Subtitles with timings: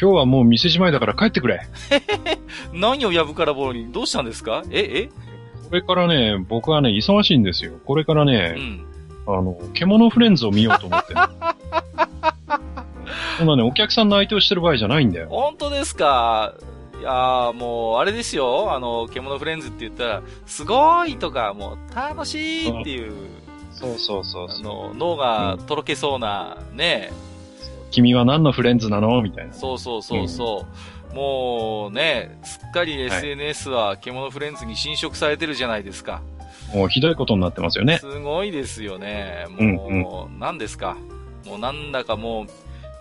[0.00, 1.60] 今日はもう店じまいだから帰ってくれ。
[2.72, 3.90] 何をやぶからぼろに？
[3.92, 4.62] どうしたんですか？
[4.70, 5.08] え、え？
[5.68, 7.72] これからね、僕はね、忙しいんですよ。
[7.84, 8.84] これからうね、ん。
[9.26, 11.20] あの、獣フレンズを見ようと思ってね。
[13.38, 15.28] そんなね、お客さんの相手をしてる場合じゃないんだよ。
[15.30, 16.54] 本当ですか？
[17.00, 18.72] いやーもう、あれですよ。
[18.72, 23.12] あの、獣フレンズって言ったら、すごいとか、もう、楽しいっていう、
[23.70, 24.62] そうそうそうあそう。
[24.62, 27.12] の、脳がとろけそうな、ね。
[27.90, 29.20] 君は何のフレンズなの？
[29.22, 29.52] みたいな。
[29.52, 30.66] そうそうそうそ
[31.12, 31.14] う。
[31.14, 36.22] もうね、すっかり SNS は獣フレンズに侵食されてるじゃないですか。
[36.74, 37.98] もうひどいことになってますよね。
[37.98, 39.46] すごいですよね。
[39.58, 40.96] うんもう、何ですか？
[41.46, 42.46] もうなんだかもう、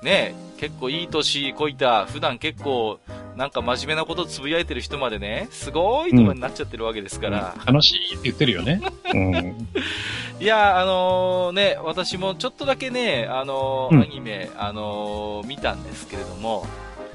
[0.01, 2.99] ね、結構いい年こいた、普段結構、
[3.35, 7.55] なんか真面目なことつぶやいてる人までね、すごいとこになっちゃってるわけですから。
[7.65, 8.81] 楽しいって言ってるよね。
[9.13, 9.67] うん。
[10.39, 16.65] いや、あのね、私もちょっとだけね、あのうんアニメ、あの見たんですけれども、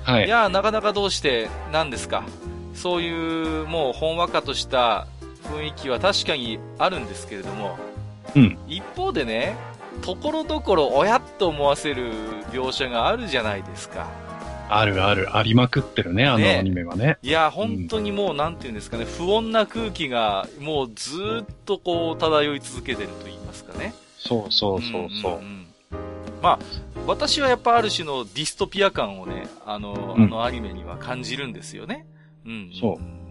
[0.05, 0.28] はいい。
[0.28, 2.25] や、なかなかどうして、なんですか。
[2.75, 5.06] そういう、もう、ほんわかとした
[5.44, 7.78] 雰囲気は確かにあるんですけれども、
[8.34, 8.58] うん。
[8.66, 9.56] 一方でね、
[10.01, 12.12] ところどころ、おやっと思わせる
[12.51, 14.07] 描写があるじゃないですか。
[14.69, 17.19] あるある、ありまくってるね、あのねアニメはね。
[17.23, 23.95] いや、本当にもう、なんていうんですかね、不穏な空気が、もうずーっとこう、漂い続けてると言いますかね。
[24.19, 25.41] そうそうそうそう。
[25.41, 25.67] んんん
[26.43, 26.59] まあ、
[27.06, 32.06] 私はやっぱある種のディストピア感をね、あの、うんあのアニメには感じるんですよね。
[32.47, 32.71] うん。
[32.81, 33.22] そう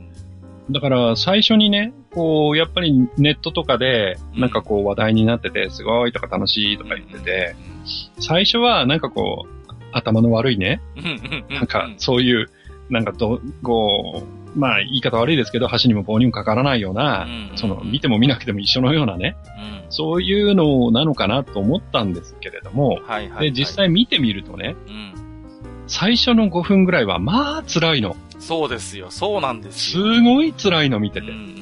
[0.72, 7.56] だから最初にね、こう、やっぱりネットとかで、なんかこう話題になってて、すごいとか楽しいとか言ってて、
[8.20, 10.82] 最初はなんかこう、頭の悪いね。
[11.50, 12.50] なんかそういう、
[12.90, 14.24] なんかど、こ
[14.56, 19.36] う、まあ言い方悪いですけど、箸にも棒にもかからないような、うんその見ても見なくても一緒のようなね、
[19.84, 23.00] うん、そういうのなのかなと思ったんですけれども。
[23.40, 25.31] で、実、際見てみるとね、うん。
[25.92, 28.16] 最初の5分ぐらいはまあ辛いの。
[28.40, 29.12] そうですよ。
[29.12, 30.06] そうなんですよ。
[30.16, 31.28] すごい辛いの見てて。
[31.28, 31.62] うんうんうん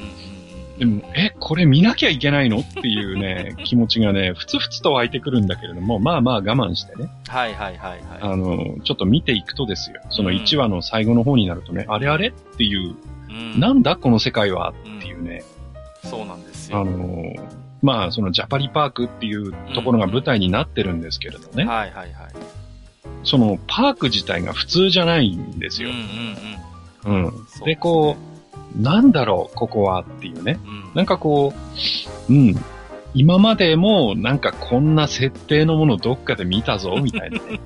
[0.79, 2.59] でも、え、これ見なきゃいけないの？
[2.59, 7.99] っていうね、 気持ちがね、ふつふつと湧いてくるんだけれども、まあまあ我慢してね、はいはいはいはい。
[8.21, 12.29] あの、ちょっと見ていくとですよ、そのうん1話の最後の方になるとね、あれあれ？
[12.29, 12.95] っていう、
[13.29, 14.69] うん、なんだこの世界は？
[14.69, 15.43] っていうね、
[16.05, 16.85] そうなんですあよ。
[16.85, 17.33] の、
[17.81, 22.31] まあそのジャパリパークっていうところが舞台になってるんですけれどね、はいはいはい。
[23.23, 27.13] そのパーク自体が普通じゃないんですようん。
[27.13, 27.33] うんうん。
[27.65, 28.17] で、こ
[28.75, 30.59] う、なんだろう、ここはっていうね。
[30.63, 30.69] うん。
[30.69, 30.91] うん。
[30.95, 31.53] なんかこ
[32.29, 32.55] う、うん。
[33.13, 37.59] 今までもなんかこんな設定のものどっかで見たぞ、 みたいなね。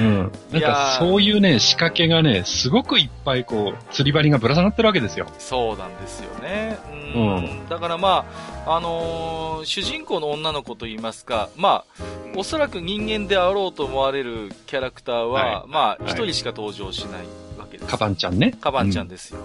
[0.00, 0.32] うん。
[0.52, 5.26] なんかそういうね、仕掛けがね、すごくいっぱいこう、釣り針がぶら下がってるわけですよ。
[5.38, 6.78] そうなんですよね。
[7.14, 7.36] うん。
[7.36, 8.24] うんだからま
[8.66, 12.04] あ、あのー主人公の女の子といいますか、まあ、
[12.36, 17.22] おそらく人間であろうと思われるキャラクターは、はまあ、い一人しか登場しない
[17.58, 17.90] わけです。
[17.90, 18.54] カバンちゃんね。
[18.60, 19.40] カバンちゃんですよ。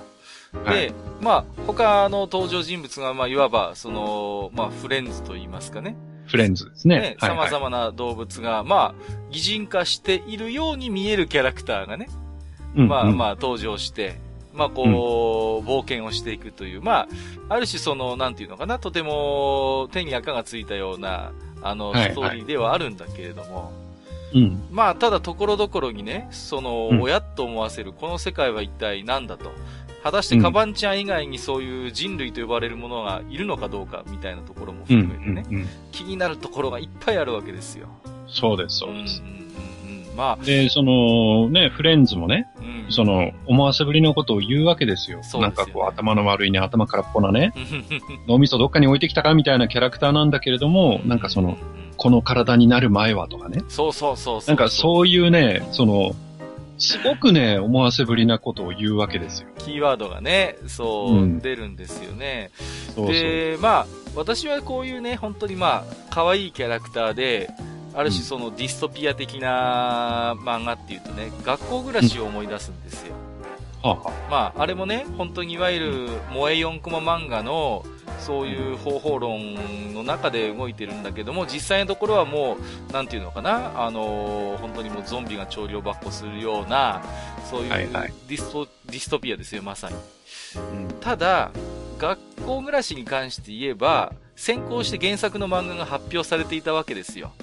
[0.63, 5.95] はいで、まあ、他の登場人物が、まあ、いわば、その、まあ、フレンズと言いますかね。
[6.25, 6.95] フレンズですね。
[6.95, 12.09] ね、はいはい様々な動物が、まあ、擬人化しているように見えるキャラクターがね、
[12.75, 14.19] うんまあ、うんまあ、登場して、
[14.53, 14.83] まあ、こ
[15.65, 17.07] う、冒険をしていくという、まあ、
[17.49, 21.31] ある種その、なんていうのかな、とても手に赤がついたような、
[21.61, 23.71] あの、はいはいストーリーではあるんだけれども、
[24.33, 24.61] うん。
[24.71, 29.51] まあ、ただところどころにね、その、うん親と思わせる、この世界は一体何だと。
[30.03, 35.07] 果たしてカバンちゃん以外にそういう人類と呼ばれるものがいるのかどうかみたいなところもうん。
[35.07, 37.87] 含めてね、うんうん気になるところがいっぱいあるわけですよ。
[38.27, 39.21] そうです、そうです。
[39.21, 40.15] んうんうんうん。
[40.17, 42.85] まあ、で、その、ね、フレンズもね、うん。
[42.89, 45.21] その、思わせぶりのことを言うわけですよ。
[45.21, 51.57] すよねなんかこう、頭の悪いね、頭空っぽなね、うん、脳みそどっかに置いてきたかみたいなキャラクターなんだけれども、なんかその、、
[51.97, 53.61] この体になる前はとかね。
[53.69, 54.47] そうそうそうそう。
[54.47, 56.13] なんかそういうね、その、
[56.77, 59.47] すごくね、思わせぶりなことを言うわけですよ。
[59.57, 62.51] キーワードがね、そう、うん出るんですよね。
[62.95, 63.13] そうそう。
[63.13, 67.49] で、まあ、私はこういうね、本当にまあ、可愛いキャラクターで、
[67.95, 73.15] ある種うんそのディストピア的な漫画っていうとね、学校暮らしを思い出すんですよ。
[73.83, 77.83] はあはまあ、あれもね、本当にいわゆる萌え4コマ漫画の、
[78.19, 82.57] そういう方法論の中で動いてるんだけども、実際のところはも
[82.89, 87.03] う、なんていうのかな、あのー、本当にもうゾンビが調量ばっこするような、
[87.49, 89.95] そういうディスト、はいはい、ディストピアですよ、まさに。
[89.95, 91.51] うん、ただ、
[91.97, 97.33] 学校暮らしに関して言えば、先行して原作の漫画が発表されていたわけですよ。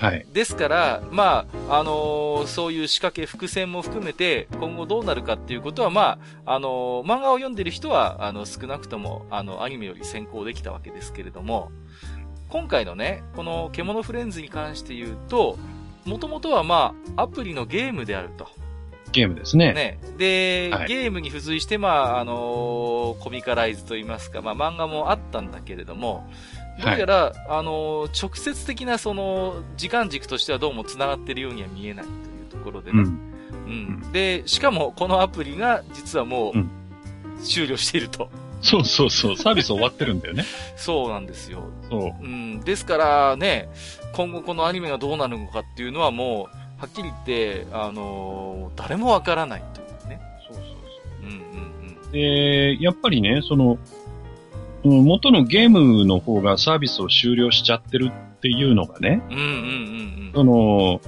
[0.00, 0.26] はい。
[0.32, 11.70] ですから、まあ、あのー、そういう仕掛け、伏線も含めて、今後どうなるかっていうことは、まあ、あのー、漫画を読んでる人は、あの、少なくとも、あの、アニメより先行できたわけですけれども、
[12.48, 15.58] 今回のね、この獣フレンズに関して言うと、
[16.04, 18.48] もともとはまあ、アプリのゲームであると。
[19.12, 19.72] ゲームですね。
[19.72, 19.98] ね。
[20.16, 26.26] で、はい、ゲームに付随して、まあ、あのー、コミカライズと言いますか、まあ、漫画もあったんだけれども、
[26.82, 33.02] どうやら、はい、あの、直接的なその、時間軸としてはどうも繋がってるようには見えないというところでね。
[33.02, 33.28] うん。
[33.66, 33.70] う
[34.08, 36.54] ん、で、しかも、このアプリが、実はもう、
[37.42, 38.30] 終了していると。
[38.60, 39.36] そうそうそう。
[39.36, 40.44] サービス終わってるんだよね。
[40.76, 41.64] そうなんですよ。
[41.90, 42.24] そう。
[42.24, 42.60] うん。
[42.60, 43.68] ですからね、
[44.12, 50.20] 今後このアニメがどうなるのかっていうのはもう、はっきり言って、あのー、誰もわからないというね。
[50.48, 51.26] そうそうそう。
[51.26, 52.12] うんうんうん。
[52.12, 53.78] で、やっぱりね、その、
[54.84, 59.54] 元のゲームの方がサービスを終了しちゃってるっていうのがね、うんうんうんう
[60.30, 61.00] ん、その、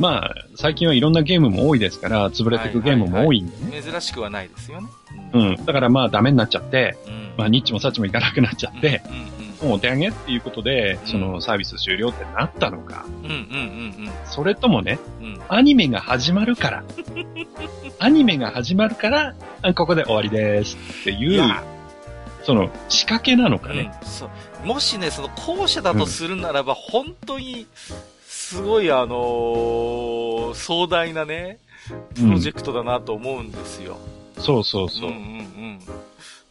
[0.00, 3.62] まあ、最近はいろんなゲームも多いですから、潰れていくゲームも多いんでね。
[3.62, 4.88] はいはいはい、珍しくはないですよね。
[5.32, 5.48] うん。
[5.50, 9.20] うん、だからまあダメになっちゃって、うん、まあニッチもサッチもいかなくなっちゃって、うんうん
[9.62, 13.04] うん、もうお手上げっていうことで、そのサービス終了ってなったのか。
[13.06, 13.34] うんうんうんう
[14.08, 16.84] ん、それともね、うん、アニメが始まるから、
[18.00, 19.34] アニメが始まるから、
[19.74, 21.42] ここで終わりですっていう、
[22.44, 23.92] その、仕掛けなのかね。
[24.02, 27.66] うん、そうもしね、その後者だとするならば、うん、本当に、
[28.26, 31.58] すごいあのー、壮大なね、
[32.14, 33.96] プロジェクトだなと思うんですよ。
[34.36, 35.10] うん、そうそうそう。
[35.10, 35.80] うんうんうん。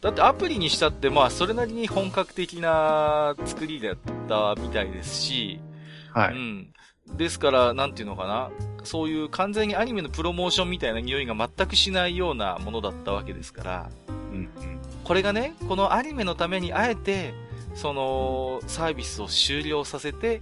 [0.00, 3.96] だってアプリにしたって、まあ、それなりに本格的な作りだっ
[4.28, 5.60] たみたいですし、
[6.12, 6.34] はい。
[6.34, 6.72] うん。
[7.16, 8.50] ですから、なんていうのかな。
[8.84, 14.81] そういう完全にアニメのプロモーションみたいな匂いが全くしないようなものだったわけですから、うん、うん。
[15.12, 17.34] これがね、このアニメのためにあえて、
[17.74, 20.40] その、サービスを終了させて、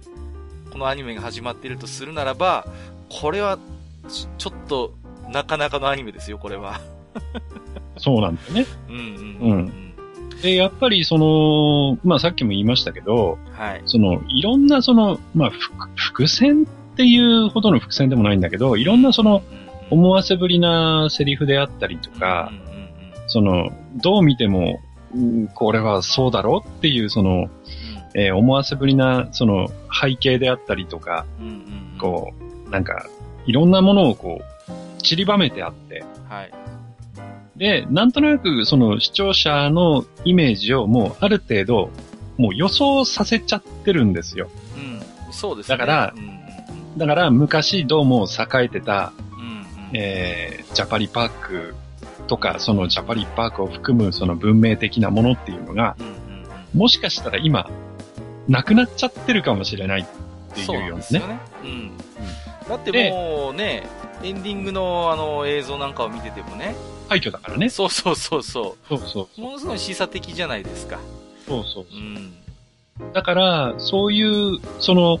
[0.71, 2.65] このアニメが始まっているとするならば、
[3.09, 3.59] これは、
[4.37, 4.93] ちょっと、
[5.27, 6.79] なかなかのアニメですよ、これは。
[7.99, 8.65] そうなんだよね。
[8.87, 9.03] うんうん、
[9.41, 9.95] うん、
[10.29, 10.41] うん。
[10.41, 13.81] で、やっぱりその、まあさっきも言いましたけど、はい。
[13.87, 15.51] その、いろんなその、まあ、
[15.97, 19.43] 伏線っていうほどの伏線でもないんだけど、いろんなその、
[19.89, 22.70] 思わせぶりなセリフであったりとか、うん
[23.31, 24.81] その、どう見ても、
[25.55, 27.49] これはそうだろうっていう、その、
[28.13, 31.25] えー、思わせぶりな、その、背景であったりとか、
[31.97, 32.33] こ
[32.67, 33.05] う、なんか、
[33.45, 36.51] いろんなものをこう、散りばめてあって、はい。
[37.55, 41.89] で、なんとなく、その、視聴者のイメージをもう、ある程度、
[42.37, 44.49] もう予想させちゃってるんですよ。
[44.75, 45.77] うん、そうですね。
[45.77, 49.45] だから、うん、だから、昔どうも栄えてた、うん
[49.89, 51.75] うん、えー、ジャパリパーク
[52.31, 55.97] とか、そのジャパリパークを含むその文明的なものっていうのが、
[56.73, 57.69] もしかしたら今、
[58.47, 61.01] なくなっちゃってるかもしれないっていうようなね。
[61.01, 61.39] そうね。
[61.61, 61.97] うん。
[62.69, 63.85] だってもうね、
[64.23, 66.73] エンディングのあの映像なんかを見ててもね。
[67.09, 67.67] 廃墟だからね。
[67.67, 68.87] そうそうそうそう。
[68.87, 69.41] そうそう。
[69.41, 70.99] ものすごい示唆的じゃないですか。
[71.45, 71.99] そうそうそう。
[71.99, 73.11] うん。
[73.11, 75.19] だから、そういう、その、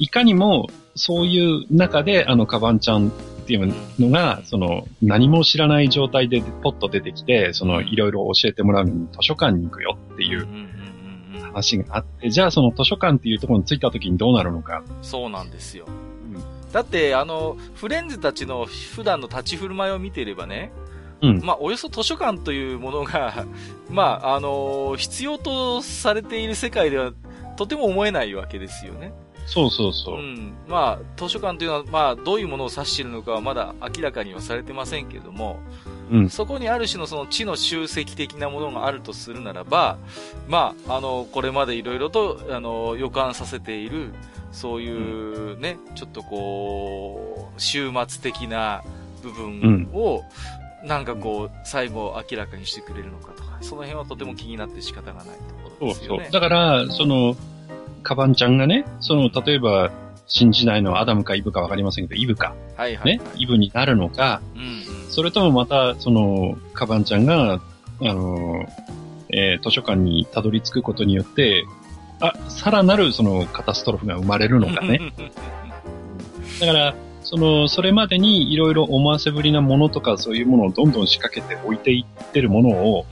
[0.00, 0.66] いかにも、
[0.96, 3.12] そういう中で、あの、カバンちゃん
[3.50, 10.46] っていうのが、その、何も知らない状態でポッと出てきて、その、いろいろ教えてもらうのに図書館に行くよっていう
[11.52, 14.84] 話があって、じゃあその図書館っていうところに着いた時にどうなるのか。
[15.02, 15.86] そうなんですよ。
[15.86, 20.70] うん、だって、あの、フレンズたちの普段の立ち振る舞いを見ていればね、
[21.22, 21.40] うん。
[21.42, 23.46] まあ、およそ図書館というものが、
[23.90, 27.12] まあ、あの必要とされている世界では
[27.56, 29.12] とても思えないわけですよね。
[29.46, 30.18] そうそうそう。
[30.18, 30.52] うん。
[30.68, 35.58] まあ、図書館というのは、まあ、どういうものを指しているのかはまだ明らかにはされてませんけれども、
[36.10, 39.98] うん、そこにある種のその知の集積的なものがあるとするならば、
[40.48, 44.12] まあ、あの、これまでいろいろと、あの、予感させている、
[44.52, 48.82] そういうね、うん、ちょっとこう、終末的な
[49.22, 50.24] 部分を、
[50.82, 56.24] うん、なんかこう、最後明らかにしてくれるのかとか、その辺はとても気になって仕方がないところですよね。
[56.24, 56.40] そうそう。
[56.40, 57.36] だから、その、
[58.02, 59.90] カバンちゃんがね、その、例えば、
[60.26, 62.54] 新時代のアダムかイブかわかりませんけど、イブか。
[62.76, 68.66] はいはい、はい、ね、イブになるのか、うん、うん、それともまた、その、カバンちゃんが、あの、
[69.32, 71.64] えー、図書館にたどり着くことによって、
[72.20, 75.12] あ、さらなるそのカタストロフが生まれるのかね。
[76.60, 83.06] だから、その、それまでにいろいろ思わせぶりなものとかそういうものをどんどん仕掛けて置いていってるものを、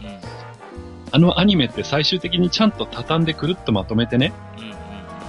[1.10, 4.74] あのアニメって最終的にちゃんと畳んでくるっとまとめてね、うんうん。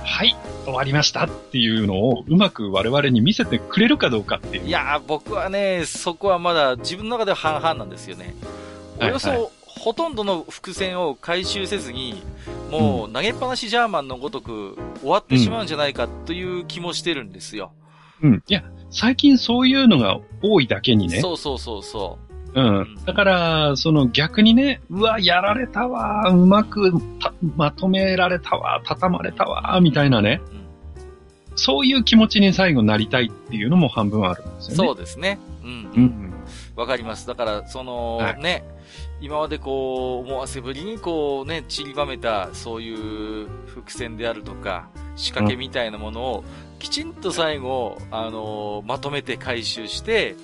[0.09, 0.35] はい、
[0.65, 4.67] 終わりましたっていうのをうまく我々に見せてくれるかどうかっていう。
[4.67, 8.35] いやー、僕はね、そこはまだ自分の中では半々なんですよね。
[8.99, 12.21] およそ、はいはほとんどの伏線を回収せずに、
[12.69, 17.71] もう投げっぱなしジャーマンのごとく終わってしまうんじゃないかという気もしてるんですよ。
[18.21, 18.43] うん。
[18.45, 21.21] いや、最近そういうのが多いだけにね。
[21.21, 22.28] そうそうそうそう
[22.61, 22.97] ん。
[23.05, 30.41] だから、その逆にね、うわ、やられたわ、うまくたまとめられたわ、畳まれたわ、みたいなね。
[30.51, 30.53] う。
[30.53, 30.59] うん
[31.59, 34.75] そういう気持ちに最後なりたいっていうのも半分あるんですよね。
[34.75, 35.39] そうですね。
[35.61, 35.91] うん。
[35.93, 36.33] うん。
[36.75, 37.27] わかります。
[37.27, 38.63] だから、その、はいね、
[39.19, 44.87] 今までこう、思わせぶりにこうね、散りばめた、そういう伏線であるとか、
[45.17, 46.43] 仕掛けみたいなものを、
[46.79, 50.35] きちんと最後、あのまとめて回収して、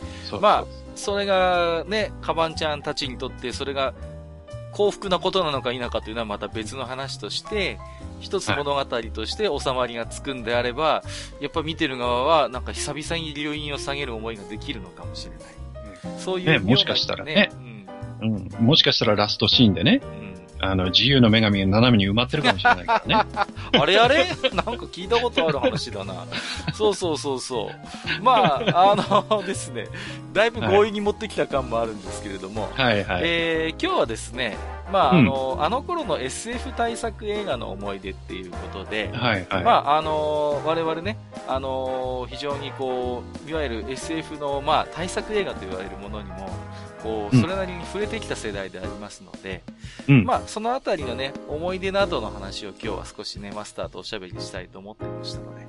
[0.42, 0.66] まあ、
[0.96, 3.94] それがね、カバンちゃんたちにとって、それが
[4.72, 7.80] 幸福なことなのか否かというのはまた別の話として、
[8.20, 11.04] 一つ物語として収まりがつくんであれば、
[11.40, 16.20] やっぱ見てる側は、なんか久々に留飲を下げる思いができるのかもしれない。
[16.20, 17.52] そういう、ねもしかしたらね
[18.22, 18.48] うん。
[18.60, 18.66] うん。
[18.66, 20.25] もしかしたらラストシーンでね、うん
[20.72, 23.26] あの、自由の女神が斜めに埋まってるかもしれないからね。
[23.80, 24.26] あれあれ？
[24.26, 26.26] なんか聞いたことある話だな。
[26.74, 27.72] そうそうそうそ
[28.20, 28.24] う。
[28.24, 29.88] まあ、あのですね、
[30.34, 33.22] だいぶ強引に持ってきた感もあるんですけれども、はいはい。
[33.24, 34.58] えー今日はですね、
[34.92, 39.64] まあ、うんあの、あの頃の SF 対策映画の思い出っていうことで、はいはい。
[39.64, 46.50] まあ、あの我々ね、あの非常にこう、いわゆる SF の、まあ、対策映画と言われるものにも、
[47.02, 49.64] こう、うんそれなりに触れてきた世代でありますので、
[50.08, 50.24] うん。
[50.24, 55.66] まあ、そのあたりのね、思い出などの話を今日は少しね、マスターとおしゃべりしたいと思ってましたので、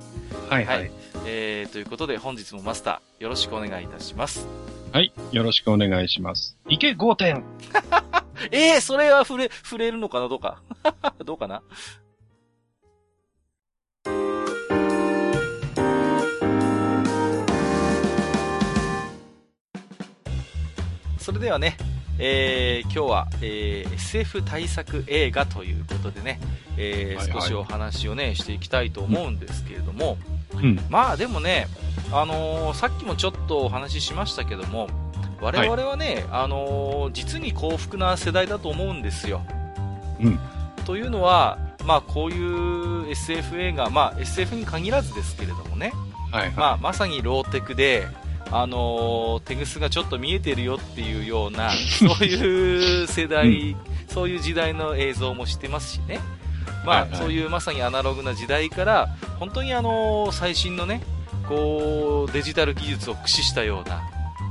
[0.49, 0.91] はいははいい。
[1.25, 4.47] えー、ということで本日もマスター、よろしくお願いいたします。
[4.91, 5.11] はい。
[5.31, 6.57] よろしくお願いします。
[6.69, 7.43] いけ5点
[8.51, 10.27] えー、それは触れ、触れるのかな？
[10.29, 10.61] どうか？
[11.25, 11.61] どうかな？
[21.17, 21.75] それではね、
[22.19, 26.39] えー、今日は、えー SF 対策映画ということでね、
[26.77, 30.17] えーはいはい少しお話をね、していきたいと思うんですけれども、
[30.53, 30.79] うん。
[30.89, 31.67] まあでもね、
[32.13, 34.87] あのーさっきもちょっとお話ししましたけども、
[35.41, 39.41] 我々はね、あのー実に幸福な世代だと思うんですよ。
[40.19, 40.39] うん。
[40.85, 45.93] というのは、まあこういう SF 映画、まあ SF に限らずですけれどもね、
[46.31, 48.07] はいはまあまさにローテクで、
[48.51, 53.75] あのーテグスがちょっと見えてるよっていうような、 そういう世代、
[54.07, 56.19] そういう時代の映像もしてますしね。
[56.85, 61.01] まあ、はいはいそういうまさにアナログな時代から、本当にあのー最新のね、
[61.47, 64.01] こう、デジタル技術を駆使したような、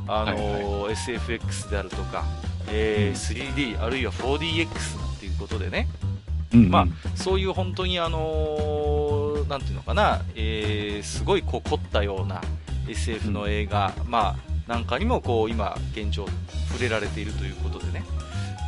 [0.06, 2.24] あのー SFX であるとか、
[2.70, 5.88] えー 3D あるいは 4DX なんていうことでね、
[6.52, 6.56] い。
[6.56, 6.70] うん。
[6.70, 6.86] まあ
[7.16, 12.40] そういう本当にあのーなんていうのかな、えーすごいこう凝ったような
[12.88, 16.26] SF の映画、まあなんかにもこう今現状
[16.68, 18.04] 触れられているということでね。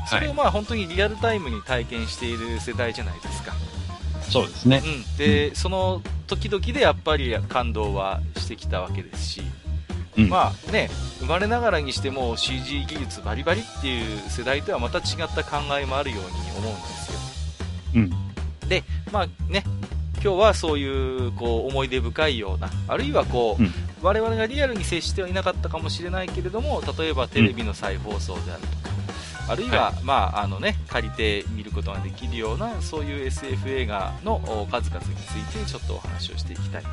[0.09, 3.53] それをまあ本当にリアルタイムに体験している世代じゃないですか。
[4.23, 4.83] そうですね。
[4.85, 5.17] うん。
[5.19, 9.43] で、その時々でやっぱり感動はしてきたわけですし、
[10.19, 10.29] うん。
[10.29, 16.27] まあね、生まれながらにしても CG 技術バリバリっていう世代とはまた違った考えもあるように
[16.59, 17.19] 思うんですよ。
[17.95, 18.69] うん。
[18.69, 19.65] で、まあね、
[20.23, 23.73] 今日はそういう、こう、思い出深いような、あるいはこう、うん
[24.03, 36.89] 我々がリアルに接してはいなかったかもしれないけれども、例えばテレビの再放送であるとか、あるいは、まあ、あのね、借りて見ることができるような、そういう SF 映画のお数々について、ちょっとお話をしていきたいと。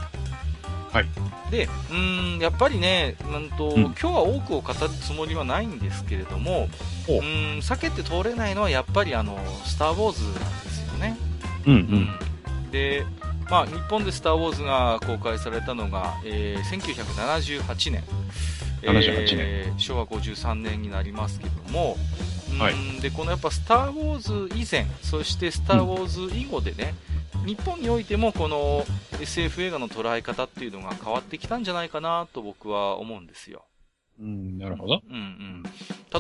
[0.96, 1.08] はい。
[1.52, 6.70] で、うーん、やっぱりね、うんと、うん今日は多くを語るつもりはないんですけれども、
[7.10, 7.16] うん、
[7.60, 11.18] 避けて通れないのはやっぱりあの、スター・ウォーズなんですよね。
[11.68, 11.78] うんう。
[11.78, 12.10] うんん
[12.72, 13.06] で、
[13.50, 18.04] まあ、日本で「スター・ウォーズ」が公開されたのが、えー1978年
[18.82, 21.98] 78えー昭和53年になりますけども、
[22.52, 26.96] うんはいでこのやっぱ「スター・ウォーズ」以前そして「スター・ウォーズ」以後でね、
[27.46, 28.86] 日本においてもこの
[29.22, 33.63] SF 映画の捉え方っていうのが変わってきたんじゃないかなと僕は思うんですよ。
[34.20, 35.01] うん、なるほど。
[35.10, 35.63] うんうん、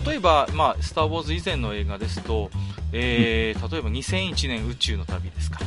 [0.05, 2.49] 例えば、まあ、スター・ウォーズ以前の映画ですと、
[2.91, 5.59] えー例えば2001年宇宙の旅ですか。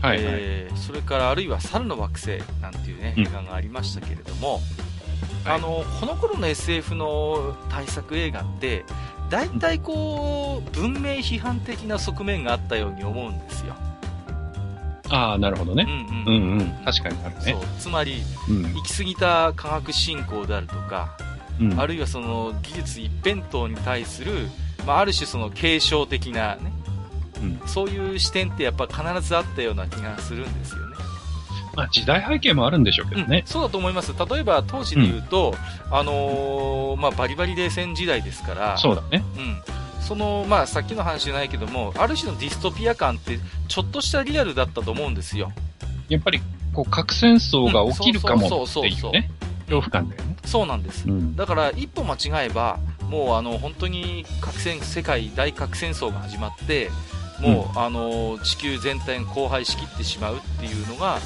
[0.00, 0.34] はいはい。
[0.38, 2.28] えーそれからあるいは猿の惑星
[2.62, 4.62] なんていうね、うん映画がありましたけれども、はい
[5.44, 8.84] あのこの頃の SF の対策映画って
[9.30, 13.74] 大体こう文明批判的な側面があったように思うんですよ。
[15.10, 15.84] ああ、なるほどね。
[15.86, 16.84] うんうんうんうん。
[16.84, 17.60] 確かにあるねそう。
[17.78, 18.74] つまりうん。
[18.74, 21.16] 行き過ぎた科学進行であるとか、
[21.60, 24.48] うんあるいはその技術一辺倒に対する、
[24.86, 26.72] まあ、ある種その継承的な、ね、
[27.62, 30.96] うん、そういう視点ってやっぱ必ずあったような気がするんですよね。
[31.76, 34.12] まあ、時代背景もあるんでしょうけどね、うん、そうだと思います。
[34.18, 35.54] 例えば当時で言うと、
[35.90, 39.22] うん、あのー、まあ、バリバリ冷戦時代ですから、そうだね。
[39.36, 39.62] うん。
[40.00, 43.38] その、まあ、さっきの話じゃないけども、ある種のディストピア感って、
[43.68, 45.52] ちょっとしたリアルだったと思うんですよ。
[46.08, 46.40] やっぱり、
[46.74, 49.30] こう、核戦争が起きるかもっていうね、
[49.66, 50.36] 恐怖感だよね。
[50.44, 51.06] そうなんです。
[51.06, 52.78] うん、だから、一歩間違えば、
[53.08, 56.90] もう、あの、本当に核戦、世界大核戦争が始まって、
[57.40, 61.18] もう、うん、あの、地球全体が荒廃しきってしまうっていうのが、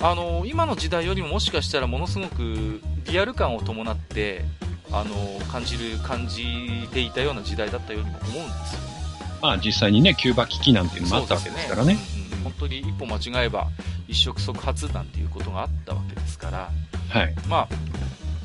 [0.00, 2.80] あの、今の時代よりももしかしたらものすごく
[3.10, 4.44] リアル感を伴って、
[4.90, 8.88] あの、感じる、感じていたような時代だったようにも思うんですよね。
[9.40, 11.94] まあ実際にね、キューバ危機なんていうのもあったわけですからね。
[11.94, 13.68] ねうん、うん、本当に一歩間違えば
[14.08, 16.70] 一触即発なんていうことがあったわけですから、
[17.08, 17.34] はい。
[17.48, 17.68] まあ、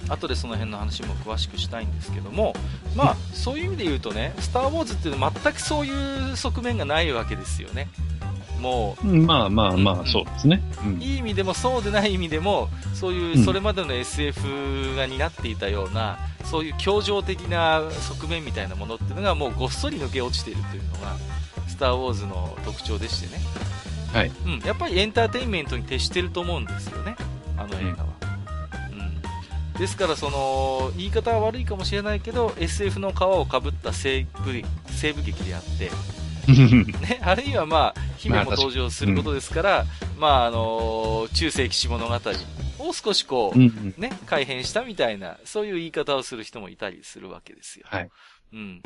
[0.09, 2.53] 後でその辺の話も詳しくしたいんですけども、
[2.95, 7.87] まあ、そういう意味で言うとね、スター・ウォーズっていうのは全くそういう側面がないわけですよね。
[8.59, 21.17] もう、まあまあまあ、そうですね、うん、いい意味でもそうでない意味でも、そういうそれまでの SF が担っていたような、そういう協情的な側面みたいなものっていうのがもうごっそり抜け落ちているというのが、
[21.67, 23.43] スター・ウォーズの特徴でしてね。
[24.13, 24.31] はい。
[24.45, 27.15] うん、やっぱりエンターテインメントに徹してると思うんですよね、
[27.57, 28.22] あの映画は。
[29.73, 29.79] うん。
[29.79, 35.91] ですから、その、言い方は悪いかもしれないけど、SF の皮をかぶった西部西部劇であって、
[37.07, 42.19] ね、あるいはまあ、姫も登場することですから、まあ、うん、まあ、あの中世騎士物語
[42.79, 47.85] を少しこう、うんうん、ね、改変したみたいな、そういう言い方をする人もいたりするわけですよ。
[47.87, 48.09] はい。
[48.53, 48.81] うん。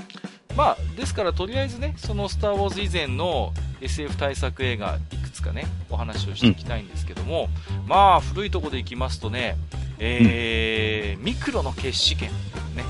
[0.55, 7.49] まあ、ですからとりあえずね、そのスターウォーズ以前の SF 対策映画、いくつかね、お話をしていきたいんですけども、
[7.83, 9.55] うん、まあ、古いとこでいきますとね、
[9.99, 12.29] えー、うん、ミクロの決死権
[12.75, 12.83] ね。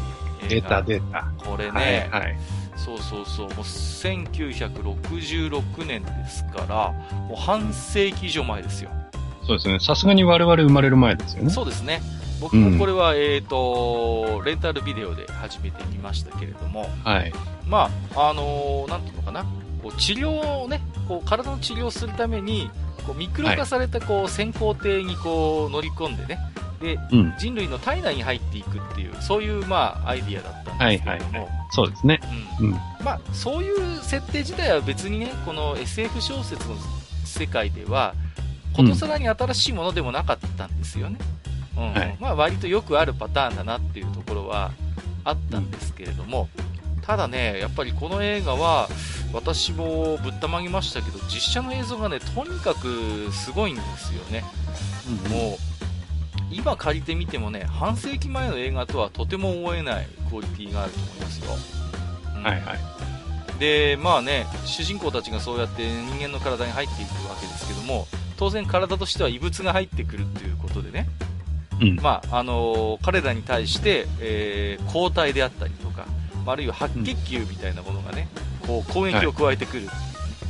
[0.47, 1.31] 出た出た。
[1.37, 2.37] これね、はい、はい
[2.77, 6.93] そうそうそう、もう1966年ですから、
[7.27, 8.89] もう半世紀以上前ですよ。
[9.45, 9.79] そうですね。
[9.79, 11.49] さすがに我々生まれる前ですよね。
[11.49, 12.01] そうですね。
[12.39, 17.33] 僕もこれは、うん、えっ、と、レンタルビデオで初めて見ましたけれども、はい。
[17.67, 19.43] まあ、あのー、なんていうのかな、
[19.81, 22.69] こう治療をね、こう体の治療をするために、
[23.05, 26.37] こうミクロ化されたこう、先行艇にこう乗り込んでね、
[26.79, 32.19] で、うん、人類の体内に入っていくっていう、そういうまあアイディアだったんですけれども、はいはいはい、そうですね。
[32.59, 32.71] うん。
[33.03, 36.75] まあ、そういう設定自体は別にね、この SF 小説の
[37.25, 38.13] 世界では、
[38.75, 41.17] ことさらに新しいものでもなかったんですよね。
[41.77, 41.93] うん。
[41.93, 44.71] はい、まあ、割とよくあるパターンだなっていうところは
[45.23, 46.49] あったんですけれども、
[47.01, 48.89] ただね、やっぱりこの映画は、
[49.33, 54.43] 私もぶったまげましたけど、実写の映像がね、とにかくすごいんですよね。
[55.25, 55.66] うん、もう、
[56.51, 61.51] 今借りてみてもね、半世紀前の映画とはとても思えないクオリティがあると思いますよ。
[62.37, 63.59] うん、はいはい。
[63.59, 68.07] で、まあね、主人公たちがそうやって人間の体に入っていくわけですけども、
[68.37, 71.09] 当然体としては異物が入ってくるっていうことでね、
[71.81, 76.05] うん、まあ、あのー、彼らに対して、えー、抗体であったりとか、
[76.45, 78.29] あるいは白血球みたいなものがね、
[78.61, 79.95] うん、こう攻撃を加えてくる、はい、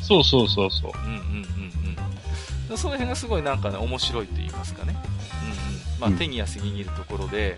[0.03, 0.91] そうそうそうそう。
[0.93, 2.77] うんうんうんうん。
[2.77, 4.95] その辺がすごいなんかね、面白いと言いますかね。
[5.99, 7.57] まあ、手に汗握るところで、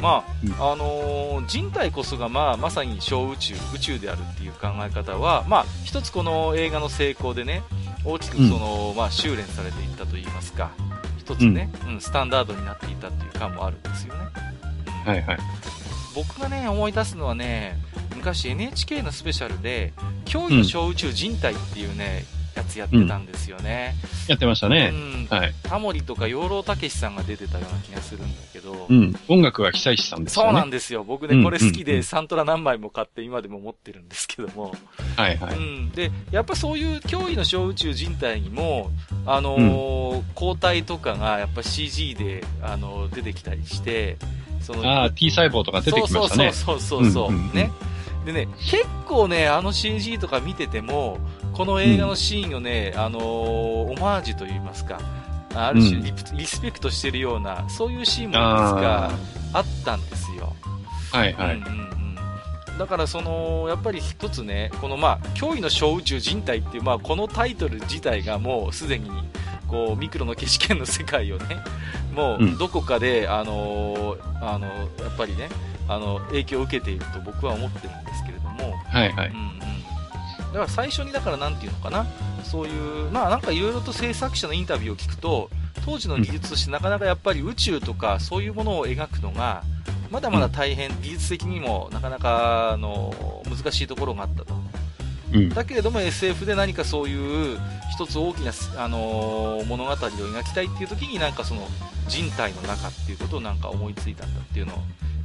[0.00, 0.24] ま
[0.58, 7.62] あ、あのー、人体こそが、まあ、まさに小宇宙、宇宙であるっていう考え方は、まあ、一つこの映画の成功でね、
[8.04, 10.72] 大きくその、うん、まあ、修練されていったと言いますか、
[11.18, 14.20] 一つね、うん、うん、スタンダードになっていたっていう感もあるんですよね。
[15.06, 15.38] うん、はいはい。
[16.14, 17.78] 僕がね、思い出すのはね、
[18.14, 19.92] 昔 NHK のスペシャルで、
[20.26, 23.94] 驚異の小宇宙人体っていうね、やつやってたんですよね。
[24.02, 24.92] うん、やってましたね。
[24.92, 25.26] うん。
[25.36, 25.54] はい。
[25.62, 28.86] タモリとか養老たけしさんが出てたような気がするんだけど。
[28.88, 29.14] うん。
[29.28, 30.50] 音楽は久石さんですよね。
[30.50, 31.04] そうなんですよ。
[31.04, 34.74] 僕ね、これ好きで、サントラ何枚も買って今でも持ってるんですけども。
[35.16, 35.56] はいはい。
[35.56, 35.90] うん。
[35.90, 38.90] で、やっぱそういう脅威の小宇宙人体にも、
[39.26, 44.16] あのー、抗体とかがやっぱ CG で、あのー、出てきたりして、
[44.60, 46.52] その、ああ、T 細胞とか出てきましたね。
[46.52, 47.70] そうそうそうそう、うんうん、ね。
[48.24, 51.18] でね、結構ね、あの CG とか見てても、
[51.54, 54.98] この映画のシーンをね、うん、あのー、オマージュといいますか、
[55.54, 59.12] ある種リ,、リスペクトしてるような、そういうシーンもいくつか
[59.52, 60.52] あったんですよ。
[61.12, 61.56] はいはい。
[61.56, 61.94] うんうんうん
[62.78, 69.08] だからその、やっぱり一つね、このまあ、驚異の小宇宙人体っていう、まあ、このタイトル自体がもうすでに、
[69.68, 71.58] こう、ミクロの消し剣の世界をね、
[72.16, 74.72] もうどこかで、うん、あのあの、や
[75.08, 75.50] っぱりね、
[75.86, 79.28] あの、影響を受けていると僕は思ってるんですけれども、はいはい。
[79.28, 79.54] うん
[80.54, 82.06] だから最初にだから何て言うのかな、
[82.44, 85.50] そういう、まあなんかいろいろと制作者のインタビューを聞くと、
[85.84, 89.64] 当時の技術としてなかなかやっぱり宇宙とかそういうものを描くのが、
[90.12, 94.54] まだまだ大変、技術的にもなかなかあの難しいところがあったと。
[95.32, 97.58] うん、だけれども SF で何かそういう
[97.92, 101.66] 一つ大きな、あのー、物語を描きたいっていう時になんかその
[102.08, 104.78] 人体の中っていうことをなんか思いついたんだっていうのを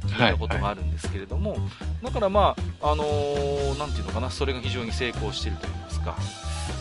[0.06, 1.60] 聞いたことがあるんですけれども、はい。
[1.60, 6.16] はい、だからまあ、あのー、なんていうのかな、それが非常に成功してると言いますか、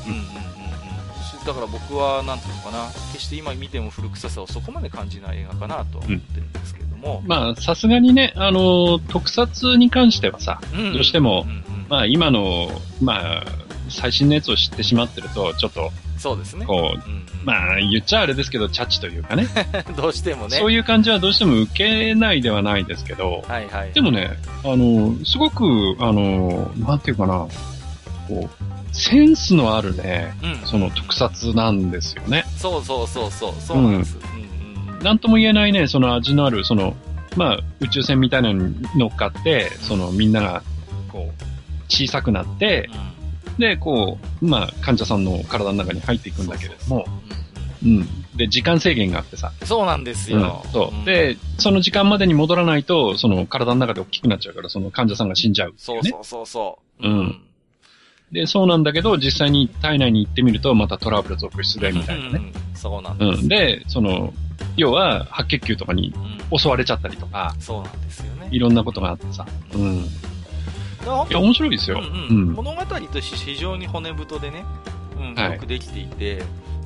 [0.08, 0.14] うん。
[0.14, 7.20] うんうんうん、だから僕は、なんていうのかな、決して今見ても古臭さをそこまで感じない映画かなと思ってるんですけれども。
[7.24, 12.70] うん、まあ、さすがにね、あのー、特撮に関してはさ、うんうん、どうしても、うんうん、まあ今の、
[13.02, 13.44] まあ、
[13.90, 16.66] 最新のやつを知ってしまってると、ちょっと、そうですね。
[16.66, 19.48] こう、うんうん、まあ、言っちゃあれですけど、チャッチというかね。
[19.96, 20.58] どうしてもね。
[20.58, 23.94] そういう感じはどうしても受けないではないですけど、はいはい。
[23.94, 24.32] でもね、
[24.64, 25.66] あの、すごく、
[26.00, 27.48] あの、なんていうかな、
[28.28, 32.44] こう、センスのあるね、うん、その特撮なんですよね。
[32.58, 34.18] そうそうそうそう、そうなんです。
[35.00, 36.96] うん、なんとも言えないね、その味のある、その、
[37.38, 40.64] まあ、宇宙船みたいなのに乗っかって、そのみんなが、
[41.08, 41.49] こう、
[41.90, 43.20] 小さくなって、うん
[43.60, 47.06] で、こう、まあ、患者さんの体の中に入っていくんだけれども、
[47.84, 48.08] うん。
[48.36, 49.52] で、時間制限があってさ。
[49.66, 50.62] そうなんですよ。
[50.66, 57.08] うん、そう、で、その時間までに戻らないと、その体の中で大きくなっちゃうから、その患者さんが死んじゃう、ね、そうそうそうそう。
[57.08, 57.42] うん。
[58.32, 62.54] で、そうなんだけど、実際に体内に行ってみると、またトラブル続出で、みたいなね。
[62.54, 63.42] うん、そうなんです。
[63.42, 63.48] うん。
[63.50, 64.34] で、その、
[64.78, 66.14] 要は、白血球とかに
[66.58, 68.48] 襲われちゃったりとか、そうなんですよね。
[68.52, 69.46] いろんなことがあってさ。
[69.74, 70.06] うん。
[71.04, 72.00] いや、面白いですよ。
[72.00, 74.66] うんうん、物語として非常に骨太でね、
[75.18, 76.44] うん、よくできていて、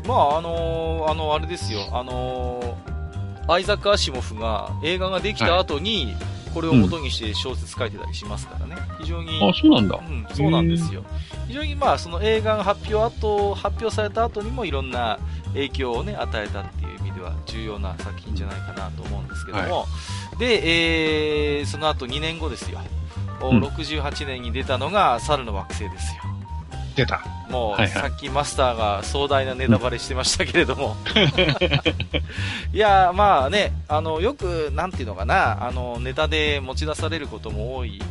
[0.08, 6.16] まあ、あのー、あの、あれですよ、あのー、アイザック・アシモフが映画ができた後に、
[6.54, 8.76] これを元にして小説書いてたりしますからね。
[9.00, 9.40] 非常に。
[9.42, 10.00] あ、そうなんだ。
[10.08, 11.04] うん、そうなんですよ。
[11.48, 15.20] 非常にまあ、その映画が発表後、発表された後にもいろんな
[15.54, 19.86] 影響をね、与えたっていう意味では重要な作品じゃないかなと思うんですけども、は
[20.36, 22.80] い、で、えー、その後2年後ですよ。
[23.52, 26.24] 68年に出たのが猿の惑星ですよ。
[26.96, 27.24] 出た。
[27.50, 30.96] もう、はいはい、さっきマスターが壮大なネタバレしてましたけれども。
[32.74, 38.02] いや、まあね、あの、よく、なんていうのかな、あの、ネタで持ち出されることも多い、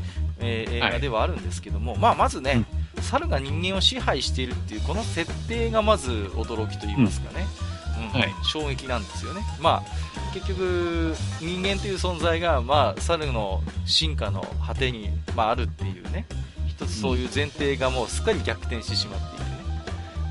[0.41, 2.65] えー、映画ではあるんですけども、はい、まあ、まずね、
[2.97, 7.47] うん、猿が人間を支配しているっていう、この設定がまず驚きと言いますかね。
[7.61, 7.72] うん、
[8.11, 9.43] はい、衝撃なんですよね。
[9.61, 16.27] まあ、結局、人間という存在が、まあ、猿の進化の果てに、まあ、あるっていうね、
[16.67, 19.57] 一つそういう前提がもうすっかり逆転してしまっていてね。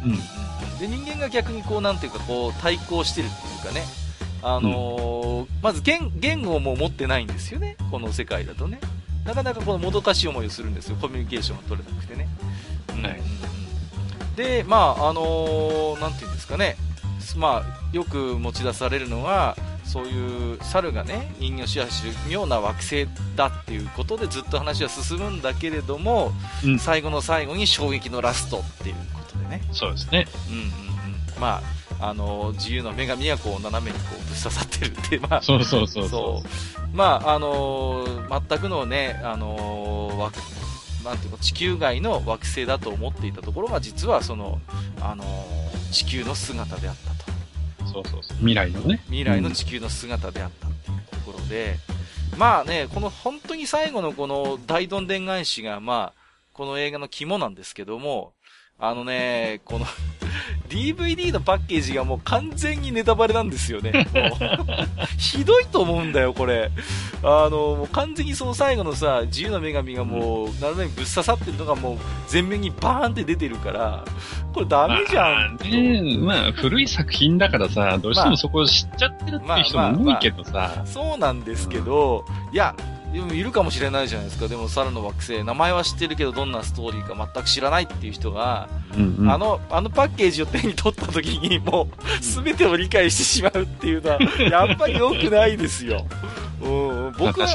[0.05, 0.12] うん。
[0.12, 3.86] うん、で、人間が逆にこう、なんていうか、こう、対抗してるっていうかね、
[4.43, 8.79] あのー、まず言言語も持ってないんですよね、この世界だとね。
[9.23, 12.27] なかなかこのもどかしい思いをするんですよ、コミュニケーションが取れなくてね。
[13.03, 13.21] はい、
[14.36, 16.75] で、まあ、あのー、なんていうんですかね、
[17.38, 26.32] まあ、よく持ち出されるのが、そういう猿がね人間を支配する妙な惑星だっていうことでずっと話は進むんだけれども、
[26.63, 29.62] うん、最後の最後に衝撃のラストっていうことでね。
[29.74, 30.72] そうですね、うんうんうん、
[31.41, 31.62] ま
[32.00, 36.96] ああの自由の女神はこう斜めにこうぶっ刺さってるってまあそうそうそうそう。
[36.96, 38.06] まああの
[38.50, 40.32] 全くのねあの
[41.04, 44.62] なんていうの地球外の惑星だと思っていたところが実はその
[45.02, 45.26] あの
[45.91, 47.11] 地球の姿であった。
[47.11, 47.11] と
[47.91, 48.38] そうそうそう。
[48.38, 49.01] 未来のね。
[49.06, 51.77] 未来の地球の姿であったっていうところで、
[52.34, 56.21] うん、まあね、この本当に最後のこの大どんでん返しが、まあ、
[56.54, 58.34] この映画の肝なんですけども、
[58.80, 59.86] あのね、この
[60.71, 64.07] DVD のパッケージがもう完全にネタバレなんですよね。
[65.19, 66.71] ひどいと思うんだよ、これ。
[67.21, 74.05] あの、もう完全にその最後のさ、自由な女神がもう、なるべくぶっ刺さってるのがもう、全面にバーンって出てるから、
[74.53, 75.57] これダメじゃん。
[75.57, 80.51] まあ、ね、まあ、古い作品だからさ、どうしてもそこを知っちゃってるっていう人も多いけどさ。
[80.51, 82.75] まあまあまあ、そうなんですけど、うん、いや、
[83.13, 84.47] いるかもしれないじゃないですか。
[84.47, 94.19] でも、猿の惑星、名前は知ってるけど、どんなストーリーか全く知らないっていう人が、うんうん、あの、あのパッケージを手に取った時に、 もう、すべてを理解してしまうっていうのは、
[94.50, 96.06] やっぱり良くないですよ。
[96.62, 97.47] うん、僕は、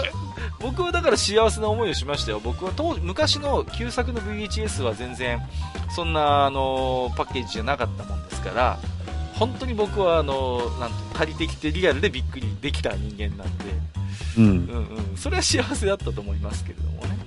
[0.60, 2.40] 僕はだから幸せな思いをしましたよ。
[2.42, 5.40] 僕は当時、昔の旧作の VHS は全然、
[5.94, 8.78] そんな、あの、パッケージじゃなかったもんですから、
[9.38, 13.64] 本当に僕は、あの、なんて、借りてきてリアルでびっくりできた人間なんで、
[14.38, 17.18] うん、うんうんそれは幸せだったと思いますけれどもね。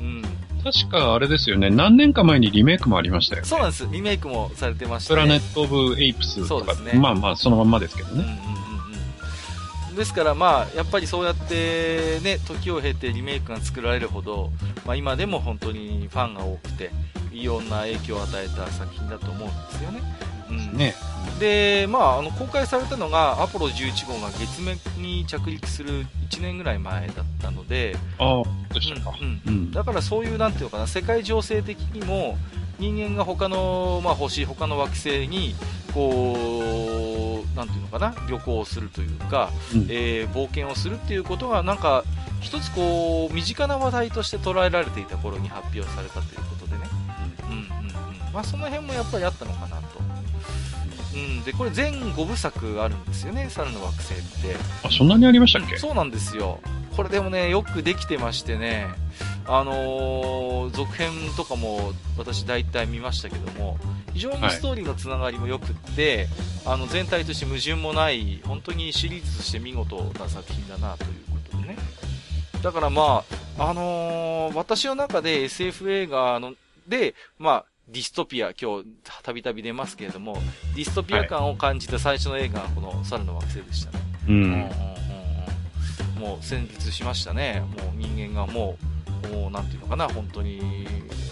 [0.00, 0.22] うん。
[0.64, 3.48] 確かあれですよね、何年か前にリメイクもありましたよね。
[3.48, 3.86] そうなんです。
[3.90, 5.22] リメイクもされてました、ね。
[5.22, 8.14] プラネット・オブ・エイプスとか、ね、まあまあそのまんまですけどね。
[8.14, 14.50] うんうんうん、ですからまあ、やっぱりそうやってね、時を経てリメイクが作られるほど、
[14.86, 16.90] まあ今でも本当にファンが多くて、
[17.32, 20.00] いろんな影響を与えた作品だと思うんですよね。
[20.50, 28.44] うん、で、まあ、あの、公開されたのが、アポロ11号が月面に着陸する1年ぐらい前だったので、ああ、ど
[28.76, 29.14] うしたか。
[29.20, 29.70] うん、うん。
[29.72, 32.36] だからそういう、なんていうのかな、世界情勢的にも、
[32.78, 35.54] 人間が他の、まあ、星、他の惑星に、
[35.92, 42.04] こう、なんていうのかな、旅行をするというか、うん、えー、冒険をするっていうことが、なんか、
[42.40, 46.88] 一つこう、身近な話題として捉えられていた頃に発表されたということでね。
[47.48, 48.32] うん、うん、うん。
[48.32, 50.03] まあ、その辺もやっぱりあったのかなと。
[51.14, 54.56] うん、で、これ全5部作あるんですよね、猿の惑星って。
[54.82, 56.60] あ、そんなにありましたっけ、そうなんですよ。
[56.96, 58.88] これでもね、よくできてましてね、
[59.46, 63.78] あのー、続編とかも私大体見ましたけども、
[64.12, 66.28] 非常にストーリーのつながりも良くって、
[66.64, 71.76] はい、あの全体として矛盾もない、本当にシリーズとして見事な作品だなということでね。
[72.62, 73.24] だからま
[73.58, 76.54] あ、あのー、私の中で SF 映画の
[76.88, 77.64] で、まあ、
[77.94, 78.86] ディストピア、今日、
[79.22, 80.36] たびたび出ますけれども、
[80.74, 84.04] ディストピア感を感じた最初の映画がこの猿の惑星でしたね。
[84.26, 84.34] うん。
[84.34, 84.50] うんうん
[86.16, 87.62] うん、もう戦慄しましたね。
[87.78, 88.76] もう人間がも
[89.24, 90.88] う、もうなんていうのかな、本当に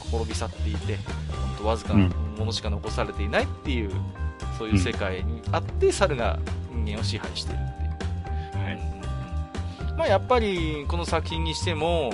[0.08, 0.98] 滅び去っていて、
[1.32, 2.06] 本当わずかな
[2.38, 4.00] ものしか残されていないっていう、うん、
[4.56, 6.38] そういう世界にあって、猿が
[6.70, 8.64] 人間を支配しているっていう。
[8.64, 9.90] はい。
[9.90, 12.12] うん、まあやっぱり、この作品にしても、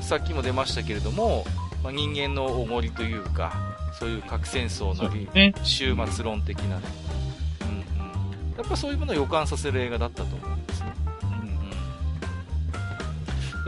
[0.00, 1.44] さっきも出ましたけれども、
[1.82, 3.71] まあ、人間のおごりというか、
[4.02, 10.92] そういう核戦争なり、ね、終末論的な、うんうん、やっぱそういうものを予感させる映画だったと思うんですね。
[11.22, 11.26] う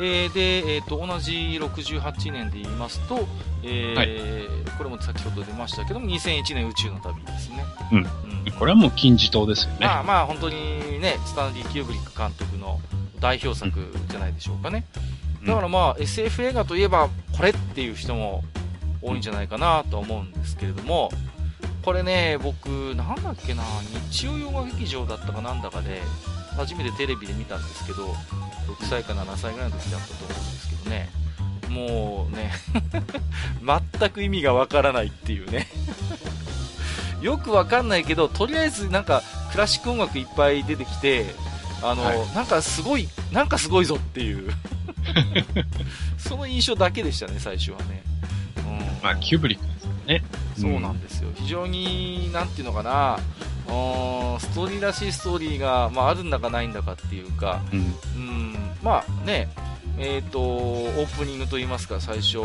[0.01, 3.29] んうん、えー、で、えーと、同じ68年で言いますと、
[3.62, 7.64] えー、はい、これも先ほど出ましたけども、2001年宇宙の旅ですね。
[7.92, 7.99] うん。
[7.99, 9.87] うん、これはもう金字塔ですよね。
[9.87, 12.81] まあまあ、本当にね、スタンディ・キューブリック監督の
[13.20, 13.70] 代表作
[14.09, 14.85] じゃないでしょうかね。
[14.97, 18.42] うんだからまあ SF 映画といえばこれっていう人も
[19.05, 21.11] 多いんじゃないかなと思うんですけれども、
[21.85, 23.62] これね、僕、なんだっけな、
[24.11, 26.01] 日曜洋画劇場だったかなんだかで、
[26.57, 31.11] 初めてテレビで見たんですけど、6歳か7歳ぐらいの時だったと思うんですけどね、
[31.69, 32.53] もうね
[34.01, 35.69] 全く意味がわからないっていうね。
[37.21, 41.35] よくわかんないけど、とりあえずなんかクラシック音楽いっぱい出てきて、
[41.83, 44.51] あの、はい、なんかすごい、なんかすごいぞっていう。
[46.19, 48.03] その印象だけでしたね、最初はね。
[49.05, 50.25] まあ、キューブリックですよね。
[50.59, 51.31] そうなんですよ。
[51.35, 53.19] 非常に、なんていうのかな、
[54.38, 57.79] ストーリーらしいストーリーが、まあ、あるんだかないんだかっていうか、うん、
[58.17, 58.55] うん。
[58.83, 59.49] まあね、
[59.99, 62.38] え、ー、と、オープニングといいますか、最初、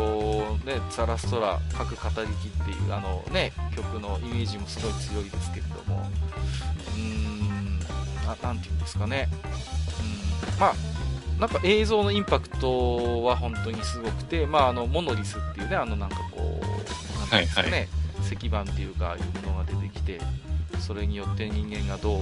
[0.66, 6.06] ね、ザラストラ、各語りきっていう、あのね、曲のイメージもすごい強いですけれども、
[6.94, 7.78] うーん、
[8.26, 9.30] ななんていうんですかね、
[10.54, 10.74] うん、まあ、
[11.40, 17.88] なんか映像のインパクトは本当にすごくて、まあ、あのモノリスっていうね、あのなんかこう、なんですかね、はいはい、
[18.20, 20.20] 石板っていうか、いうものが出てきて、
[20.80, 22.18] それによって人間がどう、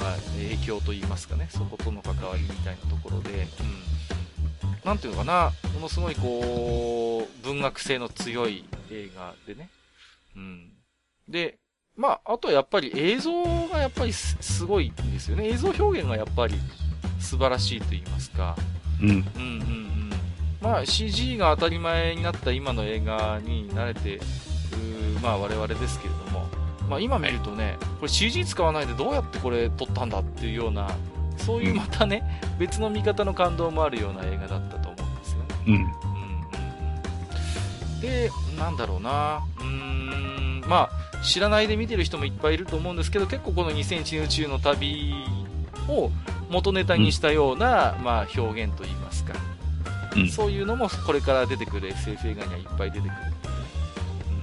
[0.00, 3.62] まあ、影響といいますかね、そことの関わりみたいなところで、う
[4.76, 9.70] ん、なんていうのかな、ものすごいこう、文学性の強い映画でね、
[10.36, 10.70] うん。
[11.28, 11.58] で、
[11.96, 15.48] まあ、あとはやっぱり映像がやっぱりすごいんですよね。
[15.48, 16.54] 映像表現がやっぱり
[17.22, 18.56] 素晴らしいと言いますか。
[19.00, 19.08] うん。
[19.08, 20.12] うんうんうん。
[20.60, 24.20] まあ CG が当たり前になった今の映画に慣れてる、
[25.22, 26.46] まあ我々ですけれども、
[26.88, 30.88] まあ今見るとね、これ CG 使わないでどうやってこれ撮ったんだっていうような、
[31.38, 35.46] そういうまたね、うん、別の見方の感動もあるような映画だったと思うんですよね。
[35.66, 35.74] うん。
[35.74, 35.88] うんうん
[37.94, 38.00] うん。
[38.00, 45.14] で、なんだろうな、うーん、まあ、知らないで見てる人もいっぱいいると思うんですけど、結構この2001年宇宙の旅
[45.88, 46.10] を
[46.52, 49.34] 元ネタにしたような、うん、まあ、表現といいますか、
[50.16, 53.12] うん、そういうのもこれから出てくる SF 映画にはいっぱい出てくる。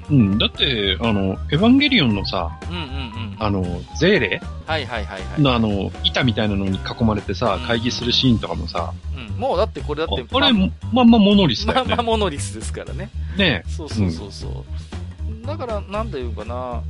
[0.10, 3.63] うん、だって、あの、エヴァンゲリオンのさ、うんうんうん、あの、
[4.00, 4.41] ゼーレ？
[4.65, 5.41] はいはいはい、はい。
[5.41, 11.89] のあの、板みたいなのに囲まれてさ、会議するシーンとかもさ、うん、もうだってこれだって、これ、まあまあモノリスだよね。
[11.89, 13.12] まあまあモノリスですからね。
[13.38, 15.45] ねそうそうそうそう。
[15.45, 16.82] だから、なんていうかな、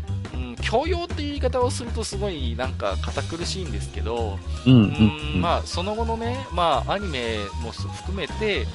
[0.61, 8.65] 教養っていう言い方をするとすごいなんか堅苦しいんですけど、うん、うん、まあ、その後のね、まあ、アニメも含めて、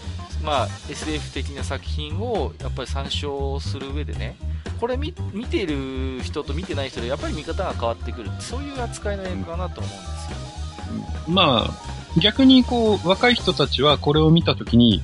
[0.43, 4.37] まあ、SF 的な作品をやっぱり参照する上でね、
[4.81, 8.31] これ見見ている人と見てない人でやっぱり見方が変わってくる。
[8.41, 15.03] そういう扱いの映画かなと思うんですよ、ね、まあ、逆にこう、若い人たちはこれを見たときに、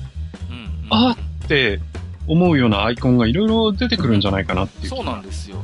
[0.49, 1.11] うん、うん、あ
[1.43, 1.79] って
[2.27, 4.89] 思うようなアイコンがいろいろ出てくるんじゃないかなっていう。
[4.89, 5.57] そうなんですよ。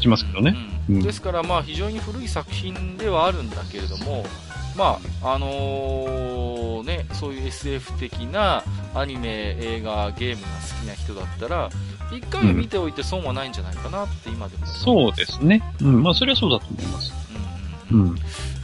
[0.00, 0.54] しますけどね。
[0.88, 4.24] うん、ですからまあ非常に古い作品ではあるんだけれども、
[4.76, 11.70] まああのー、ね、そういう SF 的なアニメ、映画、ゲームが好きな人だったら、
[12.12, 15.62] 一回は見ておいて損はないんじゃないかなって今でも、そうですね。
[15.80, 17.12] うん、まあそれはそうだと思います。
[17.92, 18.14] うん、うん、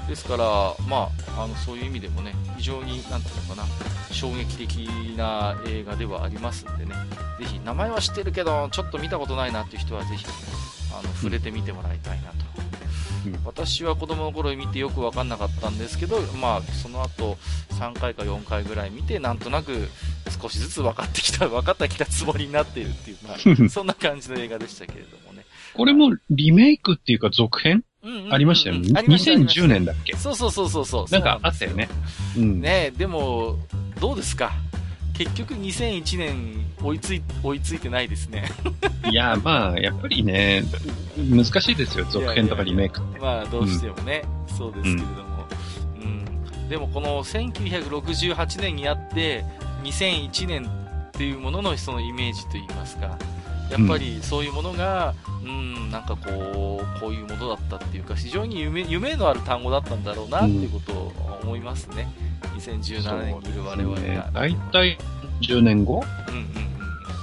[0.08, 0.44] ですから、
[0.88, 3.68] まあ、あの、そういう意味でもね、非常に、なんていうのかな、
[4.12, 6.94] 衝撃的な映画ではありますんでね、
[7.38, 10.24] ぜひ、名前は知ってるけど、ちょっと見たことないなっていう人は、ぜひ、
[10.98, 12.36] あの、触れてみてもらいたいなと。
[13.26, 17.36] うん、私は子供の頃見てよく分かんなかったんですけど、まあ、その後、
[17.70, 19.88] 3回か4回ぐらい見て、なんとなく、
[20.40, 25.44] 少しずつ分かってきた、 分かってきたつもりになっているっていう、まあ、 そんな感じの映画でしたけれどもね。
[25.74, 27.84] これもリメイクっていうか続編？
[28.30, 28.88] ありましたよね。
[29.00, 30.14] 2010年だっけ？
[30.16, 31.12] そうそうそうそうそう。
[31.12, 31.88] なんかあったよね。
[32.36, 33.58] うん、ねでも、
[34.00, 34.52] どうですか？
[35.18, 38.50] 結局2001年追いつい、追いついてないですね。
[39.10, 40.62] いや、まあ、やっぱりね、
[41.16, 43.18] 難しいですよ、続編とかリメイクって。
[43.18, 45.46] まあ、どうしてもね、うん、そうですけれども。
[46.00, 46.68] うん。
[46.68, 49.44] でも、この1968年にあって、
[49.84, 53.18] 2001年っていうもののそのイメージといいますか、
[53.70, 62.12] やっぱりそういうものが、うん、なんかこう、こういうものだったっていうか、非常に夢夢のある単語だったんだろうなっていうことを思いますね。
[62.20, 64.30] うん、2017年にいる我々が。
[64.32, 64.98] 大体
[65.42, 66.04] 10年後？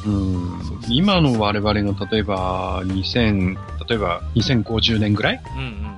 [0.05, 0.51] うんうんうん。
[0.55, 0.61] うん。
[0.89, 3.57] 今の我々が例えば2000、
[3.87, 5.41] 例えば2050年ぐらい？
[5.55, 5.93] うんうんうん。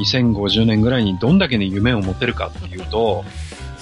[0.00, 3.24] 2050年ぐらいにどんだけの夢を持てるかっていうと、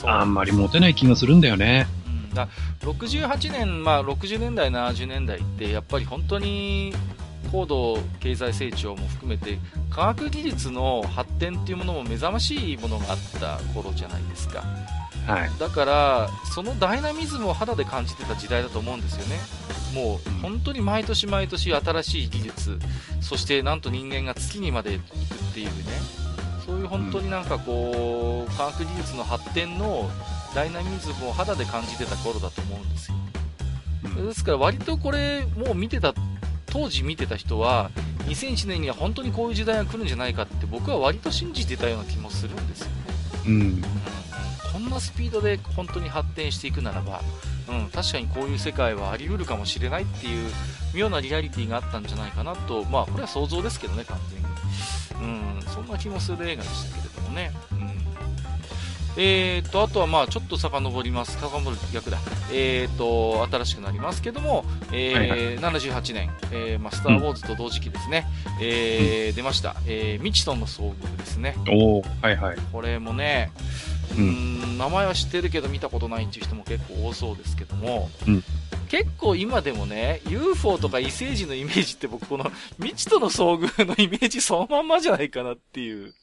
[0.05, 1.87] あんまり持てない気がするんだよね。
[2.35, 2.49] だ
[2.81, 6.93] 68年、まあ、60年代、70年代って、やっぱり本当に
[7.51, 9.59] 高度経済成長も含めて、
[9.91, 14.65] 科学技術の発展っていうものも目覚ましいものがあった頃じゃないですか。
[15.27, 19.39] はい、だから、そのダイナミズムを肌で感じてた時代だと思うんですよね。
[19.95, 22.79] もう本当に毎年毎年新しい技術、
[23.21, 25.09] そしてなんと人間が月にまで行くっ
[25.55, 25.73] ていうね、
[26.65, 30.09] そういう本当になんかこう、科学技術の発展の
[30.55, 33.17] ダイナミズムを肌で感じてた頃だと思うんですよ。
[34.27, 36.15] ですから割とこれ、もう見てた、
[36.71, 37.91] 当時見てた人は、
[38.27, 42.95] 2001年には本当にこういう時代が来るんじゃないかって僕は割と信じてたような気もするんですよね。
[43.47, 43.83] うん。
[44.73, 47.23] こんなスピードで本当に発展していくならば、
[47.69, 50.51] うん、確かにこういう世界はあり得るかもしれないっていう
[50.95, 54.47] 妙なリアリティがあったんじゃないかなと、まあこれは想像ですけどね、完全に。
[55.21, 57.53] うん、そんな気もする映画でしたけれどもね。
[57.73, 58.10] うん
[59.23, 62.17] えーと、あとはまあちょっと遡ります、遡る逆だ、
[62.51, 65.29] えーと、新しくなりますけども、えーはい。
[65.29, 68.27] はい、78年、えーまあ、スター・ウォーズと同時期ですね、
[68.59, 71.55] うん、えー、出ました、えー、未知との遭遇ですね。
[71.69, 72.57] おはいはい。
[72.73, 73.53] これもね、
[74.17, 78.43] うん、名前は知ってるけど見たことないっていう人も結構多そうですけども、うん、
[78.89, 86.15] 結構今でもね、UFO とか異星人のイメージって僕この未知との遭遇のイメージそのまんまじゃないかなっていう。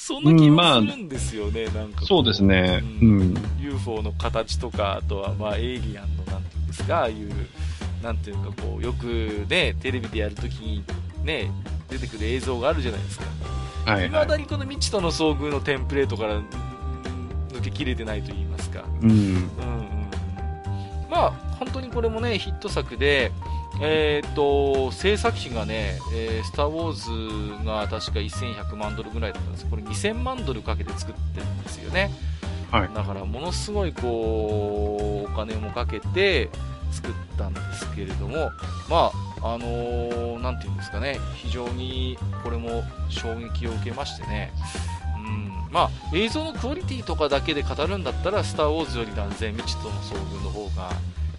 [0.00, 2.06] そんな気もするんですよね、うんまあ、なんか。
[2.06, 2.84] そうですね。
[3.02, 3.34] うん。
[3.58, 7.32] UFO の形とか、あとは、まあ、エイリアンの、なんていうんですか、ああいう、
[8.00, 10.84] なんていうか、こう、よくね、テレビでやるときに、
[11.24, 11.50] ね、
[11.90, 13.24] 出てくる映像があるじゃないですか。
[13.86, 14.08] はい、はい。
[14.08, 16.40] 未だにこの未知との遭遇のテンプレートから
[17.50, 18.84] 抜けきれてないと言いますか。
[19.02, 19.10] うん。
[19.10, 19.48] うんうん。
[21.10, 23.32] まあ、本当にこれもね、ヒット作で、
[23.80, 32.10] えー、っと、制作費がね、えー、スター・ウォーズが確か1100万ドルぐらいだったんですこれ2000万ドルかけて作ってるんですよね。
[32.70, 32.90] はい。
[32.94, 36.50] だから、ものすごい、こう、お金もかけて
[36.90, 38.50] 作ったんですけれども、
[38.88, 39.10] ま
[39.42, 44.52] あ、あのー、なんていうんですかね、非常にこれも衝撃を受けましてね、
[45.16, 50.90] うん、まあ、映像のクオリティとかだけで語るんだったら、スター・ウォーズより断然未知との遭遇の方が、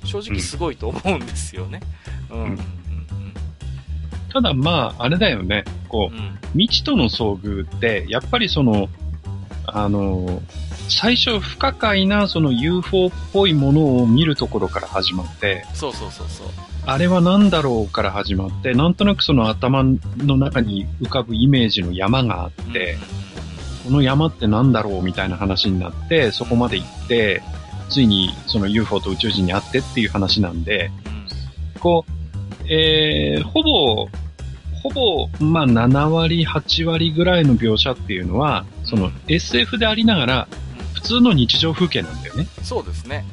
[0.03, 1.81] 正直すごいと思うんですよね。
[2.29, 2.41] うん。
[2.41, 2.59] うん、
[4.31, 5.63] ただまあ、あれだよね。
[5.87, 8.89] こう、うん、未知との遭遇って、やっぱりその、
[9.65, 10.41] あの、
[10.89, 16.47] 最初不可解なその UFO っぽいものを見るところから始まって、そうそうそうそう。
[16.85, 22.97] あれは何だろうから始まって、なんとなくその頭の中に浮かぶイメージの山があって、
[23.85, 27.43] この山って何だろうみたいな話になって、そこまで行って、
[27.89, 30.91] ついにその UFO と宇宙人に会ってっていう話なんで、
[31.79, 34.07] こう、えー、ほぼ、
[34.81, 40.47] ほぼ、まあ、7割、8割ぐらいの描写っていうのは、その SF でありながら、
[40.93, 42.47] 普通の日常風景なんだよね。
[42.63, 43.25] そうですね。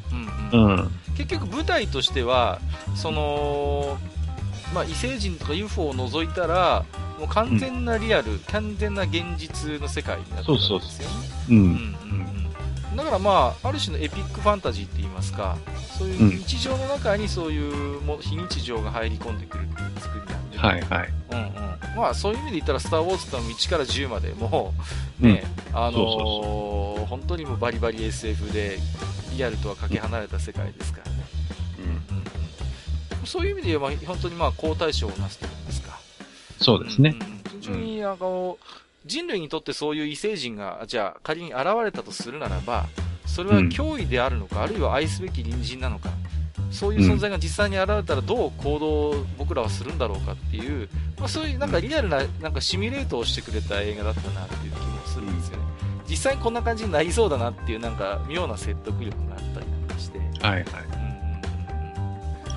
[0.51, 0.91] うん、うん、うん。
[1.15, 2.59] 結局舞台としては、
[2.95, 3.97] その、
[4.73, 6.85] まあ、異星人とか UFO を除いたら、
[7.19, 10.85] もう完全なリアル、うん、完全な現実の世界になってるんですよね。
[10.85, 11.55] そうそうそう。
[11.55, 11.57] うん。
[11.57, 12.46] うんうん
[12.97, 15.55] だからまあ、ある種のエピックファンタジーって言いますか、
[15.99, 21.13] そういう日常の中にそういうも非日常が入り込んでくるっていう作りなんで、はいはい。
[21.31, 21.95] うんうん。
[21.95, 24.73] まあそういう意味で言ったら、スター・ウォーズとの1から10までも、
[25.19, 28.79] ね、うん、あのー、本当にもバリバリ SF で、
[29.35, 31.17] リアルとはかけ離れた世界ですからね。
[31.79, 31.81] う
[32.15, 32.17] ん。
[33.19, 35.99] うん、そういう意味で言えば、本当にまあ、好対象をなすというんですか。
[36.59, 37.15] そうですね。
[37.61, 38.25] 非常に、なんか、
[39.07, 42.85] 人類にとってそういう異星人が、じゃあ仮に現れたとするならば、
[43.25, 46.09] それは脅威であるのか、うん、あるいは愛すべき隣人なのか、
[46.71, 55.63] そういう存在が実際に現れたらどう行動を僕らはするんだろうかっていう、まあ、そういうなんかリアルななんかシミュレートをしてくれた映画だったなっていう気もするんですよね。
[56.09, 60.19] 実際にこんな感じになりそうだなっていうなんか妙な説得力があったりなんかして。
[60.19, 61.06] はいはい。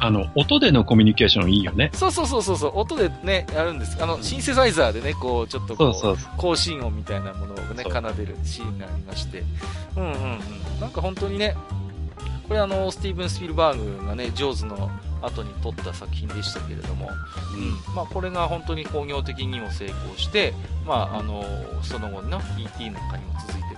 [0.00, 1.90] あの、音でのコミュニケーションいいよね。
[1.92, 4.02] そうそうそうそう、音でね、やるんです。
[4.02, 9.44] あの、シンセサイザーでね、こう、ちょっとこう、そうそう高心音みたいなものをね、奏でるシーンがありまして。
[9.96, 10.80] うんうんうん。
[10.80, 11.54] なんか本当にね、
[12.48, 14.90] これあの、スティーブン・スピルバーグがね、ジョーズの
[15.22, 17.10] 後に撮った作品でしたけれども、
[17.54, 20.52] うん、まあ、これが本当に工業的にも成功して、
[20.86, 21.44] まあ、あの、
[21.82, 23.69] その後の ET なんかにも続いて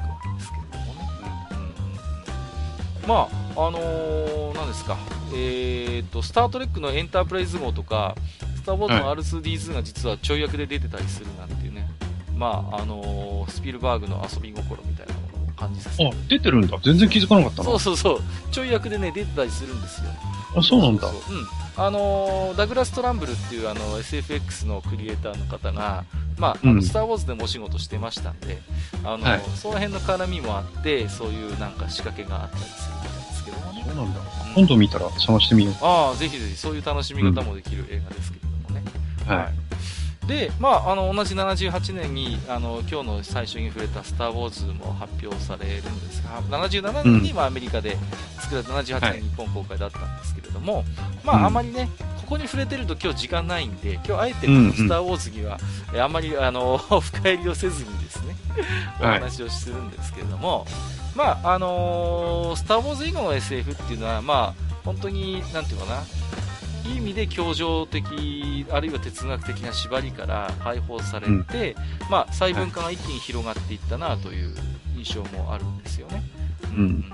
[3.06, 4.96] まあ、あのー、何ですか、
[5.34, 8.14] えー、と、スタートレックのエンタープライズ号とか、
[8.56, 11.88] スター・ウォーズの R2D2 が実はちょい役で出てたりするなんていうね、
[12.36, 15.14] まあ、あのー、スピルバーグの遊び心みたいな
[15.56, 16.78] 感じさせあ、出てるんだ。
[16.82, 17.64] 全然気づかなかったな。
[17.70, 18.20] そうそうそう。
[18.52, 20.10] ちょい役でね、出てたりするんですよ。
[20.54, 21.08] あ、そうなんだ。
[21.08, 21.46] そうん。
[21.74, 26.04] あのー、ダグラス・トランブルっていうあの SFX のクリエイターの方が、
[26.38, 28.58] まあ、あの、スター・ウォーズでもお仕事してましたんで、
[29.04, 33.84] あの、はい、その辺の絡みもあって、そういうなんか仕掛けがあったりするみたいですけどもね。
[33.86, 34.20] そうなんだ。
[34.20, 35.74] うん、今度見たら探してみよう。
[35.80, 38.84] ああ、ぜひぜひ、そういう楽しみ方もできる映画ですけれどもね。
[39.26, 39.52] うん、はい。
[40.26, 47.96] で、まあ、あの同じ78年にあの今日の最初に触れた「スター・ウォーズ」も発表されるんですが77年に、まあ、アメリカで
[48.38, 50.84] 作られた78年日本公開だったんですけれども、はい、
[51.24, 51.88] まあ、あまりね
[52.20, 55.58] ここに触れてると今日時間ないんで今日あえてこの「スター・ウォーズ」には、
[55.90, 58.36] うんうん、あまりあの 深入りをせずにですね
[59.00, 60.68] お話をするんですけれども、はい、
[61.16, 66.02] まああのー、スター・ウォーズ以後の SF っていうのはまあ本当になんていうかな
[66.84, 74.54] いい意味で教条的あるいは哲学的な縛りから解放されて、うん、まあ、細分化が一気に広がっていったなという
[74.96, 76.22] 印象もあるんですよね。
[76.74, 77.04] うん、うん、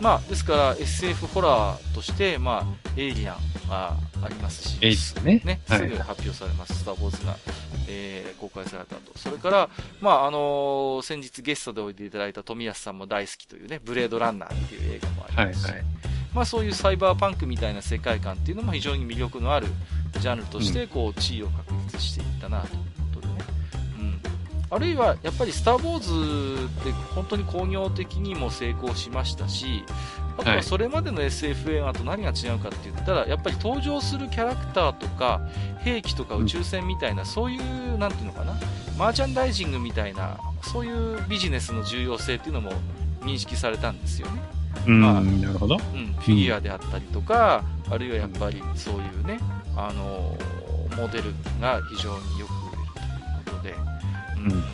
[0.00, 5.40] まあ、ですから SF ホラーとして、まあ、エイリアンがありますし、エイね。
[5.44, 7.36] ね、すぐ発表されます、はい、スター・ウォーズが、
[7.88, 9.16] えー、公開されたと。
[9.16, 9.68] それから、
[10.00, 15.84] まあ、あのー、先日ゲストでおいていただいた富安さんも大好きというね、ブレードランナーっていう映画もありますし、はいはい
[16.34, 19.66] まあ、そういうサイバーパンクみたいな世界観っていうのも非常に魅力のある
[20.18, 22.80] ジャンルとしてこう地位を確立していったなという
[23.14, 23.34] ことでね、
[23.98, 24.20] うん、
[24.70, 29.84] あるいはやっぱり「スター・ウォーズ」って本当に工業的にも成功しましたし
[30.38, 35.40] あとはそれまでの SF 映画と何が違うかって言ったらやっぱり登場するキャラクターとか
[35.80, 38.54] 兵器とか宇宙船みたいな、そういうなんていうのかな
[38.98, 42.72] マーチャンダイジングみたいなそういうビジネスの重要性っていうのも
[43.22, 44.59] 認識されたんですよね。
[44.86, 45.76] まあ、なるほど。
[45.94, 49.38] うん、フィギュアであったりとか、あるいはやっぱりそういうね、
[49.76, 50.36] あの
[50.96, 53.74] モデルが非常によく売れるということで、
[54.36, 54.64] うん、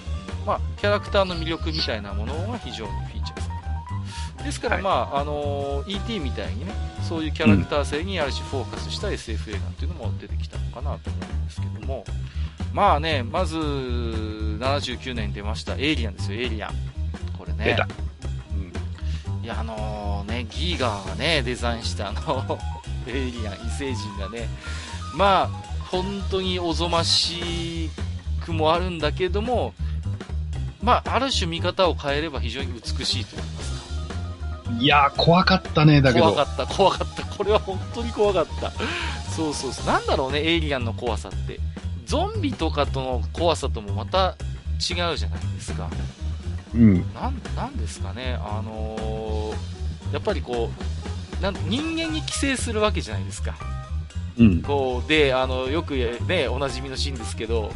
[0.47, 3.49] まあ、キャラクターの魅力みたいなものが非常にフィーチャーさ
[4.37, 4.45] れた。
[4.45, 6.73] ですから、はい、まあ、あの ET みたいにね、
[7.03, 12.05] そういうキャラクター性にある種フォーカスした SF 映画っていうのも出てきたのかなと思うんですけども、
[12.73, 16.75] まあね、まず、79年に出ました、エイリアンですよ、エイリアン。
[17.39, 17.77] これね。
[19.47, 22.59] いや、あのー、ね、ギーガーがね、デザインしたあの
[23.07, 24.49] エイリアン、異星人がね、
[25.15, 25.49] まあ、
[25.89, 27.89] 本当におぞまし
[28.45, 29.73] くもあるんだけども、
[30.83, 33.77] まあ、ある種見方を変えれば非常に美しいと思います
[34.81, 36.33] いやー、怖かったね、だけど。
[36.33, 37.23] 怖かった、怖かった。
[37.23, 38.73] これは本当に怖かった。
[39.31, 39.87] そうそうそう。
[39.87, 41.61] なんだろうね、エイリアンの怖さって。
[42.05, 44.35] ゾンビとかとの怖さともまた
[44.81, 45.89] 違うじゃないですか。
[46.77, 50.71] うん、なんなんですかね、あのー、やっぱりこ
[51.41, 53.55] うなん人間に寄生するわけじゃないですか、
[54.39, 55.95] うん、こうであのよく、
[56.27, 57.73] ね、おなじみのシーンですけど、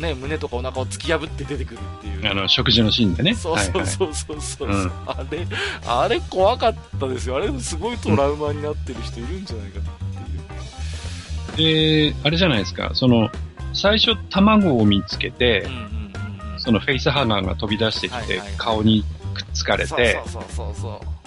[0.00, 2.28] ね、胸とかお腹を突き破って出てくるっていう。
[2.28, 3.34] あの食事のシーンでね。
[3.34, 5.46] そうそうそうそうそう、はいはい、あれ
[5.86, 7.36] あれ怖かったですよ。
[7.36, 12.90] あれすごいトラウマになってる人いるんじゃないかっていう、であれじゃないですか。
[12.94, 13.30] その
[13.72, 15.95] 最初卵を見つけて、うん
[16.66, 19.04] そのフェイスハガーが飛び出してきて、顔に
[19.34, 20.20] くっつかれて、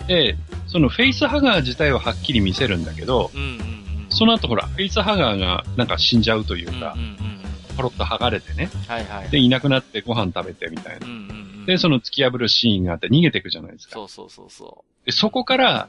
[0.06, 0.36] で、
[0.68, 11.08] そのフェイスハガー自体ははっきり見せるんだけど、うんうんうん、その後ほら、フェイスハガーがなんか死んじゃうというか、うんうんうん、ポロッと剥がれてね、はいはい、で、いなくなってご飯食べてみたいな。
[11.08, 13.94] うんうんうん、で、その突き破るシーンがあって逃げていくじゃないですか。
[13.94, 15.06] そうそうそうそう。
[15.06, 15.88] で、そこから、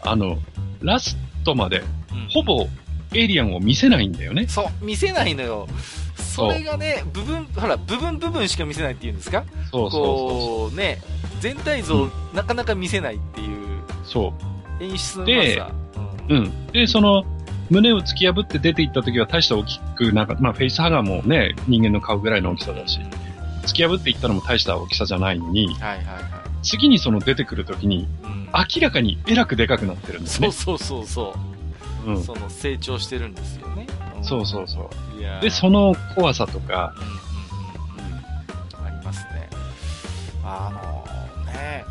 [0.00, 0.38] あの、
[0.80, 1.84] ラストまで、
[2.30, 2.66] ほぼ
[3.14, 4.48] エイリアンを見せないんだよね。
[4.48, 5.68] そう、見せないのよ。
[6.20, 9.44] それがね、部分、ほら、部分部分しか見せないっていうんですか？
[9.70, 11.00] そうそうこう、ね、
[11.40, 13.58] 全体像、うん、なかなか見せないっていう。
[14.04, 14.32] そ
[14.80, 14.82] う。
[14.82, 15.62] 演出ので、
[16.28, 16.66] うん、うん。
[16.68, 17.24] で、その、
[17.68, 22.98] 胸を突き破って出ていった時は大した大きくなんか、まあフェイスハガーもね、人間の顔ぐらいの大きさだし、
[23.62, 26.22] 突き破っていったのも大した大きさじゃないのに、はいはいはい、
[26.62, 30.50] 次にその出てくる時に、うん、明らかにえらくでかくなってるんですね。
[30.50, 31.34] そうそうそうそ
[32.06, 32.10] う。
[32.10, 33.86] うん、その成長してるんですよね。
[34.20, 35.40] うん、そうそうそう。
[35.42, 36.94] で、その怖さとか、
[38.78, 39.48] うん、ありますね。
[40.44, 40.70] あ
[41.46, 41.84] のね、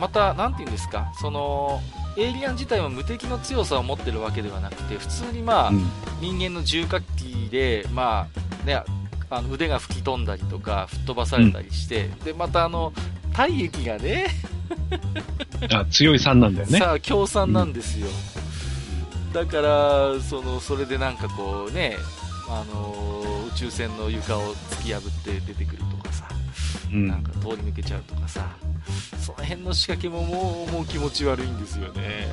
[0.00, 1.80] また、なんて言うんですか、その、
[2.16, 5.84] エイリアン自体は無敵の強さを持ってるわけではなくて、普通にまあ、うん、
[6.20, 8.28] 人間の重火器で、ま
[8.62, 8.82] あ、ね、
[9.30, 12.92] あの腕が吹き飛んだりとか、吹っ飛ばされたりして、うん、で、またあの、
[13.32, 14.26] 体液がね。
[15.72, 16.78] あ、強い酸なんだよね。
[16.78, 18.06] さあ、強酸なんですよ。
[18.06, 18.12] うん、
[19.34, 21.96] だから、その、それでなんかこうね、
[22.48, 26.28] あの宇宙船の床を突き破って出てくるとかさ、
[26.92, 28.46] うん、なんか通り抜けちゃうとかさ、
[29.20, 32.28] その辺の仕掛けももうもう気持ち悪いんですよね。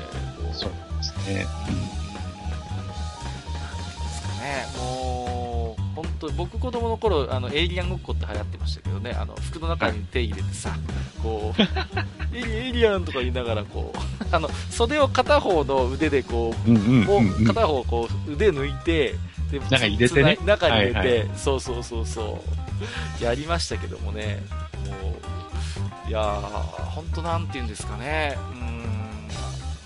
[0.54, 1.48] そうですね。
[1.70, 2.94] うん、なんで
[4.10, 5.41] すかね、もう、
[5.96, 10.76] 本当僕子供の頃、あの、エイリアンごっこって流行ってましたけどね、あの、服の中に手入れてさ、
[11.22, 11.62] こう、
[12.36, 19.16] エイリアンとか言いながら、こう、あの、袖を片方の腕でこう、う片方こう、腕抜いて、
[19.52, 20.38] で中に入れてね。
[20.46, 22.42] 中に入れて、はいはい、そうそうそうそ
[23.20, 23.24] う。
[23.24, 24.44] やりましたけどもね、
[24.86, 25.16] も
[26.08, 26.42] う、いやー、
[26.92, 29.28] 本当なんて言うんですかね、うん、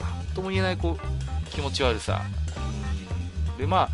[0.02, 2.22] なんとも言えないこう気持ち悪さ。
[3.52, 3.90] うん、で、まあ、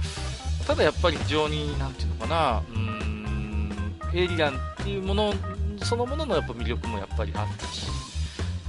[0.66, 3.72] ただやっぱり非常に、なんていうのかな、うん、
[4.14, 5.34] エイリアンっていうもの
[5.84, 7.88] そのもののやっぱ魅力もやっぱりあったし、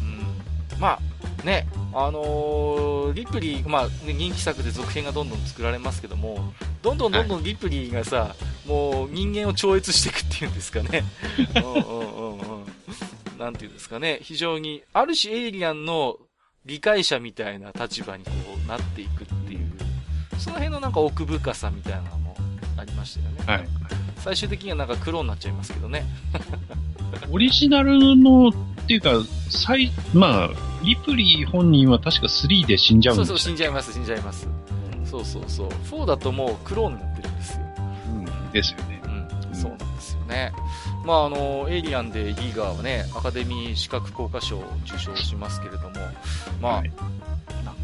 [0.01, 0.99] うん、ま
[1.43, 8.37] あ、ね、あのー、リプリー、まあ、ね、人気作で続編がどんどん作られますけども、どんどんどんどんリプリーがさ、は
[8.67, 11.05] い、もう人間を超越していくっていうんですかね。
[11.57, 12.65] うんうんうんうん。
[13.39, 14.21] なんていうんですかね。
[14.23, 16.17] 非常に、ある種エイリアンの
[16.65, 18.31] 理解者みたいな立場にこ
[18.65, 19.27] うなっていく
[20.43, 22.37] その辺のなんか奥深さみたいなのも
[22.77, 23.45] ありましたよね。
[23.47, 23.69] はい。
[24.19, 26.05] 最終的にはなんか黒になっちゃいますけどね。
[27.31, 28.53] オリジナルの、っ
[28.89, 29.11] ていうか、
[29.51, 30.51] 最、まあ、
[30.83, 34.49] リプリー本人は確か3で死んじゃうんですそうそう、死んじゃいます、死んじゃいます。
[34.99, 35.69] うん、そうそうそう。
[35.69, 37.61] 4だともうクローンになってるんですよ。
[38.09, 39.01] うん、ですよね。
[39.05, 39.09] う
[39.53, 40.53] ん、そうなんですよね。
[41.05, 45.91] まあ、あの、エイリアンでリーガーはね、アカデミー資格効果賞を受賞しますけれども、
[46.61, 46.93] まあ、はい、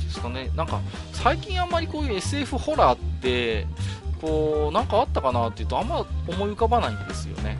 [0.09, 0.81] ですかね、なんか、
[1.13, 3.67] 最近あんまりこういう SF ホラーって、
[4.21, 7.59] こう、なんかあったかなっていうと、あんま思い浮かばないんですよね。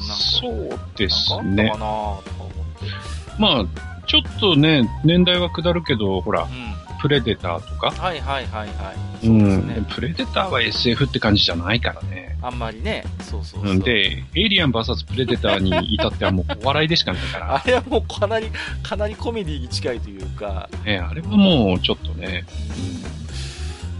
[0.00, 1.64] そうですね。
[1.64, 2.90] なんかあったかなとか思って。
[3.38, 6.69] まあ、ちょっとね、年代は下るけど、ほら、うん、
[7.00, 7.90] プレデターとか？
[7.90, 9.26] はいはいはいはい。
[9.26, 9.84] そうね、うん。
[9.84, 12.36] プレデターは SF って感じじゃないからね。
[12.42, 13.04] あんまりね。
[13.20, 13.78] そうそうそう。
[13.80, 17.54] で、エイリアン VS プレデターに至ってはもうお笑いでしかないから。
[17.62, 18.50] あれはもうかなり、
[18.82, 20.68] かなりコメディに近いというか。
[20.84, 22.44] ね、あれはもうちょっとね。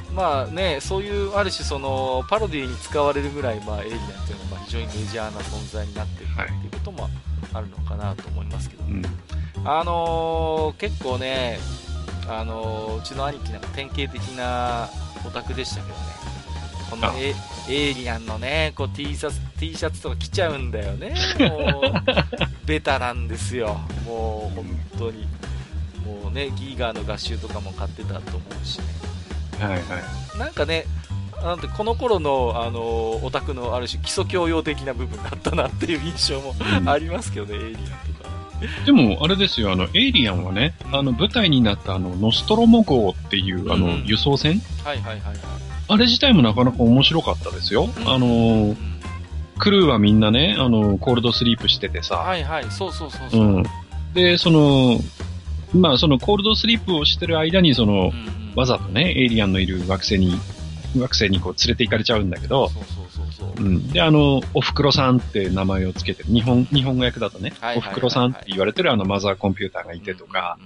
[0.09, 7.11] うん、まあね、そういう、ある種その、パロディに使われるぐらい、まあ、エイリアンっていうのは非常にメジャーな存在になってるっていうことも
[7.53, 9.03] あるのかなと思いますけど、ね、
[9.57, 11.59] うん、あのー、結構ね、
[12.29, 14.89] あのー、うちの兄貴なんか典型的な
[15.27, 16.05] オタクでしたけどね、
[16.91, 17.35] このエ
[17.69, 21.15] エイリアンのね、こう T シャツ、T シャツとか着ちゃうんだよね。
[21.39, 21.83] もう、
[22.67, 23.81] ベタなんですよ。
[24.05, 25.27] もう、本当に。
[26.05, 28.85] もうね、ギーガーの合集とかも買ってたと思うしね。
[29.61, 30.39] はいはい。
[30.39, 30.85] なんかね、
[31.43, 32.81] なんてこの頃のあの
[33.25, 36.55] オタクのある種基礎教養的な部分だったなっていう印象も
[36.87, 38.10] ありますけどね、うん、エイリアン。
[38.85, 44.61] でも、あれですよ、あの、エイリアンはね、あの、舞台になったあの、ノストロモ号っていう、あの、輸送船？
[44.85, 45.37] はいはいはいはい。
[45.89, 47.89] あれ自体もなかなか面白かったですよ。
[48.07, 48.77] あの、
[49.59, 52.17] クルーはみんなね、あの、コールドスリープしててさ。
[52.17, 53.41] はいはい、そうそうそうそう。
[53.41, 53.63] うん。
[54.15, 55.01] で、その、
[55.73, 58.13] まあ、そのコールドスリープをしてる間に、その、
[58.57, 60.35] わざとね、エイリアンのいる惑星に
[60.97, 63.65] 学生にこう連れて行かれちゃうんだけど、そうそうそうそう。
[63.65, 63.89] うん。
[63.93, 70.59] で、あの、おふくろさんって名前をつけてる、日本、日本語訳だとね、おふくろさんって言われてるあのマザーコンピューターがいてとか、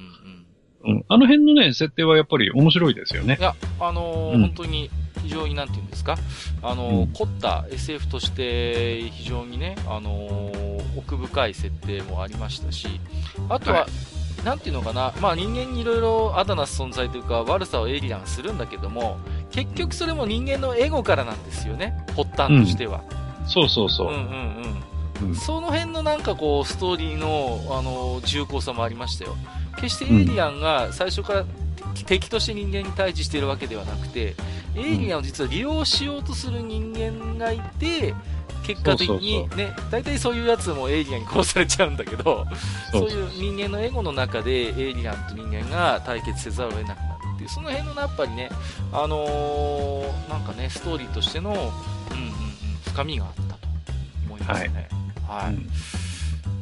[0.84, 3.36] うん、うん、あの辺のね、設定はやっぱり面白いですよね。
[3.40, 4.90] いや、あのーうん、本当に
[5.22, 6.16] 非常になんて言うんですか、
[6.62, 13.00] あのー、うん、凝った SF として非常にね、あのー、奥深い設定もありましたし、
[13.48, 14.44] あとは、はい。
[14.44, 19.16] なんていうのかな、まあ人間にいろいろアダナス存在というか悪さをエイリアンするんだけども、
[19.54, 23.02] 結局それも人間のエゴからなんですよね、発端としては。
[23.40, 24.08] うん、そうそうそう。
[24.08, 25.34] うんうんうん。
[25.36, 29.36] その辺のなんかこう、ストーリーの、あの、重厚さもありましたよ。
[29.76, 31.44] 決してエイリアンが最初から
[32.06, 34.34] 敵として人間に対峙しているわけではなくて、
[34.74, 38.14] エイリアンを実は利用しようとする人間がいて、
[38.66, 42.46] 結果的にね、大体そういうやつもエイリアンに殺されちゃうんだけど、
[42.90, 47.13] そういう人間のエゴの中でエイリアンと人間が対決せざるを得なくな
[47.44, 48.50] いうその辺のやっぱりね、
[48.92, 51.70] あのー、なんかね、ストーリーとしての、うんうんうん、
[52.86, 53.68] 深みがあったと
[54.26, 54.88] 思いますね。
[55.28, 55.44] はい。
[55.44, 55.68] はい、うん、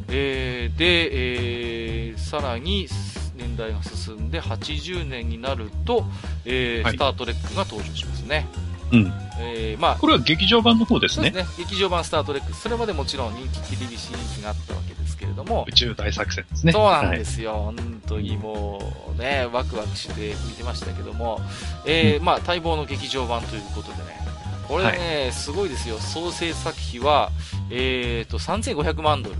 [0.08, 2.88] えー、で、えー、さらに、
[3.34, 6.04] 年代が進んで80年になると、
[6.44, 8.46] えー、はい、スタートレックが登場しますね。
[8.92, 9.12] うん。
[9.40, 9.96] えー、まあ。
[9.96, 11.30] これは劇場版の方ですね。
[11.30, 11.64] そうですね。
[11.64, 12.54] 劇場版スタートレック。
[12.54, 15.64] それまでもちろん人気テレビシリーズがあったわけですけれども。
[15.68, 16.72] 宇宙大作戦ですね。
[16.72, 17.52] そうなんですよ。
[17.52, 18.80] はい、本当にも
[19.16, 21.40] う、ね、ワクワクして見てましたけども。
[21.86, 24.20] えー、うん、まあ、待望の劇場版ということでね。
[24.66, 25.98] これね、はい、すごいですよ。
[25.98, 27.30] 総制作費は、
[27.70, 29.36] えーと、3500万ドル。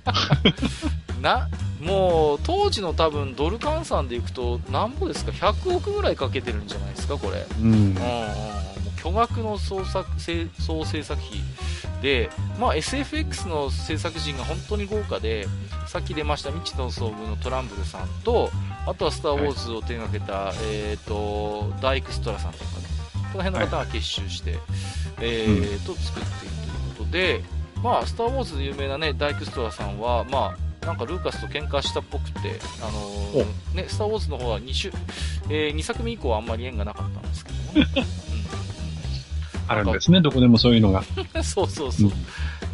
[1.22, 1.48] な、
[1.80, 7.46] もう、当時の多分、ドル換算でいくと、なんぼですか ?100 億ぐらいかけてるんじゃないですか、これ。
[7.60, 7.72] うん。
[7.72, 7.94] うん、うん。
[9.02, 10.08] 巨額の創作、
[10.58, 11.40] 総制作費
[12.02, 15.46] で、まあ、SFX の制作陣が本当に豪華で、
[15.86, 18.50] さっき出ました未知の遭遇のトランブルさんと、
[18.86, 22.70] あとはスター・ウォーズを手がけた、はい、えっ、ー、と、ダイクストラさんとかね、
[23.32, 24.60] この辺の方が結集して、はい、
[25.20, 27.44] えー、と、作っているということで、
[27.82, 34.90] まあ、スター・ウォーズで有名なね、ダイクストラさんは、まあ、なんかルーカスと喧嘩したっぽくて、あのー、ね、スター・ウォーズの方は2週、
[35.50, 38.06] えー、2作目以降はあんまり縁がなかったんですけどもね。
[39.74, 41.02] うん、あるんですね、どこでもそういうのが。
[41.42, 42.10] そうそうそう。
[42.10, 42.12] うん、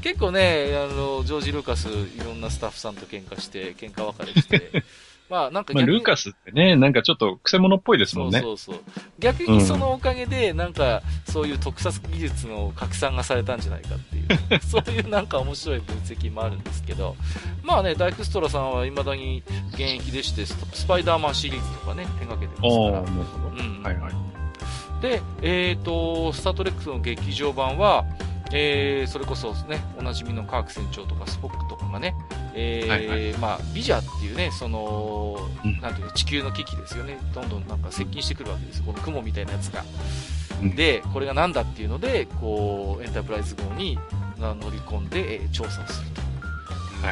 [0.01, 4.85] 結構ね、あの、ジョージ・ルーカス、いろんなスタッフさんと喧嘩して、喧嘩別れして、
[5.31, 8.41] まあなんかまあ、ルーカスってね、なんかちょっと癖者っぽいですもんね。
[8.41, 8.85] そうそうそう。
[9.19, 17.17] 逆にそのおかげで、なんか、そういう特撮技術の拡散がされたんじゃないかっていう、 そういうなんか面白い分析もあるんですけど、
[17.63, 19.43] まあね、ダイクストラさんは未だに
[19.73, 22.91] 現役でして、スパイダーマンシリーズとかね、手掛けてますから。
[22.91, 23.57] なるほど。
[23.57, 23.83] うん。
[23.83, 24.34] はいはい。
[25.05, 28.07] で、えっ、ー、と、スタートレックの劇場版は、
[28.53, 32.15] えー、それこそね、おなじみのカーク船長とかスポックとかがね、
[32.55, 37.19] えー、はいはい、まあ、ビジャっていうね、その、うん、なんていう地球の危機ですよね。
[37.35, 38.83] どんどんなんか接近してくるわけです。
[38.83, 39.85] この雲みたいなやつが。
[40.63, 43.99] うん、で、これが何だっていうので、こう、エンタープライズ号に
[44.39, 46.23] 乗り込んで、えー、調査をすると。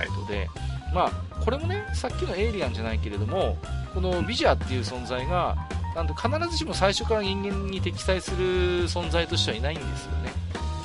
[0.02, 0.06] い。
[0.06, 0.48] うことで、はい、
[0.94, 3.58] まあ、これもね、さっきのエイリアンじゃないけれども、
[3.92, 5.58] このビジャっていう存在が、
[5.94, 10.32] なんと必ずしも最初から人間に敵対する存在としてはいないんですよね。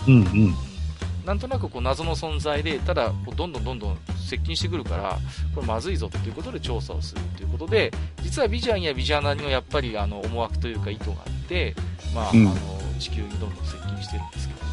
[0.08, 0.56] うんうん。
[1.26, 3.98] なんとなくこう謎の存在で、ただこうどんどんどんどん
[4.30, 5.18] 接近してくるから、
[5.54, 7.92] これまずいぞということで調査をするということで、
[8.22, 11.76] 実はビジャンやビジャーナにはやっぱりあの思惑というか意図があって、
[12.16, 12.58] まあ、うん、あの
[12.98, 14.72] 地球にどんどん接近してるんですけども、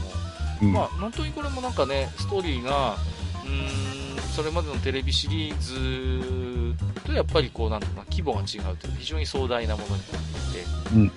[0.63, 2.97] うん、まあ本当にこれもなんかね、ストーリーが、
[3.45, 6.75] うーん、それまでのテレビシリーズ
[7.05, 10.23] とやっぱりこうなんとか規模が違うという非常に壮大なものになっ
[10.53, 11.13] ていて、うん、うん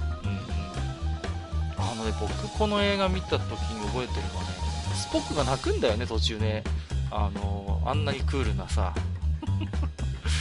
[1.78, 4.50] あのね、僕この映画見た時に覚えてるのはね、
[4.96, 6.64] スポックが泣くんだよね、途中ね。
[7.10, 8.94] あのあんなにクールなさ。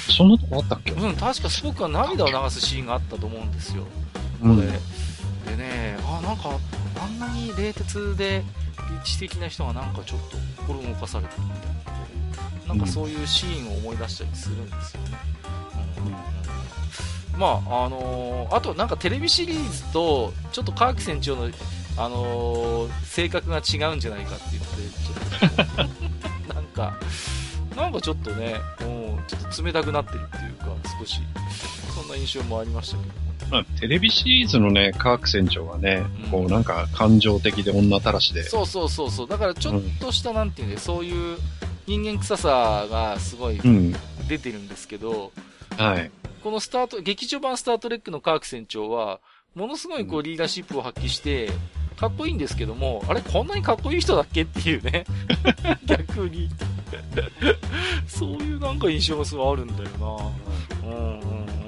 [0.09, 0.93] そんなとこあったっけ？
[0.93, 3.84] うん、確かスポックが涙を流すシーンがあったと思うんですよ。
[4.41, 4.49] これ。
[4.49, 4.72] うん、で
[5.57, 6.59] ね、あ、なんか、
[7.01, 8.43] あんなに冷徹で、
[9.05, 11.60] 知的な人がなんかちょっと心動かされてるみたい
[12.66, 12.68] な。
[12.68, 15.18] なんかそういうシーンを思い出したりするんですよね。
[17.34, 21.48] うん、まあ、あのー、あとなんかテレビシリーズと、ちょっと川木船長の
[21.98, 25.86] あのー、性格が違うんじゃないかっていうので、ちょっ
[26.48, 26.98] と、 なんか、
[27.74, 30.66] なんかちょっとね、もう、ちょっと冷たくなってるっていうか、
[30.98, 31.20] 少し、
[31.94, 33.26] そんな印象もありましたけど。
[33.51, 38.42] まあ、テレビシリーズのね、科学船長はね、うん、こうなんか感情的で女たらしで。
[38.42, 39.28] そうそうそうそう。
[39.28, 41.38] だからちょっとした、なんていうね、そういう
[41.86, 43.61] 人間臭さがすごい
[44.28, 45.32] 出てるんですけど、
[45.78, 46.11] うん、はい。
[46.42, 49.20] このスタート、劇場版スタートレックの科学船長は、
[49.55, 51.51] ものすごいこうリーダーシップを発揮して、
[51.97, 55.05] かっこいいんですけども、あれ、こんなにかっこいい人だっけっていうね。
[55.86, 56.49] 逆に
[58.07, 59.90] そういうなんか印象がすごいあるんだよ
[60.82, 60.88] な。
[60.88, 61.65] うんうんうん。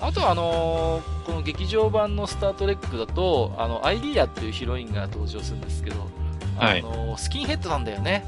[0.00, 5.96] あとはあのー、この劇場版のスタートレックだと、あの、アイリアっていうヒロインが登場するんですけど、
[6.58, 8.24] あのー、スキンヘッドなんだよね。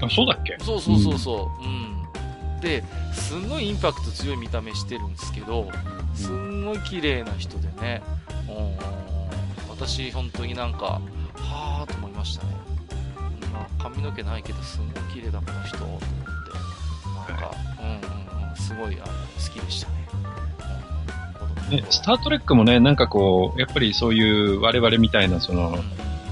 [0.00, 0.56] あ、そうだっけ？
[0.62, 1.64] そうそうそうそう。
[1.64, 2.60] うん。
[2.60, 2.82] で、
[3.12, 5.70] すんごいインパクト強い見た目してるんですけど、
[6.14, 8.02] すんごい綺麗な人でね。
[8.48, 8.76] うん
[9.68, 11.02] 私、本当になんか、
[11.34, 12.52] はぁと思いましたね。
[13.52, 16.06] まあ、髪の毛ないけど、すごい綺麗だ、この人、と思って。
[17.30, 17.90] なんか、うんう
[18.46, 20.05] んうん、すごい、あの、好きでしたね。
[21.70, 25.78] ね、スタートレックもね、なんかこう、やっぱりそういう我々みたいな、その、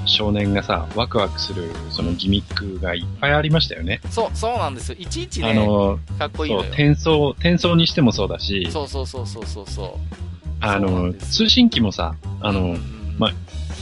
[0.07, 4.01] 少年がさ、ワクワクする、そのギミックがいっぱいありましたよね。
[4.11, 4.97] そう、そうなんですよ。
[4.99, 6.62] いちいちね、あの、かっこいいのよ。
[6.64, 8.68] そう、転送、転送にしてもそうだし。
[8.70, 9.89] そうそうそうそうそうそう。
[10.61, 13.32] あの、通信機もさ、あの、うんまあ、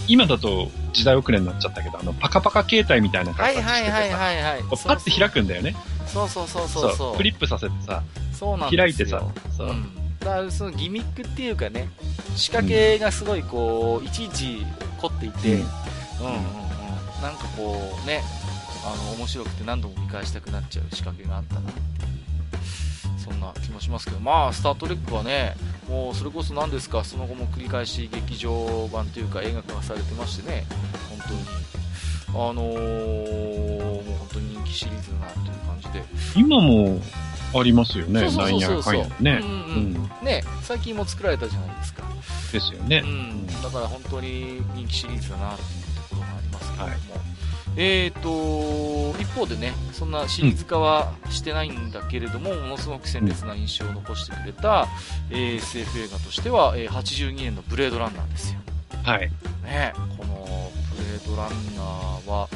[0.08, 5.74] 今だと時代遅れになっちゃったけど、あの、パカパカ携帯みたいな形しててさ、はいはいはいはい、パッて開くんだよね。
[6.06, 7.16] そうそうそうそうそう。
[7.16, 9.22] クリップさせてさ、そうなん開いてさ、
[9.56, 11.88] そう、うん、だそのギミックっていうかね、
[12.36, 14.66] 仕掛けがすごいこう、いちいち
[15.00, 15.68] 凝っていて、うん、うんう
[16.58, 16.62] ん
[17.22, 18.20] なんかこうね、
[18.84, 21.70] あの、面白くて何度も見返したくなっちゃう仕掛けがあったな
[23.16, 25.54] そんな気もしますけど、まあ、スター・トレックはね、
[25.88, 30.66] もうそれこそ何ですか、その後も繰り返し劇場版というか映画化がされてましてね、
[31.08, 31.40] 本当に、
[32.28, 36.04] あのー、もう本当に人気シリーズだなという感じで。
[36.34, 37.00] 今も
[37.54, 42.02] ありますよね、なんやかんやね、うんうん、ね、最近も作られたじゃないですか。
[42.52, 43.02] ですよね。
[43.04, 46.88] うん、だから本当に人気シリーズだなというところがありますけども。
[46.88, 47.22] はい
[47.76, 54.88] えーと、一方でね、そんなシリーズ化はしてないんだけれども、うん、ものすごく鮮烈な印象を残してくれた、
[55.30, 58.60] えー、SF 映画としては、えー、82年のブレードランナーですよ。
[59.04, 59.30] はい。
[59.64, 62.48] ね、このブレードランナーは、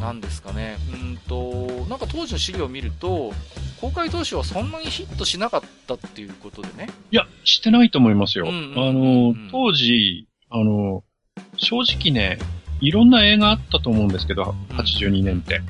[0.00, 3.32] 何ですかね、うんと、なんか当時の資料を見ると、
[3.80, 6.88] 公開当初はそんなにヒットしなかったっていうことでね。
[7.10, 8.46] いや、してないと思いますよ。
[8.46, 11.02] うんうんうんうん、あの、当時、あの、
[11.56, 12.38] 正直ね、
[12.80, 15.60] いろんな映画あったと思うんですけど、82年って。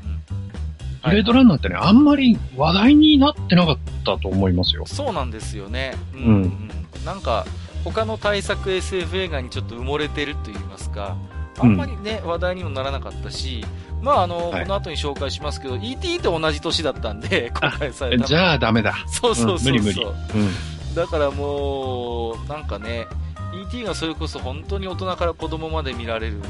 [1.04, 4.84] ブレードランナーってね、あんまり話題になってなかったと思いますよ。
[4.86, 5.94] そうなんですよね。
[6.14, 6.20] うん。
[6.20, 6.70] うん、
[7.04, 7.46] なんか、
[7.84, 11.16] 他の大作 SF 映画にちょっと埋もれてると言いますか、
[11.58, 13.64] あんまりね、うん、話題にもならなかったし、
[14.02, 16.20] まああの、はい、この後に紹介しますけど、E.T.
[16.20, 18.26] と同じ年だったんで、公開された。
[18.26, 18.94] じゃあダメだ。
[19.06, 19.74] そうそうそうそう。
[19.74, 20.04] うん、無理無理。
[20.04, 23.06] うん、だからもう、なんかね、
[23.54, 23.84] E.T.
[23.84, 26.40] がそれこそ本当に大人から子供まで見られる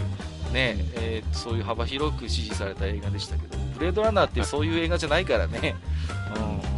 [0.53, 5.77] ね、えー、そういう幅広く支持された映画でしたけど、ブレードランナーってそういう映画じゃないからね。
[6.39, 6.77] うん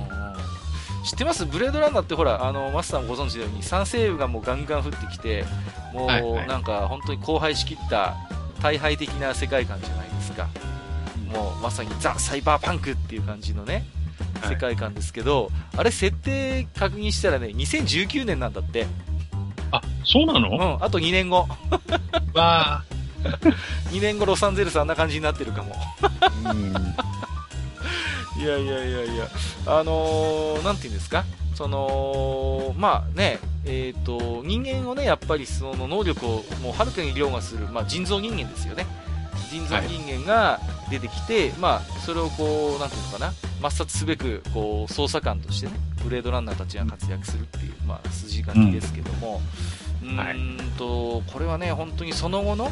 [1.04, 1.46] 知ってます？
[1.46, 5.46] ブレードランナーってほら、あの、マスターもご存知のように、酸性雨がもうガンガン降ってきて、
[5.98, 8.16] もう、なんか本当に荒廃しきった
[8.62, 10.48] 大敗的な世界観じゃないですか。
[11.32, 13.84] もうまさにザ・サイバーパンクっていう感じのね、
[14.48, 18.86] 世界観ですけど、はい、あれ設定確認したらね、2019年なんだって。
[19.70, 20.48] あ、そうなの？
[20.50, 21.46] うん、あと2年後。
[22.34, 22.98] わー。
[23.90, 25.74] 2年後ロサンゼルスあんな感じになってるかも。
[28.38, 29.28] いやいやいやいや、
[29.66, 31.24] あのー、なんていうんですか、
[31.54, 38.86] その、まあね、えっ、ー、と、人間をね、やっぱりその能力をもうはるかに凌駕する、まあ人造人間ですよね。
[39.50, 40.60] 人造人間が
[40.90, 45.72] 出てきて、はい、まあ、それをこう、なんていうのかな、抹殺すべく、こう、捜査官としてね、
[46.04, 49.40] ブレードランナーたちが活躍するっていう、まあ、筋書きですけども、
[50.02, 52.70] うん、うんと、これはね、本当にその後の、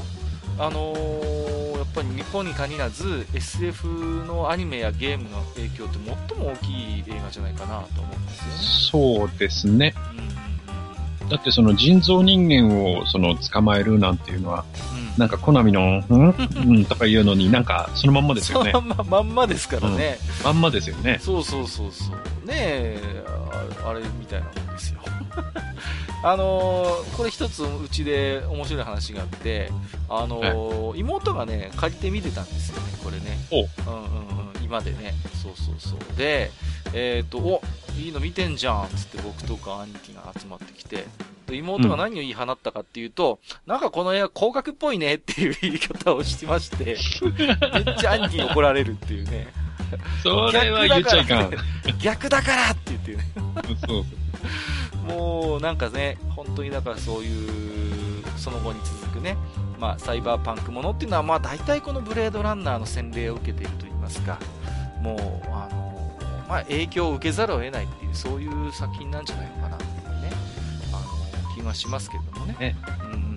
[0.59, 3.87] あのー、やっぱり日本に限らず SF
[4.27, 5.99] のアニメやゲームの影響って
[6.31, 9.29] 最も大きい映画じゃないかなと思うんですよね。
[9.29, 9.95] そうですね。
[11.23, 14.65] うん、だってその人造人間をその捕まえるなんていうのは、
[15.15, 16.31] うん、なんかコナミの、うん？
[16.57, 16.85] うん？
[16.87, 18.73] とか言うのになんかそのまんまですよね。
[18.73, 21.19] まんま、まんまですからね、うん、まんまですよね。
[21.21, 22.47] そうそうそうそう。
[22.47, 23.25] ねえ、
[23.85, 25.01] あれみたいなもんですよ。
[26.23, 29.71] あのー、これ一つうちで面白い話があって、
[30.09, 33.37] あのー、妹がね、借りて見てたんですよね、これね。
[33.53, 35.14] うんうんうん、今でね。
[35.43, 36.17] そうそうそう。
[36.17, 36.51] で、
[36.95, 37.62] えっ、ー、と、お、
[37.99, 41.07] いいの見てんじゃん、つって僕とか兄貴が集まってきて、
[41.53, 46.97] 妹が何を言い放ったかっていうと、うん、なんかこの絵は高額っぽいねっていう言い方をしてまして、
[47.85, 49.49] めっちゃ兄貴に怒られるっていうね。
[50.23, 51.51] それは言っちゃいかん。
[52.01, 53.25] 逆だからって言ってね。
[53.35, 54.05] そうそう。
[55.07, 59.37] もうなんかね、本当にだからそういう、その後に続くね、
[59.79, 64.39] まあ、サイバーパンクものっていうのは、まあ、大体このブレードランナーの洗礼を受けていると言いますか、
[65.01, 66.17] もう、あの、
[66.49, 70.31] まあ、影響を受けざるを得ないっていう、そういう作品なんじゃないのかなっていうね、
[70.93, 72.57] あの、気がしますけれどもね。
[72.59, 73.37] ねうんうんうん。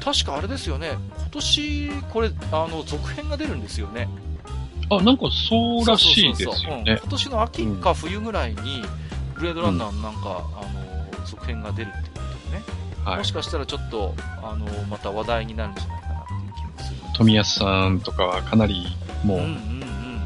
[0.00, 4.08] 確かあれですよね、今年、これ、あの、続編が出るんですよね。
[4.90, 6.98] あ、なんかそうらしいですよね。
[7.02, 8.82] 今年の秋か冬ぐらいに、
[9.34, 10.91] ブレードランナーなんか、うん、あの、
[11.26, 12.64] 続編が出るっていうことでね、
[13.04, 16.96] はい、もしかしたらちょっと、あの、また話題になるんじゃないかなっていう気もする。
[17.14, 18.86] 富安さんとかはかなり、
[19.24, 20.22] もう、うんうんうん、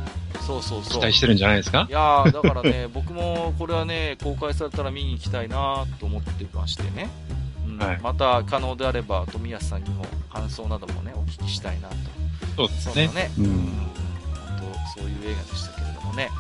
[0.47, 0.93] そうそうそう。
[0.95, 1.87] 期待してるんじゃないですか？
[1.89, 7.09] いやだからね、 僕もこれはね、公開されたら見に行きたいなと思ってましてね。
[7.67, 11.95] うん、はい、また可能であれば、富安さんにも感想などもね、お聞きしたいなと。
[12.57, 13.09] そうですね。
[13.09, 16.31] ね、うん、本当そういう映画でしたけれどもね。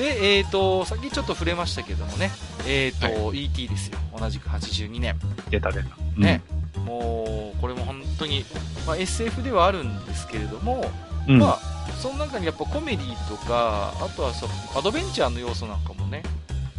[0.00, 2.30] で、えっ、ー、と、さっきちょっと触れましたけどもね、
[2.66, 3.68] えっ、ー、と、はい、E.T.
[3.68, 3.98] ですよ。
[4.18, 5.14] 同じく82年。
[5.50, 5.88] 出た出た。
[6.16, 6.40] ね。
[6.78, 8.46] うん、もう、これも本当に、
[8.86, 10.90] まあ、SF ではあるんですけれども、
[11.28, 11.58] うん、まあ、
[12.00, 16.22] その中にやっぱコメディとか、あとはそアドベンチャーの要素なんかもね、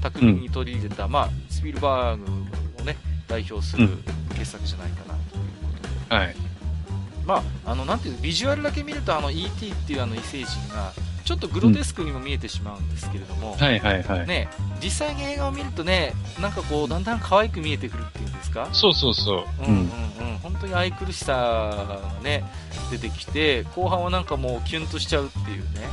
[0.01, 2.97] 巧みに取り入れた、うん、まあ、スピルバーグをね、
[3.28, 3.88] 代表する
[4.34, 6.15] 傑作じゃないかなということで。
[6.15, 6.36] はい。
[7.24, 9.69] まあ、あの、なんていうビジュアルだけ見ると、あの、E.T.
[9.69, 10.91] っていうあの異星人が、
[11.38, 14.27] ちちょっとグロテスクにも見えてしまうんですけれども、はいはいはい。
[14.27, 14.49] ね、
[14.84, 18.67] 実際に映画を見るとね、なんかこう、だんだん可愛く見えてくるっていうんですか？
[18.73, 19.45] そうそうそう。
[19.65, 19.88] うんうんうん。
[20.43, 22.43] 本当に愛くるしさがね、
[22.91, 25.88] 出てきて、後半はなんかもうキュンとしちゃうっていうね。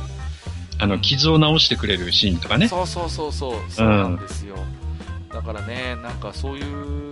[0.77, 2.67] あの、傷を治してくれるシーンとかね。
[2.67, 4.55] そうそうそうそう、そうなんですよ。
[4.55, 7.11] うん、だからね、なんかそういう、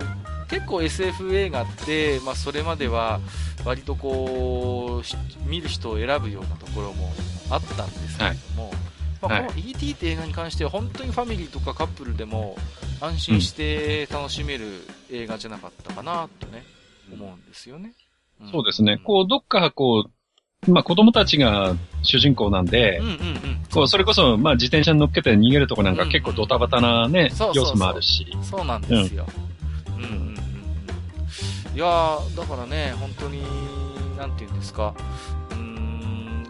[0.50, 3.20] 結構 SF 映画って、まあそれまでは
[3.64, 7.12] 割とこう、見る人を選ぶようなところも
[7.50, 8.76] あったんですけれども、はい
[9.20, 9.92] まあ、この E.T.
[9.92, 12.56] って映画に関しては本当にファミリーとかカップルでも
[13.00, 14.66] 安心して楽しめる
[15.10, 16.64] 映画じゃなかったかなとね、
[17.12, 17.92] 思うんですよね。
[18.40, 18.98] うん、そうですね。
[18.98, 20.08] こう、どっかこ
[20.66, 23.18] う、まあ子供たちが主人公なんで、うんうんうん、
[23.72, 28.26] こうそれこそ、まあ自転車に乗っけて逃げるとこなんか結構ドタバタなね、要素もあるし。
[28.42, 29.26] そうなんですよ。
[29.88, 30.38] うん、うんうんうん
[31.74, 33.40] いやだからね、本当に、
[34.16, 34.96] なんていうんですか、
[35.32, 35.37] うん、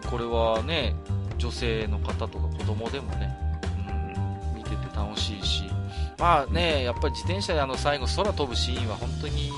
[0.09, 0.95] これはね、
[1.37, 3.35] 女性の方とか子供でもね、
[4.53, 5.63] うん、見てて楽しいし、
[6.17, 9.51] まあね、やっぱり自転車であの最後空飛ぶシーンは本当に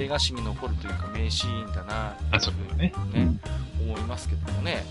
[0.00, 2.86] 映画史に残るというか名シーンだな、あ、そうね。
[2.86, 4.84] ね、うん、思いますけどもね。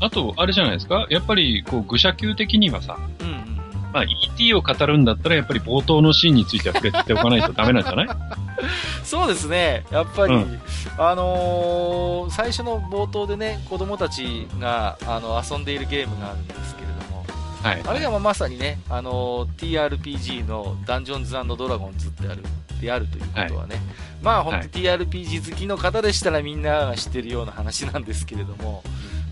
[0.00, 1.06] あと、あれじゃないですか？
[1.10, 3.57] やっぱり、こう、愚者級的にはさ、うんうん。
[3.92, 8.08] まあ、ET を語るんだったら、やっぱり冒頭のシーンについては触れておかないとダメなんじゃない？
[9.04, 9.84] そうですね。
[9.90, 10.60] やっぱり、うん、
[10.98, 17.24] あのー、最初の冒頭でね、子供たちが、あの、遊んでいるゲームがあるんですけれども、
[17.62, 17.82] はい。
[17.86, 22.42] あれがまさにね、あのー、TRPG のダンジョンズドラゴンズってある、
[22.80, 23.84] であるということはね、はい、
[24.22, 28.82] まあ本当 TRPG 好きの方でしたらみんなが知ってるような話なんですけれども、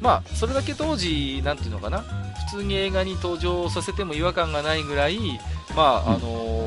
[0.01, 2.05] まあそれだけ当時、なんていうのかな、
[2.47, 5.19] 普通に映画に登場させても違和感がないぐらい、
[5.75, 6.19] まあ、あの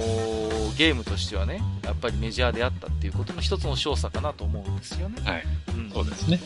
[0.02, 5.22] ー、ゲームとしてはね、やっぱりメジャーであったっていうことの一つの勝査かなと思うんですよね。
[5.24, 5.44] はい。
[5.76, 6.40] うん、そうですね。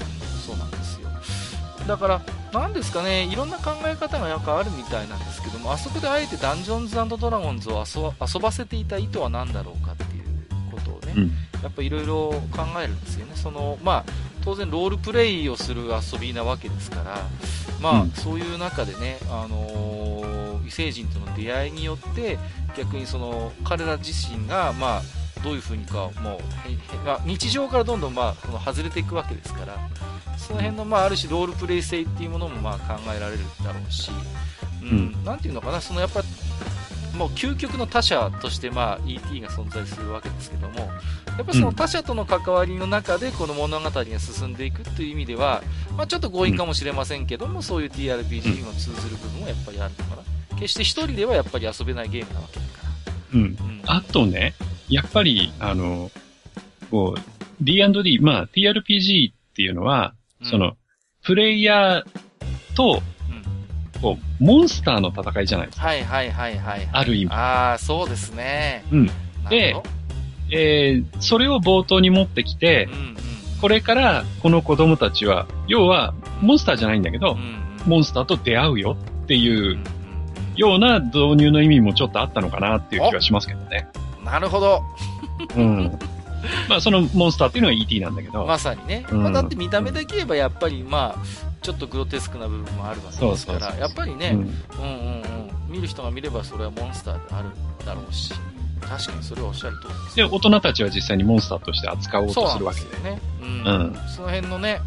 [0.45, 1.09] そうなんですよ。
[1.87, 2.21] だから、
[2.53, 10.23] なんですかね、いろんな考え方がなんかあるみたいなんですけども、あそこであえてダンジョンズドラゴンズを遊ばせていた意図は何だろうかっていう
[10.71, 11.31] ことをね、うん、
[11.61, 13.33] やっぱいろいろ考えるんですよね。
[13.35, 14.13] その、まあ、
[14.43, 17.27] 当然ロールプレイをする遊びなわけですから、
[17.81, 22.37] まあ、うん、そういう中でね、あのー、異星人との出会いによって
[22.77, 25.01] 逆にその彼ら自身が、まあ、
[25.43, 29.77] どういうふうにかもう、まあ、日常からどんどん、まあ、外れていくわけですから
[30.37, 34.11] その辺の、まあ、ある種ロールプレイ性っていうものも、まあ、考えられるだろうし、
[34.81, 36.21] うん、うん、なんていうのかなそのやっぱ
[37.15, 40.79] もう究極の他者として、まあ、ET が存在するわけですけども、
[41.37, 45.61] やっぱその他者との関わりの中でこの物語が進んでいくという意味では、
[45.95, 50.23] まあ、ちょっと強引かもしれませんけども、そういう TRPG にも通ずる部分もやっぱりあるのかな。
[50.55, 52.89] 決して一人ではやっぱり遊べないゲームなわけだから。
[53.33, 53.41] うん。
[53.41, 54.53] うん、あとね、
[54.89, 56.11] やっぱり、あの、
[56.89, 57.21] こう、
[57.61, 60.77] D&D、まあ TRPG っていうのは、うん、その、
[61.23, 62.03] プレイヤー
[62.75, 63.01] と
[64.03, 65.87] こう、モンスターの戦いじゃないですか。
[65.87, 66.89] はいはいはいはい。
[66.91, 67.31] ある意味。
[67.31, 68.83] ああ、そうですね。
[68.91, 69.05] うん。
[69.49, 69.75] で、
[70.51, 73.15] えー、それを冒頭に持ってきて、うんうん、
[73.61, 79.79] これからこの子供たちは、要は、モンスターじゃないんだけど、うんうん、モンスターと出会うよっていう
[80.57, 83.87] ような導入の意味もちょっとあったのかなっていう気はしますけどね。
[84.25, 84.83] なるほど。
[85.55, 85.97] うん。
[86.67, 88.45] まあ、そのモンスターっていうのは ET なんだけど。
[88.45, 89.05] まさにね。
[89.09, 97.49] うん、まあ、だって見た目だけ言えばやっぱり、まあ、ちょっとグロテスクな部分もあるわけですから、やっぱりね、うん、うんうんうん見る人が見ればそれはモンスターである
[97.83, 98.31] だろうし、
[98.81, 100.15] 確かにそれはおっしゃる通りです。
[100.17, 103.09] で、大人たちは実際にモンスターとして扱おうとするわけで。
[103.09, 103.19] ね。
[103.41, 103.47] うん。
[103.47, 104.81] うん、その辺のね、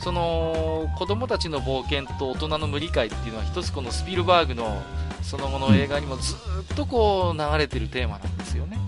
[0.00, 4.82] その、子供たちの冒険と大人の無理解っていうのは一つこのスピルバーグの
[5.22, 8.78] その後の映画にもずっとこう流れてるテーマなんですよね。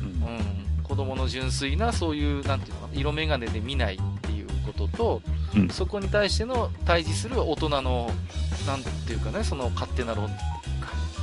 [0.00, 0.06] うん。
[0.06, 4.37] うん、子供の純粋なそういう、なんていうのかな、色眼鏡で見ないっていう
[4.72, 5.22] ことと、
[5.56, 8.10] うん、そこに対しての対峙する大人の、
[8.66, 10.28] なんていうかね、その勝手な論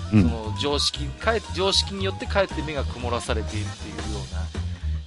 [0.10, 4.22] その常識、かえ常識によってかえって目が曇らされているというよ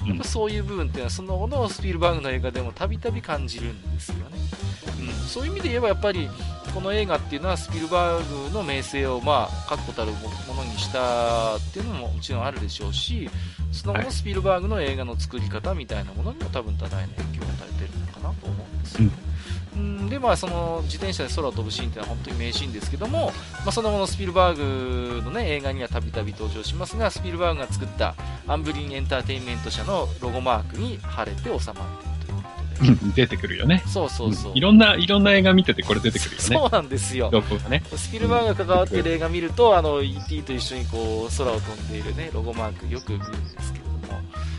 [0.05, 4.39] うな、やっぱそういう部分っていうのは、その後のスピルバーグの映画でもたびたび感じるんですよね。
[5.01, 6.29] うん、そういう意味で言えばやっぱり、
[6.75, 13.29] この映画っていうのはスピルバーグの名声をまあ確固たるものにしたっていうのももちろんあるでしょうし
[13.73, 17.99] その後のスピルバーグの映画の作り方みたいなものにも多分多大な影響を与えてる。
[17.99, 19.09] のかなと思うんですよ。
[19.09, 19.29] ね。
[19.77, 23.33] うん、でまあその自転車で空を飛ぶシーンのは本当に名シーンですけども、
[23.65, 28.15] まあ、その後のスピルバーグの、ね、映画にはたびたび登場しますがスピルバーグが作った
[28.47, 33.13] アンブリンエンターテインメント社のロゴマークに晴れて収まっているということで。
[33.15, 33.83] 出てくるよね。
[33.87, 36.43] そうそうそう、うん、いろんないろんな映画見ててこれ出てくるよね。
[36.43, 37.31] そうなんですよ
[37.69, 37.83] ね。
[37.97, 43.88] スピルバーグが関わってる映画見ると、あの ET と一緒にこう空を飛んでいるねロゴマークよく見るんですけど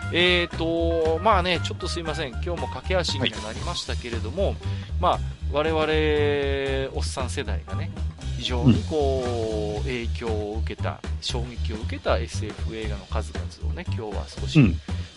[0.09, 4.55] もえーと、まあね、ちょっとすいません、今日も駆け足になりましたけれども、はい、
[4.99, 5.19] まあ、
[5.51, 7.91] 我々、おっさん世代がね、
[8.37, 14.59] 非常にこう、影響を受けた、衝撃を受けた SF 映画の数々をね、今日は少し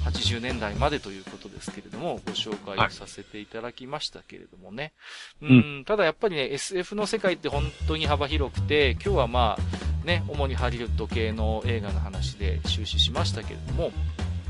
[0.05, 4.93] 80年代までということですけれども、ご紹介をさせていただきましたけれどもね。
[5.41, 13.93] はい、うん、ただやっぱりね、SF の世界って本当に幅広くて、今日はまあ、ね、主にハリウッド系の映画の話で終始しましたけれども、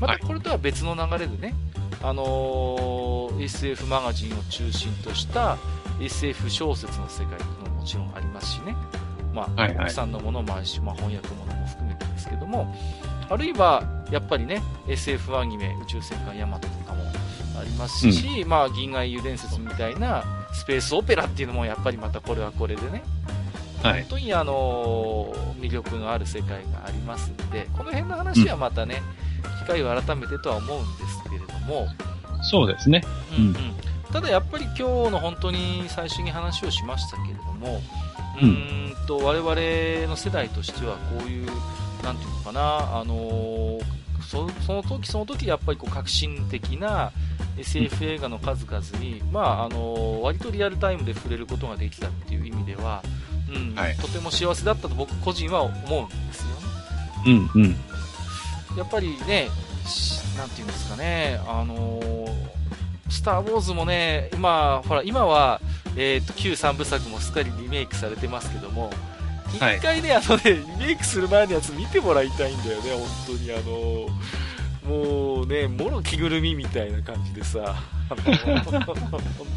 [0.07, 1.53] またこれとは別の流れでね、
[2.01, 5.57] あのー、SF マガジンを中心とした
[6.01, 7.39] SF 小説の世界
[7.69, 8.75] ももちろんありますしね。
[9.33, 12.73] まあ、はいはい、さんのものもあるし、まあ、翻訳ものも含めてですけども、
[13.29, 17.03] あるいは、やっぱりね、SF アニメ、宇宙戦艦ヤマトとかも
[17.59, 20.23] ありますし、うん、まあ、銀河英雄伝説みたいな
[20.53, 23.03] スペースオペラっていうのもやっぱりまたこれはこれでね、
[23.81, 31.87] はい、本当にあのー、魅力のある世界がありますんで、この辺の話はまたね、うん、機会を改めてとは思うんですけれども、
[32.43, 33.03] そうですね。
[33.37, 33.55] うん、うん。
[34.11, 37.81] ただやっぱり今日の本当に最初に話をしましたけれども、
[38.41, 41.47] うん、うんと我々の世代としてはこういう、
[42.03, 43.81] なんていうのかな、あのー、
[44.21, 47.11] そその時その時やっぱりこう革新的な
[47.57, 53.03] SF 映画の数々に、まああのー、割とリアルタイムで触れることができたっていう意味では、
[53.53, 57.49] うん、はい、とても幸せだったと僕個人は思うんですよね。
[57.55, 57.75] うんうん。
[58.77, 59.49] やっぱりね、
[60.37, 62.33] なんていうんですかね、あのー、
[63.09, 65.61] スター・ウォーズもね、今、ほら、今は、
[65.95, 68.91] えっ、ー、と、旧3部作もすっかりリメイクされてますけども、
[69.53, 70.43] 一回ね、はい、あのね、
[70.79, 73.51] リメイクする前のやつ見てもらいたいんだよね、本当に。
[73.51, 77.75] あのー、もうね、もろ着ぐるみみたいな感じでさ、
[78.09, 78.17] 本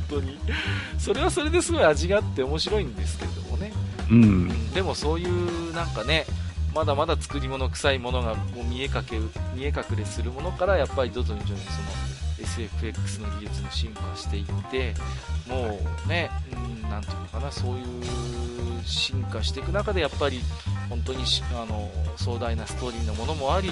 [0.09, 0.39] 当に。
[0.99, 3.73] それはそれですごい味があって面白いんですけどもね。
[4.11, 4.73] うん。
[4.73, 6.27] でもそういうなんかね、
[6.77, 9.19] まだまだ作り物臭いものがこう見えかけ
[9.55, 14.93] 見え隠れするものからやっぱり徐々に徐々にその SFX の技術も進化していって
[15.49, 17.85] もうね、うん、なんていうのかなそういう
[18.85, 20.41] 進化していく中でやっぱり
[20.91, 21.25] 本当に
[21.55, 23.71] あの壮大なストーリーのものもあり、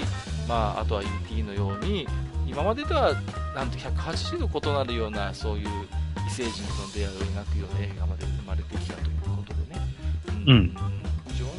[0.49, 2.07] まあ、あとは ET のように
[2.47, 3.13] 今までとは
[3.53, 9.81] なんと180度異なるようなそういう異星人との出会いを描くような映画まで生まれてきたということでね。
[10.47, 11.04] うん、うん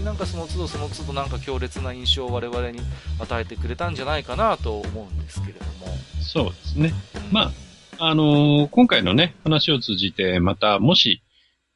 [0.07, 2.79] なんかその都度その都度なんか強烈な印象を我々に
[3.19, 5.89] 与えてくれたんじゃないかなと思うんですけれども。
[6.21, 6.93] そうですね。
[7.33, 7.53] ま
[7.99, 11.23] あ、あのー、今回のね、話を通じて、また、もし、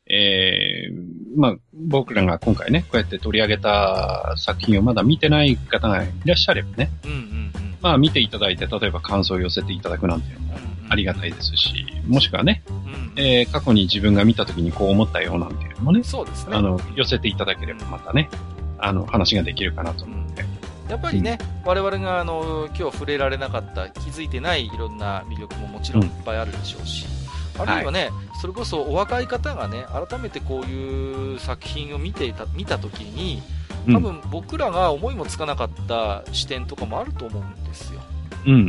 [0.07, 16.57] ええー、まあ、僕らが今回ね、こうやって取り上げた作品をまだ見てない方がいらっしゃればね、うんうんうん、まあ、見ていただいて、例えば感想を寄せていただくなんていうのもありがたいですし、もしくはね、うん、えー、過去に自分が見た時にこう思ったようなんていうのもね、そうですね。
[16.57, 18.28] あの、寄せていただければまたね、
[18.76, 20.45] あの、話ができるかなと思って。
[20.88, 27.07] やっぱりね、うん、我々があの、今日触れられなかった、気づいてないいろんな魅力ももちろんいっぱいあるでしょうし、
[27.55, 28.11] うん、あるいはね、はい、
[28.41, 33.41] それこそお若い方がね、改めてこういう作品を見ていた、見たときに、
[33.86, 37.99] 多分僕らが思いもつかなかった視点とかもあると思うんですよ。
[38.47, 38.61] うんうん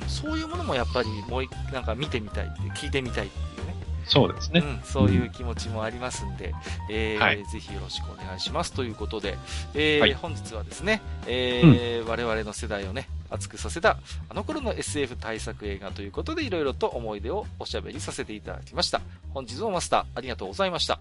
[0.00, 0.08] うん。
[0.08, 3.74] そういうものもやっぱりもうなんか見てみたいって、聞いてみたいっていうね。
[4.06, 4.60] そうですね。
[4.60, 6.54] うん、そういう気持ちもありますんで、うん、
[6.90, 9.38] えーはい、ぜひよろしくお願いしますということで、
[9.74, 13.98] えー、はい、本日はですね、えー、うん、我々の世代をね、熱くさせた、
[14.28, 19.00] あの頃の SF 対策映画ということで、いろいろと思い出をおしゃべりさせていただきました。
[19.32, 21.00] 本日もマスター、ありがとうございました。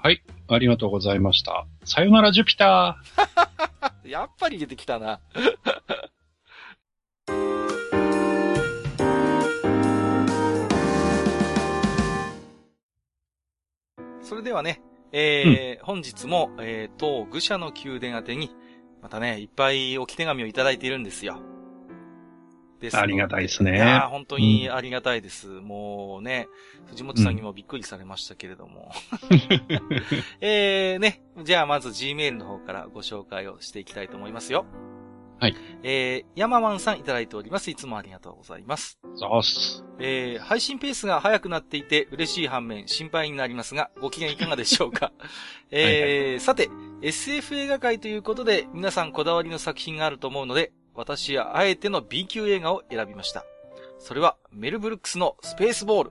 [0.00, 1.66] はい、ありがとうございました。
[1.84, 5.20] さよなら、ジュピター やっぱり出てきたな。
[14.28, 18.54] それではね、えー、うん、本日も、えー、当愚者の宮殿宛てに、
[19.00, 21.40] またね、いっぱい置き手紙をいただいているんですよ。
[22.78, 23.76] ですありがたいですね。
[23.76, 25.48] いや本当にありがたいです。
[25.48, 26.46] うん、もうね、
[26.88, 28.92] 藤本さんにもびっくりされましたけれども。
[30.42, 34.66] えー、ね、じゃあまず Gmail の方からご紹介をしていきたいと思いますよ。
[35.40, 35.54] はい。
[35.84, 37.70] えー、ヤママンさんいただいております。
[37.70, 38.98] いつもありがとうございます。
[39.14, 39.84] そうっす。
[40.00, 45.12] えー、配信ペースが早くなっていて嬉しい反面心配になりますが、ご機嫌いかがでしょうか？
[45.70, 46.68] えー、はいはい、さて、
[47.02, 53.44] SF 映画界ということで皆さんこだわりの作品があると思うので、私はあえての B 級映画を選びました。
[54.00, 56.10] それはメルブルックスのスペースボール。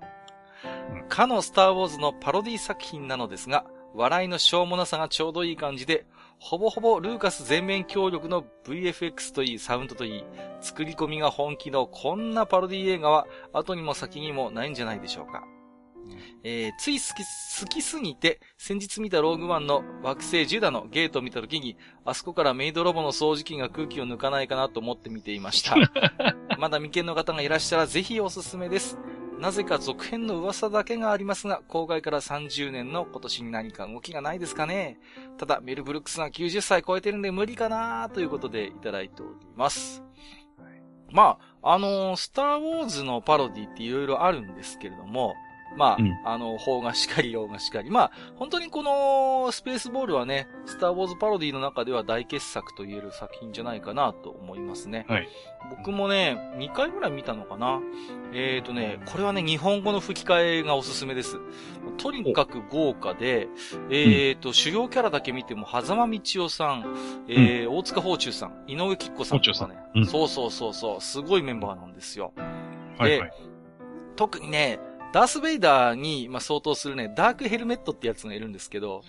[1.09, 6.05] かのスターウォーズのパロディ作品なのですが、笑いのしょうもなさがちょうどいい感じで、
[6.39, 10.23] ほぼほぼルーカス全面協力の VFX といい、サウンドといい、
[10.61, 15.43] 作り込みが本気のこんなパロディ映画は後にも先にもないんじゃないでしょうか。
[16.43, 17.23] えー、つい好き、
[17.61, 25.75] 好きすぎて、先日見たローグワンの惑星ジュダのゲートを見た時に、あそこからメイドロボの掃除機が空気を抜かないかなと思って見ていました。
[26.57, 28.97] まだ未見の方がいらっしゃらぜひおすすめです。
[29.39, 34.99] なぜか続編の噂だけがありますが、公開から30年の今年に何か動きがないですかね。
[35.37, 40.03] ただ、メル・ブルックスが90歳超えてるんで無理かなということでいただいております。
[41.11, 45.35] まあ、あのー、スター・ウォーズのパロディって色々あるんですけれども、
[45.77, 47.89] まあ、うん、あの、法がしかり、用がしかり。
[47.89, 55.05] まあ、本当にこの、スペースボールはね、スターウォーズパロディの中では大傑作と言える作品じゃないかなと思いますね。
[55.07, 55.27] はい。
[55.69, 57.79] 僕もね、2回ぐらい見たのかな。
[58.33, 61.37] えっ、ー、とね、これはね、日本語の吹き替えがおすすめです。
[61.97, 63.47] とにかく豪華で、
[63.89, 66.95] えっ、ー、と、うん、主要キャラだけ見ても、狭間道夫さん、
[67.27, 72.33] えー、うん、大塚宝中さん、井上吉子さんとかね、うん、そうそうそうそう、すごいメンバーなんですよ。
[72.97, 73.33] はい、はい、
[74.15, 74.79] 特にね、
[75.17, 79.01] ダース・ベイダーに、まあ、相当するね、ダークヘルメットってやつがいるんですけど、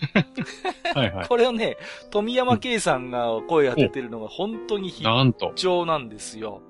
[0.95, 1.77] はいはい、これをね、
[2.09, 5.03] 富山圭さんが声当ててるのが本当に必
[5.53, 6.63] 聴なんですよ。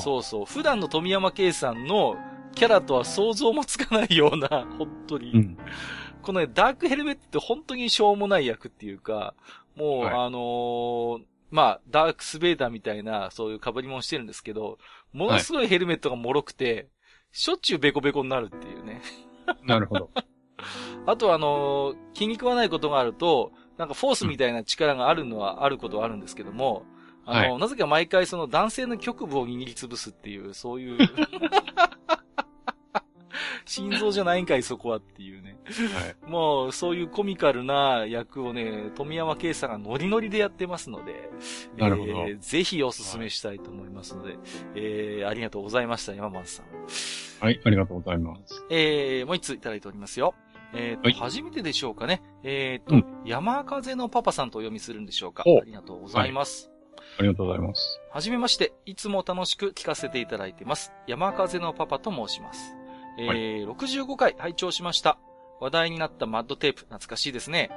[0.00, 0.44] そうそう。
[0.44, 2.14] 普段の富山圭さんの
[2.54, 5.32] キャラとは想像もつかないような、 本当に。
[5.32, 5.58] うん、
[6.22, 9.34] このね、ダークヘルメットって本当にしょうもない役っていうか、
[9.74, 11.20] もう、はい、あのー、
[11.50, 14.78] まあ、ダークスベイダーみたいな、そういう被り物してるんですけど、
[15.12, 16.86] ものすごいヘルメットが脆くて、
[17.32, 19.02] しょっちゅうベコベコになるっていうね。
[19.64, 20.10] なるほど。
[21.06, 26.84] あとあのー、気に食わないことがあると、なんかフォースみたいな力があるのはあることはあるんですけども、
[27.26, 30.98] うん、あの、はい、なぜか毎回その男性の局部を握りつぶすっていう、そういう
[33.64, 35.58] 心臓じゃないんかい、そこはっていうね。
[35.66, 41.30] はい、もう、そういうコミカルな役をね、富山圭さんがノリノリでやってますので、
[41.76, 42.12] なるほど。
[42.12, 44.38] えー、ぜひお勧めしたいと思いますので、はい、
[44.74, 46.66] えー、ありがとうございました、山松さん。
[47.40, 48.64] はい、ありがとうございます。
[48.70, 50.34] えー、もう一ついただいておりますよ。
[50.74, 52.22] えっ、ー、と、はい、初めてでしょうかね。
[52.42, 55.44] えっ、ー、と、うん、山風のパパさんとお読みするんでしょうか。
[55.46, 56.70] ありがとうございます。
[56.96, 58.00] はい、ありがとうございます。
[58.12, 60.92] はじめまして、いつも楽しく聞かせていただいてます。
[61.06, 62.77] 山風のパパと申します。
[63.18, 65.18] えー、はい、65回拝聴しました。
[65.60, 67.70] 話題になったマッドテープ、懐かしいですね。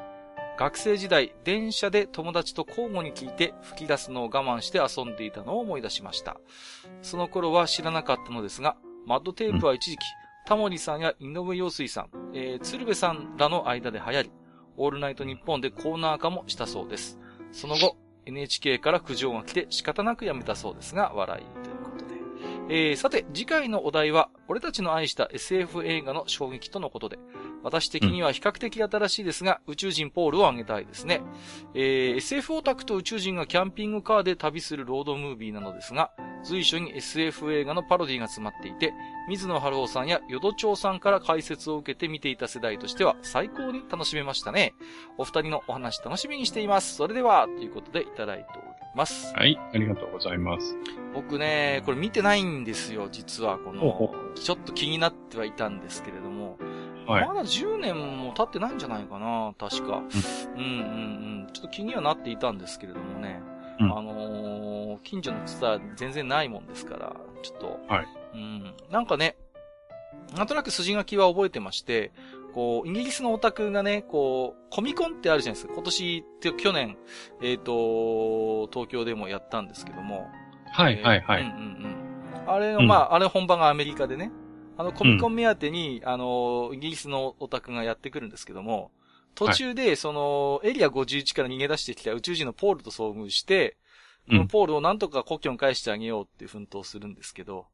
[0.58, 6.38] 学生時代、電車で友達と交互に聞いて吹き出すのを我慢して遊んでいたのを思い出しました。
[7.02, 8.78] その頃は知らなかったのですが、
[9.08, 10.02] マッドテープは一時期、
[10.46, 14.32] タモリさんや井上陽水さん、えー、鶴瓶さんらの間で流行り、
[14.78, 17.20] オールナイトニッポンでコーナー化もしたそうです。
[17.52, 21.71] その後、NHK から苦情が来て仕方なくやめたそうですが、笑い。
[22.74, 27.20] えー、さて、次回のお題は、俺たちの愛した SF 映画の衝撃とのことで、
[27.64, 31.22] 私的には比較的新しいですが、宇宙人ポールを挙げたいですね。
[31.74, 36.12] えー、SF オタクと宇宙人がキャンピングカーで旅するロードムービーなのですが、
[36.46, 38.94] 随所に SF 映画のパロディが詰まっていて、
[39.28, 44.76] 水野春夫さんや淀町さんから解説を受けて見ていた世代としては最高に楽しめましたね。
[45.18, 46.96] お二人のお話楽しみにしています。
[46.96, 49.34] それでは、ということでいただいておりますます。
[49.36, 50.76] はい、ありがとうございます。
[51.14, 53.58] 僕ね、これ見てないんですよ、実は。
[53.58, 56.58] この、ちょっと気になってはいたんですけれども。
[57.08, 60.04] はい、まだ10年も経ってないんじゃないかな、確か。
[60.56, 63.42] うん、うん、うんうんちょっと気にはなっていたんですけれどもね。
[63.80, 67.80] うん、あのー、近所のツアー全然ないもんですから、ちょっと。
[67.88, 68.08] はい。
[68.36, 68.74] うん。
[68.90, 69.36] なんかね、
[70.36, 72.12] なんとなく筋書きは覚えてまして、
[72.54, 75.74] こう、イギリスのオタクがね、こう、コミコンってあるじゃないですか。
[75.74, 76.26] 今年、
[76.58, 76.98] 去年、
[77.42, 80.30] えっ、ー、と、東京でもやったんですけども。
[80.72, 81.42] はいはいはい。
[81.42, 82.50] うんうんうん。
[82.50, 84.32] あれの、まあ、あれ本場がアメリカでね。
[84.78, 88.92] あの、コミコン目当てに、うん、あの、イギリスのオタクがやってくるんですけども、
[89.36, 93.78] 途中で、その、エリア51から逃げ出してきた宇宙人のポールと遭遇して、
[94.28, 97.68] このポールをなんとか故郷に返してあげようって奮闘するんですけど、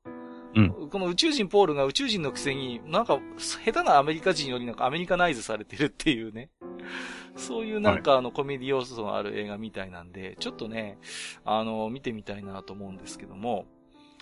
[0.56, 6.50] うん、この宇宙人ポールが宇宙人のくせに、なんか、下手なアメリカ人よりなんかアメリカナイズされてるっていうね。
[7.36, 10.98] そういうなんかあのコメディ要素のある映画みたいなんで、ちょっとね、
[11.46, 13.66] あの、見てみたいなと思うんですけども、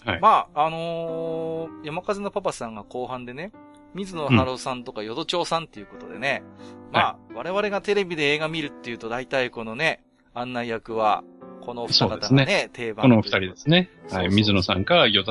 [0.03, 3.51] はい、まあ、あのー、山風のパパさんが後半でね、
[3.93, 6.43] 水野春夫さんとか淀町さんっていうことでね、
[6.87, 10.03] うん、まあ、はい、我々がテレビで映画見るっていうと大体このね、
[10.33, 11.23] 案内役は、
[11.61, 13.03] この二方がね、ね定番。
[13.03, 13.89] この二人ですね。
[14.11, 14.29] はい。
[14.29, 15.23] 水野さんか、淀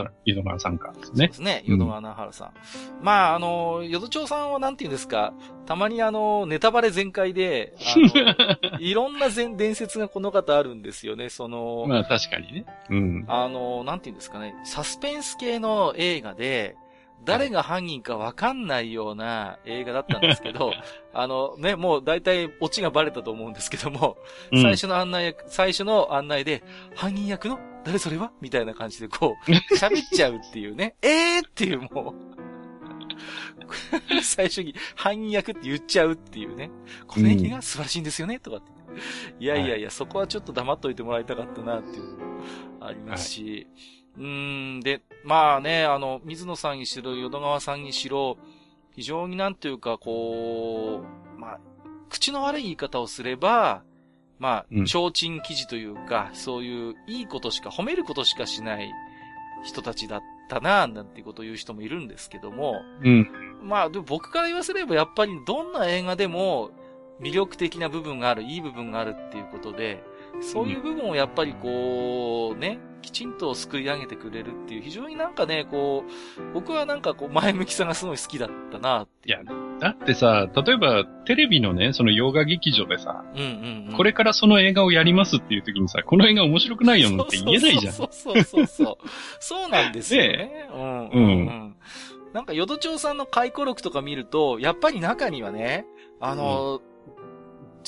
[0.42, 1.16] 川さんかですね。
[1.16, 1.62] そうですね。
[1.66, 2.48] 淀川奈原さん。
[2.98, 5.32] うん、まあ、あの、淀町さんはなんて言うんですか、
[5.66, 7.74] たまにあの、ネタバレ全開で、
[8.80, 11.84] いろんな伝説がこの方あるんですよね、その。
[11.88, 12.66] まあ確かにね。
[12.90, 13.24] うん。
[13.28, 16.76] あの、なんて言うんですかね、サスペンス系の映画で、
[17.24, 20.72] 誰が犯人かわかんないような映画だったんですけど、
[21.12, 24.16] あのね、もう大体オチがバレたと思うんですけども、
[24.52, 26.62] うん、最初の案内、最初の案内で、
[26.94, 27.58] 犯人役の？
[27.84, 28.32] 誰それは？
[28.40, 32.34] みたいな感じでこう、 喋っちゃうっていうね、えーっていうもう、
[34.22, 36.70] 最初に犯人役って言っちゃうっていうね、
[37.06, 38.72] この演技が素晴らしいんですよね、とかって。
[39.40, 43.66] いやいやいや、そこはちょっと黙っといてもらいたかったなっていうのもありますし、
[44.16, 48.36] うん、で、まあね、あの、水野さんにしろ、淀川さんにしろ、
[48.94, 51.02] 非常になんていうか、こ
[51.36, 51.60] う、まあ、
[52.08, 53.82] 口の悪い言い方をすれば、
[54.38, 58.90] まあ、提灯記事というか、うん、そういういいことしか、褒めることしかしない
[59.64, 63.28] 人たちだったな、なんていうことを言う人もいるんですけども、うん。
[63.62, 66.70] まあ、でも僕から言わせれば、やっぱりどんな映画でも
[67.20, 70.04] 魅力的な部分がある、いい部分があるっていうことで、
[70.40, 76.04] そういう部分をやっぱりこう、ね、きちんと救い上げてくれるっていう、非常になんかね、こ
[76.38, 79.40] う、僕はなんかこう、前向きさがすごい好きだったないや、
[79.78, 87.92] だってさ、例えば、テレビのね、その洋画劇場でさ、うんうんうん、これからその映画をやりますっていう時にさ、この映画面白くないよって言えないじゃん。
[87.92, 89.08] そうそうそうそう。
[89.38, 90.68] そうなんですよね。
[90.72, 91.76] うん、うん、うん。
[92.32, 95.84] なんか、淀町さんの回顧録とか見ると、やっぱり中にはね、
[96.20, 96.93] あの、うん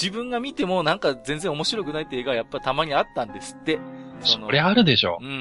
[0.00, 3.78] 自分が見てもなんか全然面白くないって映画はやっぱたまにあったんですって。
[4.20, 5.18] そそりゃあるでしょ。
[5.20, 5.36] うん、うん、う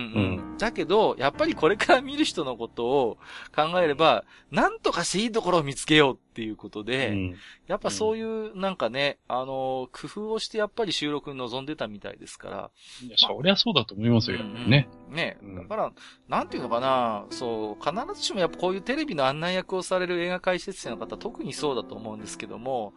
[0.54, 0.58] ん。
[0.58, 3.18] だけど、やっぱりこれから見る人のことを
[3.56, 7.36] 考えれば、なんとかしていいところを見つけようっていうことで、うん、
[7.68, 12.72] やっぱそういうなんかね、あの、工夫をしてやっぱり収録に臨んでたみたいですから。
[13.06, 14.40] いや、そりゃそうだと思いますよ。
[14.42, 14.90] うんうん、ね。
[15.10, 15.38] ね。
[15.42, 15.92] だから、
[16.28, 22.94] なんていうのかな、そう、必ずしもやっぱこういうテレビの案内役をされる映画解説者の方、特にそうだと思うんですけども、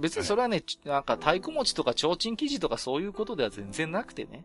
[0.00, 4.44] 別にそれはね、なんか太鼓持ちとか提灯記事とかそういうことでは全然なくてね。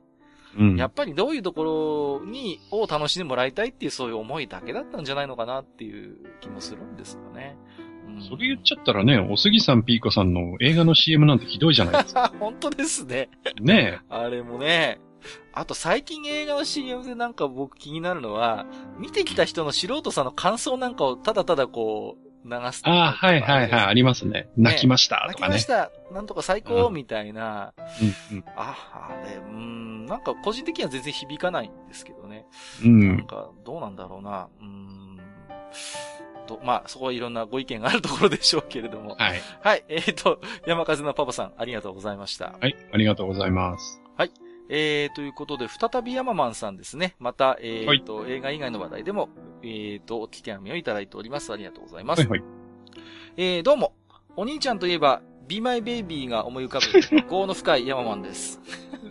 [0.57, 7.57] うん、やっぱりどういうところに、を楽しんでもらいたいっていうそういう思いだけだったんじゃないのかなっていう気もするんですよね。
[8.07, 12.33] うん、それ言っちゃったらね、おすぎさんピーコさんの映画の CM なんてひどいじゃないですか。
[12.39, 13.29] 本当ですね。
[13.61, 14.05] ねえ。
[14.09, 14.99] あれもね。
[15.53, 18.65] あと最近映画の CM でなんか僕気になるのは、
[18.97, 24.49] 見てきた人の素人さんの感想なんかをただただこう、流すああ、はいはいはい、ありますね。
[24.57, 25.53] 泣きましたとかね。
[25.55, 26.13] 泣きました。
[26.13, 27.73] なんとか最高みたいな。
[28.31, 32.45] うんうん、あ、あれ、うん、なんか個人的には全然響かないんですけどね。
[32.83, 33.17] うん。
[33.17, 34.47] なんか、どうなんだろうな。
[34.61, 35.19] うん。
[36.47, 39.15] と、まあ、そこはいろんなご意見があるところでしょうけれども。
[39.19, 39.41] はい。
[39.61, 39.83] はい。
[39.87, 42.55] えっ、ー、と、山風のパパさん、ありがとうございました。
[42.59, 44.01] はい、ありがとうございます。
[44.69, 44.79] はい。
[44.79, 47.15] えー、ということで、再びヤママンさんですね。
[47.19, 49.29] また、えー、と、はい、映画以外の話題でも、
[49.63, 51.51] えー、と、お聞き紙をいただいております。
[51.51, 52.21] ありがとうございます。
[52.21, 52.43] はい、はい。
[53.37, 53.93] えー、どうも。
[54.35, 58.61] お兄ちゃんといえば、Be My Baby が思い浮かぶ、業の深いヤママンです。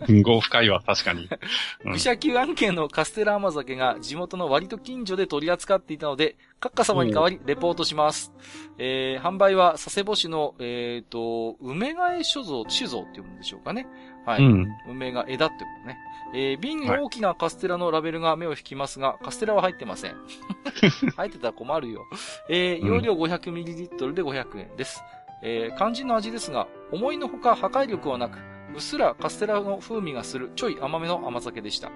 [0.07, 1.27] 業深いわ、確かに。
[1.83, 8.31] 愚者級案件のカステラ甘酒が地元の割と近所で取り扱っていたので、閣下様に代わりレポートします。
[8.77, 13.85] えー、販売は佐世保市の、えっ、ー、と、梅ヶ江酒造、酒造って読むんでしょうかね。
[14.25, 14.41] はい。
[14.41, 15.97] うん、梅が枝ってことね。
[16.33, 20.15] えー、瓶に大きなカステラのラベルが目を引きますが、カステラは入ってません。
[21.17, 22.05] 入ってたら困るよ。
[22.47, 25.03] えー、容量 500ml で500円です。
[25.41, 28.37] えー、肝心の味ですが、思いのほか破壊力はなく、
[28.73, 31.91] うっすらカステラの風味がするちょい甘めの甘酒でした。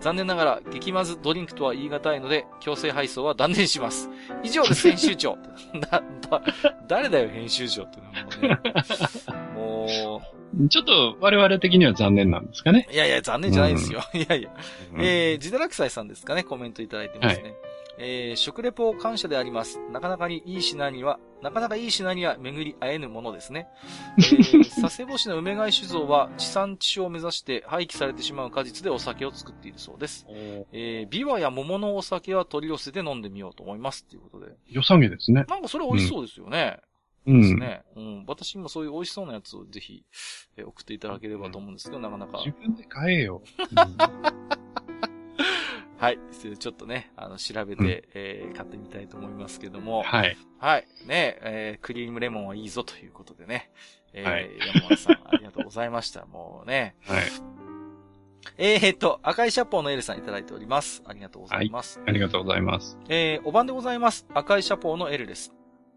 [0.00, 4.08] 残念ながら、激まずドリンクとは言い難いので、強制配送は断念します。
[4.44, 5.36] 以上です、編集長。
[5.90, 6.42] だ、だ、
[6.86, 10.00] 誰だよ、編集長ってのはもうね。
[10.14, 10.22] も
[10.64, 12.88] う、ちょっと我々的には残念なんですかね。
[12.92, 14.02] いやいや、残念じゃないですよ。
[14.14, 14.50] うん、いやいや。
[14.98, 17.42] えー、ジダラクサイさんですかね、コメントいただいてますね。
[17.42, 17.54] はい
[18.00, 19.80] えー、食レポ感謝であります。
[19.92, 23.68] なかなかにいい品には、なかなかいい品には巡り会えぬものですね。
[24.18, 30.26] えー、佐世保市の梅貝酒造は地産地消を目指して廃棄されてしまう果実でお酒を作っているそうです。
[30.72, 34.04] えー、ビワや桃のお酒は取り寄せて飲んでみようと思います。
[34.04, 34.52] ということで。
[34.68, 35.44] 良さげですね。
[35.48, 36.78] なんかそれ美味しそうですよね。
[37.26, 37.40] うん。
[37.40, 37.82] ですね。
[37.96, 38.24] うん。
[38.26, 40.04] 私もそういう美味しそうなやつをぜひ、
[40.56, 42.38] えー、送っていただければと思うんですけど、なかなか。
[42.38, 43.42] 自分で買えよ。
[43.58, 44.48] うん
[45.98, 46.18] はい。
[46.58, 50.02] ちょっとね、あの、調べて、うん、えー、買ってみたいと思いますけども。
[50.02, 50.36] はい。
[50.58, 50.86] はい。
[51.06, 53.70] ね、えー、クリームレモンはいいぞということでね。
[54.12, 56.24] えー、はい、山本さん、ありがとうございました。
[56.26, 56.94] もうね。
[57.02, 57.22] はい。
[58.56, 61.02] えー、っと、赤いシャポーのエルさんいただいております。
[61.04, 61.98] ありがとうございます。
[61.98, 62.96] はい、ありがとうございます。
[63.08, 64.26] えー、お晩でございます。
[64.32, 65.52] 赤いシャポーのエルです。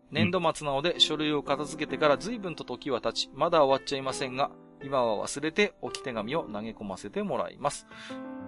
[0.09, 4.51] 年度末なので書類を片付けてから随分と時は経ち、まだ終わっちゃいませんが、
[4.83, 7.87] 今は忘れて置き手紙を投げ込ませてもらいます。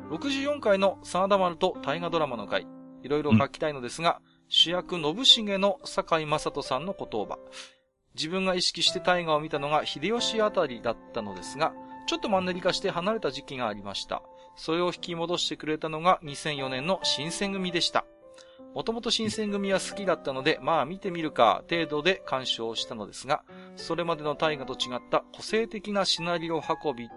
[0.10, 2.68] 64回の真田丸と大河ドラマの回、
[3.04, 7.38] いろいろ書きたいのですが、うん、主役信重の堺雅人さんの言葉。
[8.16, 11.74] 自分が意識して大河を見たのが秀吉あたりだったのですが、
[12.06, 14.22] ちょっとマンネリ化して離れた時期がありました。
[14.56, 18.06] それを引き戻してくれたのが2004年の新選組でした。
[18.76, 23.44] もともと新選組は好きだったので、まあ見てみるか程度で鑑賞したのですが、
[23.76, 27.10] それまでの大河と違った個性的なシナリオ運び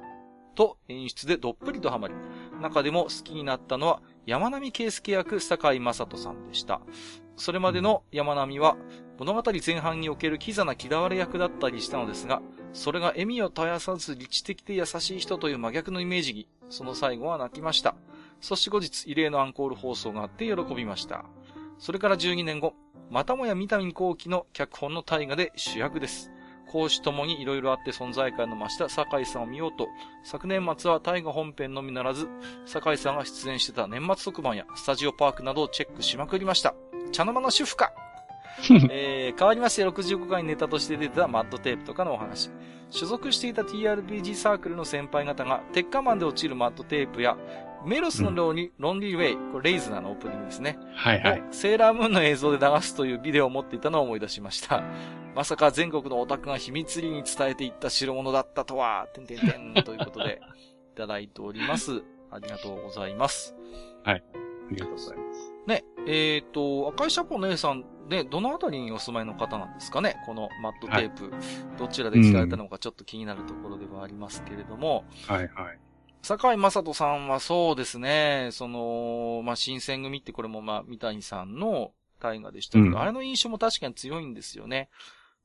[0.55, 2.15] と演出でどっぷりとハマり、
[2.61, 6.81] 中でも好きになったのは山並圭介役坂井正人さんでした。
[7.37, 8.77] それまでの山並は
[9.19, 12.43] 物語前半におけるキザな嫌われ役だったりしたのですが、
[12.73, 17.97] それが笑みを絶やさず理知的で優しい人という真逆のイメージに、その最後は泣きました。
[18.41, 21.25] そして後日、異例のアンコール放送があって喜びました。
[21.79, 22.75] それから12年後、
[23.11, 26.31] またもや三谷幸喜の脚本の大河で主役です。
[26.67, 29.89] 講師ともに色々あって存在感の増した酒井さんを見ようと、
[30.25, 32.29] 昨年末は大河本編のみならず、
[32.67, 36.75] 酒井さんが出演してた年末特番やスタジオパークなどをチェックしまくりました。
[37.13, 37.93] 茶の間の主婦か
[38.91, 42.51] えー、変わりまして65回ネタとして出てたマッドテープとかのお話。
[42.91, 47.37] 所属していた TRPG サークルの先輩方が、鉄火マンで落ちるマッドテープや、
[47.87, 50.79] メロスのローに、ロンリーウェイ、これレイズナーのオープニングですね。
[50.95, 51.43] はいはい。
[51.53, 54.83] セーラームーンの映像で流すというビデオを持っていたのを思い出しました。
[55.35, 59.47] まさか全国のオタクが秘密裏に伝えていった代物だったとは、てんてんて
[59.81, 60.41] んということで、
[60.95, 62.03] いただいております。
[62.31, 63.55] ありがとうございます。
[64.03, 64.25] はい。
[64.35, 64.39] あ
[64.71, 65.53] りがとうございます。
[65.67, 70.17] ね、えっ、ー、と、赤いシャポン姉さんね、どのあたりにお住まいの方なんですかね？
[70.27, 75.05] このマットテープ、はい、どちらで聞かれたのかちょっと気になるところではありますけれども。
[75.27, 75.79] はいはい。
[76.27, 84.89] 坂井正人さんはそうですね、その、まあ、新選組ってこれもまあ、三谷さんの大河でしたけど、うん、あれの印象も確かに強いんですよね。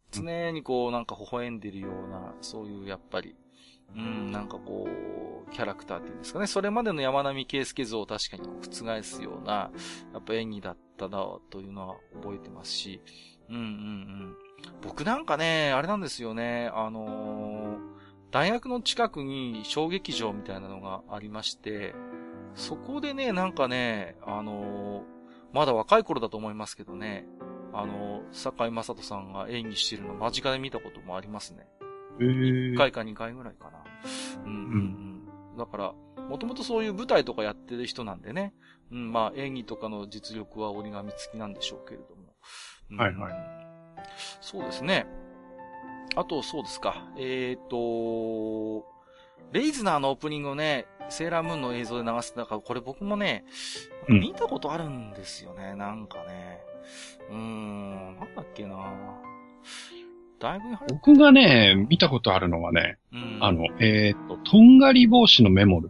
[0.10, 3.36] 常にこう、なんか微笑んでるような、そういうやっぱり、
[3.96, 4.88] うん、なんかこ
[5.48, 6.48] う、キャラクターっていうんですかね。
[6.48, 9.70] それまでの山並圭介像を確かに覆すような、
[10.14, 13.02] やっぱ演技だったな、というのは覚えてますし。
[13.50, 14.36] うんうんうん。
[14.82, 16.72] 僕なんかね、あれなんですよね。
[16.74, 18.01] あのー、
[18.32, 21.94] 大学の近くに小劇場みたいなのがありまして、
[22.56, 25.04] そこでね、なんかね、あのー、
[25.54, 27.26] まだ若い頃だと思いますけどね、
[27.74, 31.68] あのー、坂井正人さんが演技してるの間近で見たこともありますね。
[32.20, 33.84] えー、1回か2回ぐらいかな。
[34.46, 35.58] うん、うん、うん。
[35.58, 35.94] だから、
[36.30, 38.54] もともとそういう舞台とかやってる人なんでね。
[38.92, 42.34] うん、まあ演技とかの実力は折り紙付きなんでしょうけれども。
[42.92, 43.34] うん、はいはい。
[44.42, 45.08] そうですね。
[46.16, 47.08] あと、そうですか。
[47.18, 48.86] えっ、ー、と、
[49.52, 52.36] レイズナーのオープニングをね、セーラームーンの映像で流す。
[52.36, 53.46] だから、これ僕もね、
[54.08, 56.60] 見たことあるんですよね、うん、なんかね。
[57.30, 58.78] うーん、なんだっけな
[60.40, 65.90] だいぶ僕がね、見たことあるのはね、うん、あの、えっ、ー、と、とんがり帽子のメモル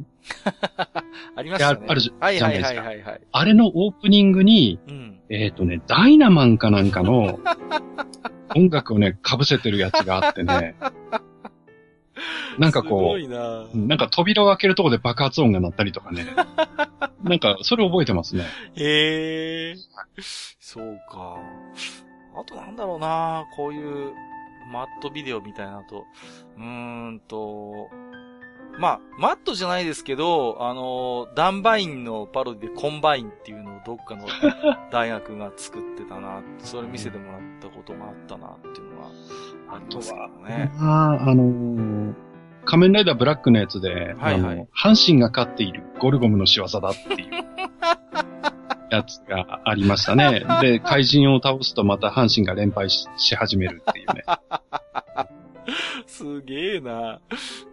[1.35, 1.85] ありましたね。
[1.87, 2.53] あるじゃないですか。
[2.53, 7.39] はいはいはい、はい、あれのオープニングに、うん、えっ、ー、とね、ダイナマンかなんかの
[8.55, 10.75] 音楽をね、被せてるやつがあってね、
[12.59, 16.25] なんかこう、ななんか扉を開けるとこで爆発音が鳴ったりとかね。
[17.23, 18.43] なんか、それ覚えてますね。
[18.75, 19.77] へえー。
[20.59, 21.37] そうか。
[22.35, 24.13] あとなんだろうなこういう、
[24.71, 26.05] MAD ビデオみたいなと、
[26.57, 27.89] うーんと、
[28.79, 34.25] まあ、 MAD じゃないですけど、あの、ダンバインのパロディでコンバインっていうのをどっかの
[34.91, 39.11] 大学が作ってたな、それ見せてもらったことがあったなっていうのは
[39.75, 40.71] ありますけどね。
[40.79, 42.13] ああ、あのー、
[42.65, 47.31] 仮面ライダーブラックのやつで、はいはい、阪神が勝っているゴルゴムの仕業だっていう
[48.91, 50.45] やつがありましたね。
[50.61, 54.23] で、怪人を倒すとまた阪神が連敗し始めるっていうね。
[56.07, 57.21] すげえな。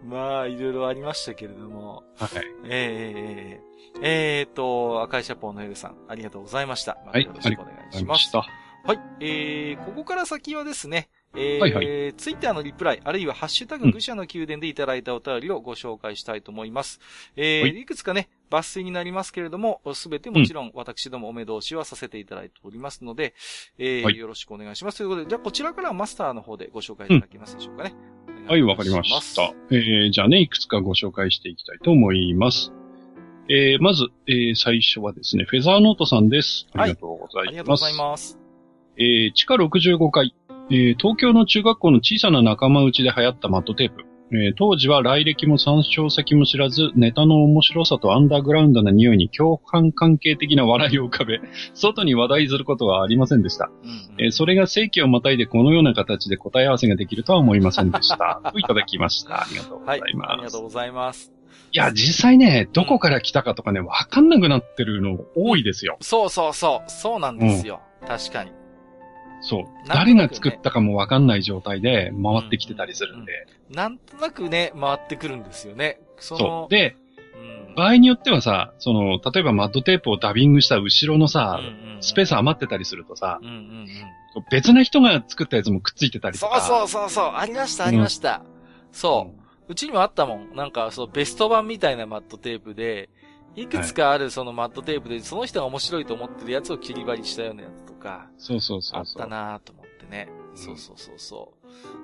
[0.03, 2.03] まあ、いろいろありましたけれども。
[2.17, 2.29] はい。
[2.65, 6.97] えー、えー、えー、と、赤いシャポーのエルさん、ありがとうございました。
[7.05, 7.23] はい。
[7.23, 8.31] よろしくお願いします。
[8.83, 16.99] はい、えー、ここから先はですね、えー、はいはい、ツイッターのリプライ、あるいはハッシュタグ愚者の宮殿でいただいたお便りをご紹介したいと思います。
[17.35, 23.33] えー、はい、いくつかね、抜粋になりますけれども、すべてもちろん私どもお目通しはさせていただいておりますので、
[23.77, 24.97] えー、はい、よろしくお願いします。
[24.97, 27.93] ということで、じゃあこちらからマスターの方でご紹介いただけますでしょうかね。
[28.27, 29.53] うん、はい、わかりました。
[29.71, 32.73] えー、じゃあね、いくつかご紹介していきたいと思います。
[33.49, 36.67] えー、まず、えー、最初はですね、フェザーノートさんです。
[36.73, 37.35] ありがとうございます。
[37.37, 38.39] はい、ありがとうございます。
[38.97, 40.35] えー、地下65階、
[40.69, 44.08] えー、東京の中学校の小さな仲間内で流行ったマットテープ。
[44.31, 51.39] えー、当時は来歴も参照先も知らず、ネタの面白さとアンダーグラウンドな匂いに共感関係的な笑いを浮かべ、
[51.73, 53.71] 外に話題することはありませんでした。
[53.83, 58.41] うんうん、えー、それが世紀をまたいでこのような形で答え合わせができるとは思いませんでした。
[58.51, 59.41] といただきました。
[59.41, 60.29] ありがとうございます。
[60.29, 61.33] はい、ありがとうございます。
[61.71, 65.97] いや、実際ね、どこから来たかとかね、わかんなくなってるの多いですよ。
[66.01, 66.89] そうそうそう。
[66.89, 67.81] そうなんですよ。
[68.01, 68.58] うん、確かに。
[69.41, 69.63] そう。
[69.87, 73.47] 誰が作ったかもわかんない状態で回ってきてたりするんで。
[73.69, 75.99] うん、なんとなくね、回ってくるんですよね。
[76.17, 76.71] そそう。
[76.71, 76.95] で、
[77.67, 83.87] うん、場合によってはさ、その、例えばマッドテープをダビングした後ろのさ、うんうんうん、スペース余ってたりするとさ、うんうんうん、
[84.51, 86.61] 別な人が作ったやつもくっついてたりとか。
[86.61, 88.43] そうそうそうそう、ありました、ありました。
[88.91, 89.39] そう。
[89.69, 90.55] うちにもあったもん。
[90.55, 93.09] なんか、そう、ベスト版みたいなマッドテープで、
[93.55, 100.29] いくつかあるそのマットテープで、その人が面白いと思ってるやつを切り張りしたようなやつとか、そうそうそうあったなと思ってね。
[100.55, 101.53] そうそうそうそ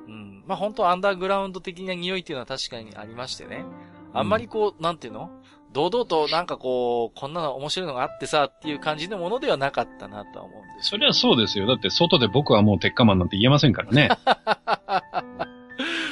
[0.07, 0.11] う。
[0.11, 0.43] うん。
[0.45, 3.65] まあ本当アンダーグラウンド的な匂いっていうのは確かにありましてね。
[4.13, 5.29] あんまりこう、なんていうの？
[5.73, 10.89] 堂々となんかこう、こんなの面白いのがあってさっていう感じのものではなかったなとは思うんです。
[10.89, 11.67] それはそうですよ。
[11.67, 14.09] だって外で僕はもう鉄火マンなんて言えませんからね。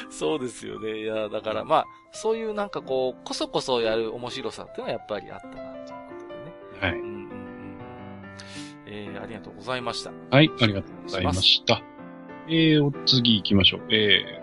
[0.11, 0.99] そうですよね。
[0.99, 5.73] いや、だからまあ、そういうなんかこう、こそこそやる面白さっていうのはやっぱりあったなというこ
[6.27, 6.93] とでね。
[6.93, 6.99] はい。
[6.99, 7.27] うんうんうん。
[8.85, 10.11] えー、ありがとうございました。
[10.31, 11.81] はい、ありがとうございました。
[12.47, 13.81] えー、お次行きましょう。
[13.89, 14.41] え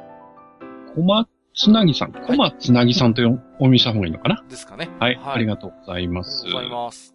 [0.91, 2.13] ー、小松つなぎさん。
[2.13, 3.25] 小松つなぎさんとお
[3.59, 4.43] 読みした方がいいのかな？
[4.49, 4.89] ですかね。
[4.99, 6.53] はい、はいありがとうございまあすり。
[6.53, 7.15] がとうございます。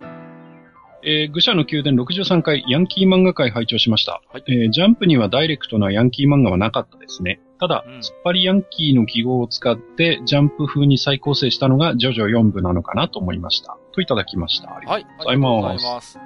[1.07, 4.21] えー、愚者の宮殿63回ヤンキー漫画会拝聴しました。
[4.31, 7.39] はいえージャンプにはダイレクトなヤンキー漫画はなかったですね。
[7.59, 13.77] ただ、うん突っ張りヤンキーの記号を使ってジャンプ風に再構成したのがジョジョ4部なのかなと思いました。
[13.93, 14.75] といただきました。
[14.75, 15.15] ありがとうはい。
[15.17, 16.19] ございますありがとうございます。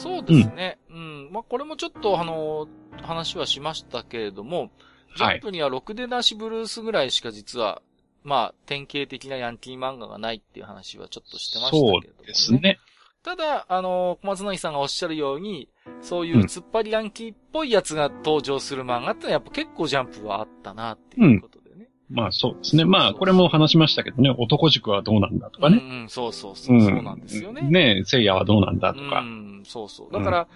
[0.00, 0.78] そうですね。
[0.90, 1.30] うん。
[1.32, 2.68] まあ、これもちょっと、あの、
[3.02, 4.70] 話はしましたけれども、
[5.16, 7.82] ジはいャンプにはろくでなしブルースぐらいしか実は、
[8.22, 12.06] まあ、典型的なヤンキー漫画がないっていう話はちょっとしてましたけれども、ね。
[12.06, 12.78] そうですね。
[13.26, 15.68] ただ、あの、小松成さんがおっしゃるように、
[16.00, 21.88] そういう突っ張りヤンキーっぽいやつが登場する漫画ってのはやっぱ結構ジャンプはあったなっていうことでね。
[22.08, 22.84] まあそうですね。
[22.84, 25.78] まあこれも話しましたけどね、男塾はどうなんだとかね。
[25.78, 27.62] うんうん、そうそうそう、そうなんですよね。
[27.62, 29.18] ねえ、聖夜はどうなんだとか。
[29.18, 30.12] うん、そうそう。
[30.12, 30.48] だから、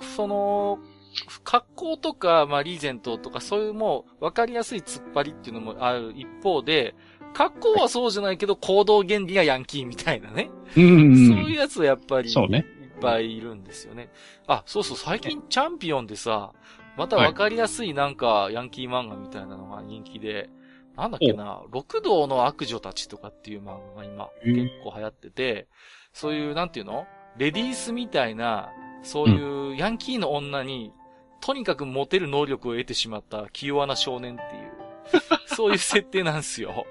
[0.00, 0.78] その、
[1.44, 6.94] 格好とか、まあ、リーゼントとか、そういうもう、わかりやすい突っ張りっていうのもある一方で、
[7.34, 10.50] 格好はそうじゃないけど、行動原理がヤンキーみたいなね。
[10.76, 10.84] うん。
[10.84, 12.66] うんそういうやつはやっぱり、そうね。
[12.82, 14.10] いっぱいいるんですよね。
[14.46, 16.52] あ、そうそう、最近チャンピオンでさ、
[16.96, 20.48] またわかりやすいなんか、ヤンキー漫画みたいなのが人気で、
[20.96, 25.68] なんだっけな、六道の悪女たちとかっていう漫画が今、結構流行ってて、
[26.14, 27.06] そういう、なんていうの？
[27.36, 28.70] レディースみたいな、
[29.02, 30.94] そういうヤンキーの女に、
[31.42, 36.86] とにかくモテる能力を得てしまった気弱な少年っていう、そういう設定なんですよ。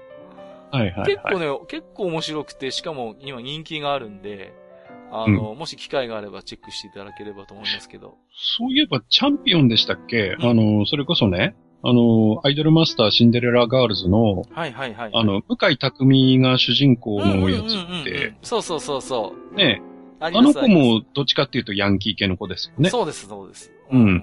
[0.76, 1.06] はいはいはい。
[1.06, 4.52] 結構ね、結構面白くて、しかも今人気があるんで、
[5.10, 8.16] あの、もし機会があればチェックしていただければと思いますけど。
[8.58, 15.10] そういえばチャンピオンでしたっけ、うんあの、それこそね、あの、アイドルマスターシンデレラガールズの、はいはいはい。
[15.14, 19.54] あの、向井匠が主人公うんうんうんうん、のやつって、そうそうそうそう。
[19.54, 19.82] ね、
[20.18, 22.90] あの子もどっちかっていうとヤンキー系の子ですよね。
[22.90, 23.72] そうです、そうです。
[23.90, 24.22] うん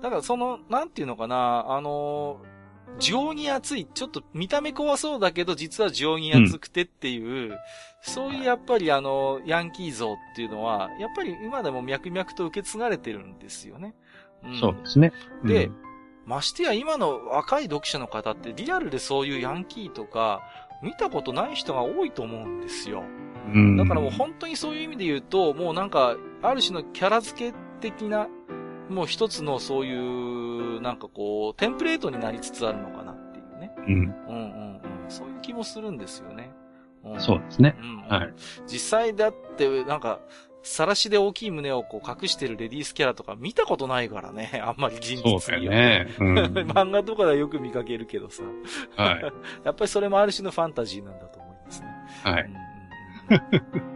[0.00, 2.42] だからその、なんていうのかな、あの、
[2.98, 7.58] 情に熱い、ちょっと見た目怖そうだけど、実は情に熱くてっていう、
[8.02, 13.94] そういうやっぱりあの、ヤンキー像っていうのは、やっぱり今でも脈々と受け継がれてるんですよね。
[14.46, 15.12] んそうですね。
[15.44, 15.84] でうん
[16.26, 20.42] ましてや今の若い読者の方ってリアルでそういうヤンキーとか
[20.82, 23.04] 見たことない人が多いと思うんですよ。
[23.52, 28.28] うんだからもう本当にそういう意味で言うと、もうなんか、ある種のキャラ付け的な、
[28.88, 33.74] もう一つのそういう、なんかこう、テンプレートになりつつあるのかなっていうね。
[33.78, 33.92] うん。
[33.92, 34.80] うんうんうん。
[35.08, 36.50] そういう気もするんですよね。
[37.06, 37.76] んそうですね。
[37.80, 38.34] うんうんはい。
[38.66, 40.20] 実際だって、なんか、
[40.64, 44.60] 晒しで大きい胸をこう隠してるレディースキャラとか見たことないからね。
[44.64, 45.62] あんまり人そうだ。
[45.62, 46.08] よね。
[46.18, 46.38] うん。
[46.72, 48.42] 漫画とかではよく見かけるけどさ。
[48.96, 49.32] はい。
[49.62, 51.88] やっぱりそれもある種のファンタジーなんだと思いますね。
[52.24, 52.44] はい。
[52.44, 53.93] うん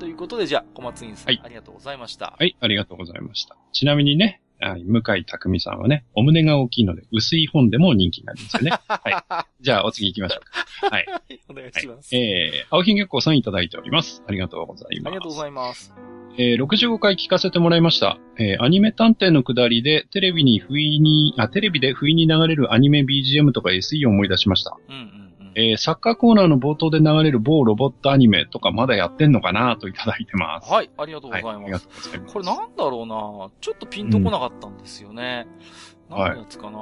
[0.00, 2.34] ということで、じゃあ、小松院さん、はいありがとうございました。
[2.38, 3.56] はい、ありがとうございました。
[3.72, 8.70] ちなみにね、はい向井匠さんはね、お胸が大きいので、薄い本でも人気がありますよね。
[8.88, 9.62] はい。
[9.62, 10.64] じゃあ、お次行きましょうか。
[10.90, 11.06] はい。
[11.06, 12.16] はい、お願いします。
[12.16, 14.22] えー、青ひげっこさんいただいております。
[14.26, 15.06] ありがとうございます。
[15.08, 15.94] ありがとうございます。
[16.38, 18.18] えー、65回聞かせてもらいました。
[18.38, 24.78] えー、アニメ探偵のくだりで、テレビに不意に、あ、テレビで不意に流れるアニメ BGM とか SE を思い出しました。
[24.88, 25.19] うんうんうん。
[25.54, 30.70] えー、サッカーコーナーの冒頭で流れる某ロボットアニメとかまだやってんのかなといただいてます。
[30.70, 31.88] はい、ありがとうございはい、ありがます。
[31.88, 32.32] とうございます。
[32.32, 35.46] これなんだろうなちょっとピンとこなかったんですよね。
[35.46, 36.78] うん何のやつかな、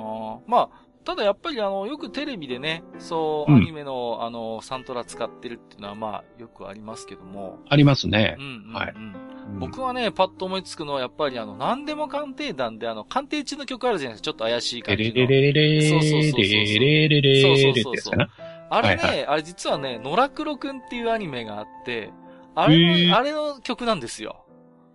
[0.46, 0.68] まあ、
[1.04, 7.58] ただやっぱりあの、よくテレビでね、そう、うんアニメの、あの、サントラ使ってるっていうのはまあ、よくありますけども。
[7.68, 8.44] ありますねうん。
[8.44, 8.74] うんうん。
[8.74, 9.14] はいうん
[9.60, 14.24] 僕はね、パッと思いつくのは、やっぱりあの、何でも鑑定団で、あの、鑑定中の曲あるじゃないですか。
[14.26, 15.26] ちょっと怪しいレレ感じの。
[15.26, 18.28] レレレレそうそうそうそうレレレレレってやつかな。
[18.70, 22.10] あれね、はいあれ実はね、野良黒くんっていうアニメがあって、
[22.54, 24.44] あれの、あれの曲なんですよ。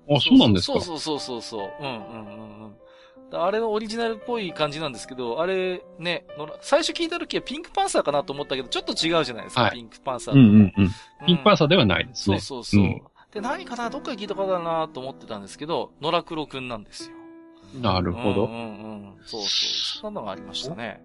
[0.10, 1.72] あ、そうなんですかそうそうそうそうそう。
[1.80, 2.76] うんうんうんうん。
[3.36, 6.26] あれのオリジナルっぽい感じなんですけど、あれね、
[6.62, 10.40] 最初聞いた時はピンクパンサーかなと思ったけど、ちょっと違うじゃないですか、はいピンクパンサーと。
[10.40, 10.92] うんうんうん。
[11.26, 12.42] ピンクパンササーではないですそうね。
[12.42, 12.84] そうそう。
[12.84, 13.02] うん
[13.34, 17.16] で、何かなどっかで聞いたことだなと思ってたんですけど、野良黒くんなんですよ。
[17.82, 18.46] なるほど。
[18.46, 18.62] うんうんう
[19.16, 19.16] ん。
[19.26, 19.48] そうそう。
[20.02, 21.02] そんなのがありましたね。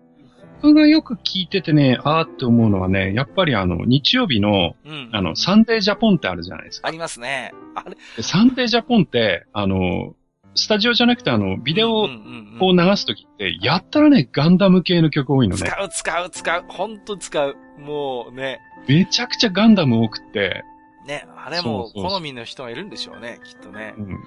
[0.60, 5.10] 僕がよく聞いててね、あーって思うのはね、やっぱりあの、日曜日の、うん。
[5.12, 6.88] あの、サンデージャポンってあるじゃないですか。
[6.88, 7.52] ありますね。
[7.76, 7.96] あれ？
[8.16, 10.14] でサンデージャポンって、あの、
[10.54, 15.62] スタジオじゃなくてあの、ビデオを流すときって、やったらね、ガンダム系の曲多いのね。
[15.62, 16.64] 使う、使う、使う。
[16.66, 17.56] ほんと使う。
[17.78, 18.58] もうね。
[18.88, 20.64] めちゃくちゃガンダム多くって。
[21.06, 23.94] ね、あれも好みの人がいるんでしょうね、きっとね。
[23.96, 24.18] うん。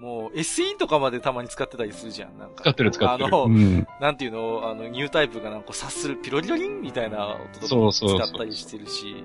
[0.00, 2.38] もう SE とかまでたまに使ってたりするじゃん。
[2.38, 2.62] なんか。
[2.62, 3.26] 使ってる使ってる。
[3.26, 9.24] あの、うん、なんていうの、あの、ニュータイプがなんか察するピロリロリンみたいな音とか使ったりしてるし。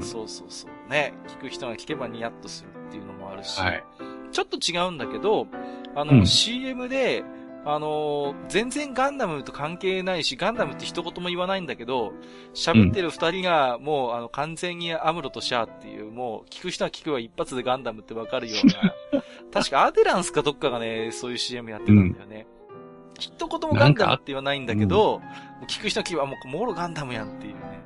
[0.00, 0.90] そうそうそう。
[0.90, 1.12] ね。
[1.26, 3.60] 聞く人が聞けばニヤッとするっていうのもあるし。
[3.60, 3.84] はい。
[4.30, 5.48] ちょっと違うんだけど、
[5.96, 7.24] あの、うん、CM で、
[7.64, 12.14] あのー、全然ガンダムと関係ないし、ガンダムって一言も言わないんだけど、
[12.54, 19.22] 喋ってる二人が、もう、あの、完全にアムロとシャアっていう、もう、聞く人は聞くは一発でガンダムってわかるような、
[19.52, 22.46] 確かアデランスかどっかがね、そういう CM やってたんだよね。
[22.70, 25.20] うん、一言もガンダムって言わないんだけど、
[25.60, 27.80] うん、聞く人は聞くはもう、もろガンダムやんっていうね。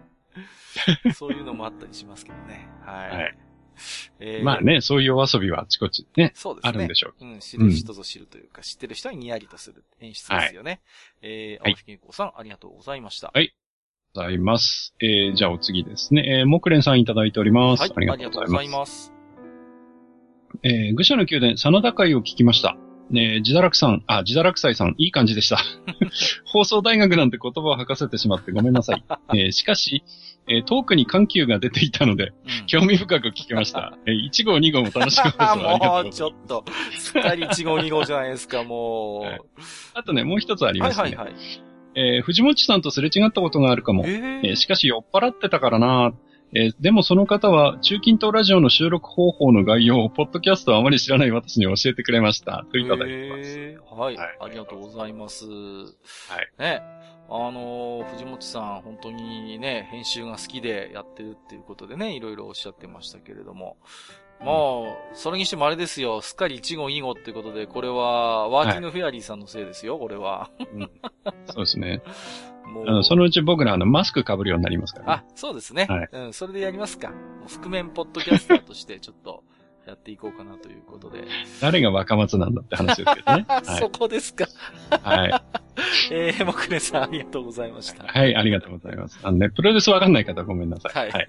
[1.15, 2.69] そういうのもあったりしますけどね。
[2.85, 3.11] はい。
[3.11, 3.44] はい
[4.21, 6.33] えー、まあね、そういうお遊びはあちこちね。
[6.35, 6.69] そうですね。
[6.69, 7.25] あるんでしょう。
[7.25, 10.71] うん、知る人ぞ知るというか、うん、知ってる人にニヤリとする演出ですよね。
[10.71, 10.81] はい、
[11.23, 13.31] えー、青木健康さん、ありがとうございました。
[13.33, 13.55] はい。
[14.15, 14.95] ございます。
[15.01, 16.41] えー、じゃあお次ですね。
[16.41, 17.81] えー、木蓮さんいただいております。
[17.81, 19.13] はい、ありがとうございます。
[20.63, 22.77] えー、愚者の宮殿、真田会を聞きました。
[23.11, 25.59] ね自堕落さん、あ、自堕落斎さん、いい感じでした。
[26.47, 29.05] 放送大学なんて言葉を吐かせてしまってごめんなさい。
[29.35, 30.05] えー、しかし、
[30.47, 33.97] えー、トークに緩急が出ていたので、うん、興味深く聞きました。
[34.07, 35.67] えー、1号2号も楽しかったです。
[35.67, 36.65] もう、ちょっと、
[36.99, 39.25] すっかり1号2号じゃないですか、もう。
[39.25, 39.41] はい、
[39.95, 41.03] あとね、もう一つありますね。
[41.03, 41.35] はいはいはい。
[41.97, 44.05] えー、藤本さんとすれ違ったことがあるかも。
[44.07, 46.13] えー、えー、しかし酔っ払ってたからな
[46.57, 52.65] えー、でもその方は、中近東ラジオの収録方法の概要を、ポッドキャストをあまり知らない私に教えてくれました。
[52.71, 54.01] といただいてます。
[54.01, 54.37] はい、はい。
[54.41, 55.47] ありがとうございます。
[55.47, 56.49] はい。
[56.61, 56.81] ね。
[57.29, 63.77] あの、藤本さん、本当にね、編集が好きでやってるっていうことでね、いろいろおっしゃってましたけれども。
[64.41, 70.91] まあ、それにしてもあれですよ、すっかり1号2号っていうことで、これは、ワーキングフェアリーさんのせいですよ、はい、これは、うん。
[71.47, 72.03] そうですね。
[72.67, 75.13] もうそのうち僕らあの、マスク被るようになりますからね。
[75.13, 75.87] あ、そうですね。
[75.89, 76.09] はい。
[76.13, 77.13] うん、それでやりますか。
[77.47, 79.45] 覆面ポッドキャスターとして、ちょっと、
[79.87, 81.25] やっていこうかなということで。
[81.61, 83.45] 誰が若松なんだって話ですけどね。
[83.49, 84.47] はい、そこですか。
[85.03, 85.43] はい。
[86.13, 88.05] えー、もくねさんありがとうございました。
[88.05, 89.19] はい、ありがとうございます。
[89.23, 90.93] あのね、プロデュースわかんない方ごめんなさい。
[90.95, 91.11] はい。
[91.11, 91.27] はい、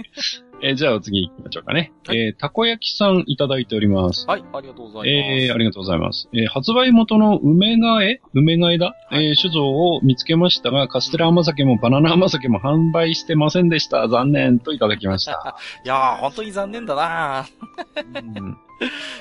[0.62, 1.92] えー、じゃあお次行きましょうかね。
[2.06, 4.26] はい、えー、たこ焼きさんいただいております。
[4.28, 5.44] はい、ありがとうございます。
[5.44, 6.30] えー、ありがとうございます。
[6.34, 14.08] えー、発売元の梅替え梅替えだ、はい、えー、酒造を見つけましたが、カステラ甘酒もバナナ甘酒も販売してませんでした。
[14.08, 15.58] 残念といただきました。
[15.84, 17.46] いやー、本当に残念だな
[18.36, 18.45] うん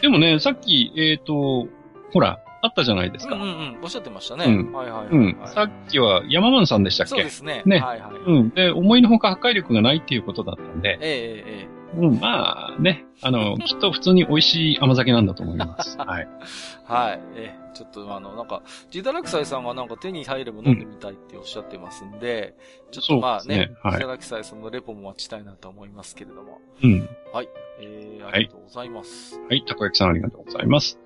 [0.02, 1.68] でもね、さっき、えっ、ー、と、
[2.12, 3.34] ほら、あったじゃないですか。
[3.34, 4.46] うんうん、おっしゃってましたね。
[4.46, 4.72] うん。
[4.72, 5.36] はいはい、はい、うん。
[5.46, 7.10] さっきは山マンさんでしたっけ？
[7.10, 7.62] そうですね。
[7.66, 7.78] ね。
[7.78, 8.50] はいはい、うん。
[8.50, 10.98] で、思いのほか破壊力がないっていうことだったんで。
[11.00, 15.96] ええええうん、まあね、あの、きっと普通に美味しい甘酒なんだと思います。
[16.00, 16.28] はい。
[16.86, 17.20] はい。
[17.36, 22.54] え、ちょっとあの、なんか、ジダラクサイさんはなんか手に入れば飲んでみたいっておっしゃってますんで、
[22.86, 26.60] うん、ちょっとまあね、ねはい、ジダラクサイさんのレポも待ちたいなと思いますけれども。
[26.82, 27.08] うん。
[27.32, 27.48] はい。
[27.80, 29.40] えー、ありがとうございます。
[29.48, 30.98] はい、たこ焼きさんありがとうございます。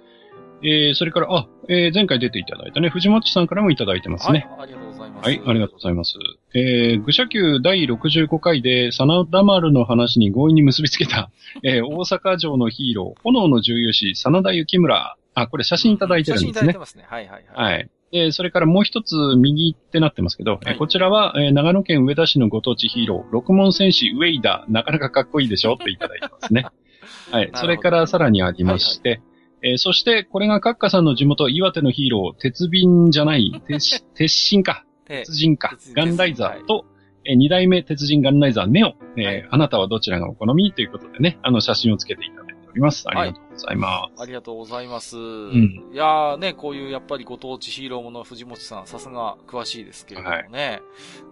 [0.63, 4.49] えー、それから、あ、えー、前回出ていただいたね、藤本さんからもいただいてますね。
[4.57, 5.27] はい、ありがとうございます。
[5.27, 6.15] はい、ありがとうございます。
[6.55, 11.31] えー、愚者級第65回で、真田丸の話に強引に結びつけた、
[11.63, 15.17] えー、大阪城のヒーロー、炎の重要士、真田幸村。
[15.41, 16.53] あ、これ写真いただいてるんですね。
[16.53, 17.07] 写真いただいてますね。
[17.09, 17.75] はいはいはい。
[17.75, 17.91] はい。
[18.11, 25.75] えそれからもう一つ右ってなってますけど、はい、こちらは、えー、長野県上田市のご当地ヒーロー、六門戦士ウェイダー、なかなかかっこいいでしょ？
[25.75, 26.67] っていただいてますね。
[27.31, 27.51] はい。
[27.55, 29.29] それからさらにありまして、はいはい
[29.61, 34.85] えー、そして、これがカッカさんの地元、岩手のヒーロー、鉄瓶じゃない、鉄、 鉄心か。
[35.07, 35.77] 鉄人か。
[35.95, 36.85] ガンライザーと、
[37.27, 38.95] えー、二代目鉄人ガンライザーネオ。
[39.17, 40.73] えー、はい、あなたはどちらがお好み？
[40.73, 42.38] ということでね、あの写真をつけていた
[42.79, 43.05] ります。
[43.09, 43.93] ありがとうございます。
[43.93, 45.19] はい、ありがとうございます。
[45.19, 45.91] うん。
[45.93, 50.83] いやーね、こういうやっぱりご当地ヒーローもの藤本さん、さすが詳しいですけれどもね。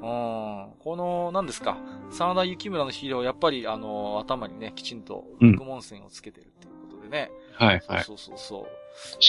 [0.01, 0.79] はい、うん。
[0.81, 1.79] この、何ですか、
[2.11, 7.31] 真田幸村のヒーロー、やっぱりあの、頭にね、きちんと、六門線をつけてるっていうことでね。
[7.55, 8.05] はい、はい。
[8.05, 8.67] そうそうそう。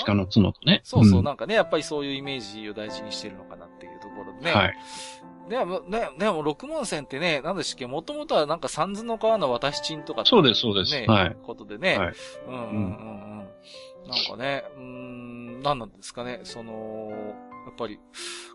[0.06, 0.82] 鹿の角とね。
[0.84, 4.52] そうそう、なんかね、やっぱりそういうイメージを大事にしてるのかなっていうところでね。
[4.52, 4.76] はい。
[5.50, 10.96] でも、ね、でも、六門線ってね、なんでしたっけ、もともとはなんか三途の川の渡し賃とか、ね、そうです、そうです。
[11.08, 11.38] はい。
[11.44, 11.98] ことでね。
[11.98, 12.14] はい。
[12.48, 12.76] うんうんうんう
[13.44, 13.48] ん。
[14.08, 17.10] なんかね、うん、なんなんですかね、その、
[17.66, 18.00] やっぱり、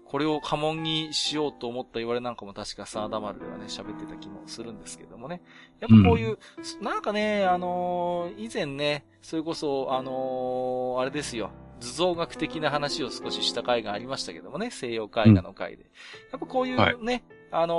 [0.04, 5.40] これを家紋にしようと思った言われなんかも確かサーダマルではね、喋ってた気もするんですけどもね。
[5.80, 6.38] やっぱこういう、
[6.78, 11.50] うん、なんかね、あのー、以前ね、それこそ、あのー、あれですよ。
[11.82, 15.84] 図像学的な話を少しした回がありましたけどもね、西洋絵画の回で。
[15.84, 15.88] うん、
[16.32, 17.74] やっぱこういうね、はい、あの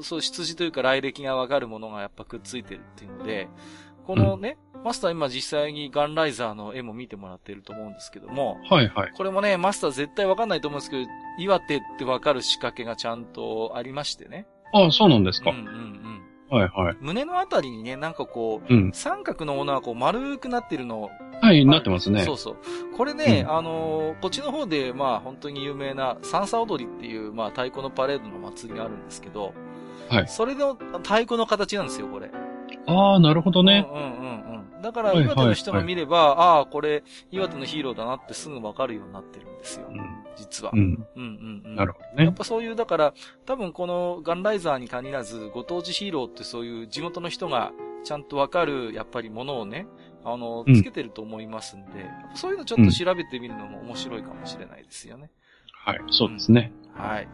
[0.00, 3.48] ー、そう、出自というか来歴がわかるものがやっぱくっついてるっていうので、
[4.06, 8.58] このね、マスター今実際にガンライザーの絵も見てもらってると思うんですけども。
[8.68, 9.12] はいはい。
[9.12, 11.08] これもね、マスター絶対わかんないと思うんですけど、
[11.38, 14.46] 岩手ってわかる仕掛けがちゃんとありましてね。
[14.72, 15.50] ああ、そうなんですか。
[15.50, 16.22] うんうんうん。
[16.52, 16.96] はいはい。
[17.00, 21.08] 胸のあたりにね、なんかこう、うん、三角のものはこう丸くなってるの
[21.40, 22.24] はい、なってますね。
[22.24, 22.56] そうそう。
[22.94, 29.54] これね、うん、あのー、こっちの方で、まあ本当に有名な三叉踊りっていう、まあ太鼓のパレードの祭りがあるんですけど、
[30.10, 30.28] はい。
[30.28, 32.30] それの太鼓の形なんですよ、これ。
[32.86, 33.88] ああ、なるほどね。
[33.90, 34.51] うんうんうんうん。
[34.82, 39.86] だから、岩手の人が見れば、はいはいはい、ああ、これ、岩手のヒーローだなってすぐわかるようになってるんですよ。
[39.88, 40.00] うん、
[40.36, 40.72] 実は。
[40.74, 40.80] うん。
[40.80, 41.76] うんうんうん。
[41.76, 42.24] なるほどね。
[42.24, 43.14] やっぱそういう、だから、
[43.46, 47.72] 多分このガンライザーに限らず、ご当地ヒーローってそういう地元の人が
[48.04, 49.86] ちゃんとわかる、やっぱりものをね、
[50.24, 51.90] あの、つけてると思いますんで、
[52.30, 55.30] うん、そういうのちょっと調べてみるのも面白いかもしれないですよね。
[55.84, 56.72] はい、そうですね。
[56.94, 57.28] はい。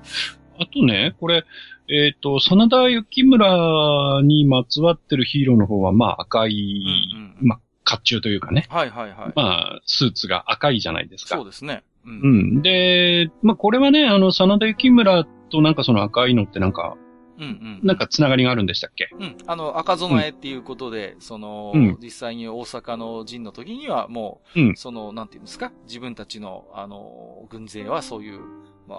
[0.60, 1.44] あとね、これ、
[1.90, 6.84] えっ、ー、と、真田幸村にまつわってるヒーローの方は、まあ赤い、
[7.14, 8.66] うんうん、まあ、甲冑というかね。
[8.68, 9.32] はいはいはい。
[9.34, 11.36] まあ、スーツが赤いじゃないですか。
[11.36, 11.82] そうですね。
[12.04, 12.20] うん。
[12.20, 12.26] う
[12.58, 16.96] ん、で、まあこれはね、あの、真田幸村となんかその赤いのってなんか、
[17.38, 17.80] うんうん。
[17.82, 19.08] なんかつながりがあるんでしたっけ？
[19.12, 19.36] うん。
[19.46, 25.72] あの、赤備えっていうことで、うん、その、うん、実際に大阪の陣の時にはもう、うん、その、なんていうんですか？
[25.86, 28.40] 自分たちの、あの、軍勢はそういう、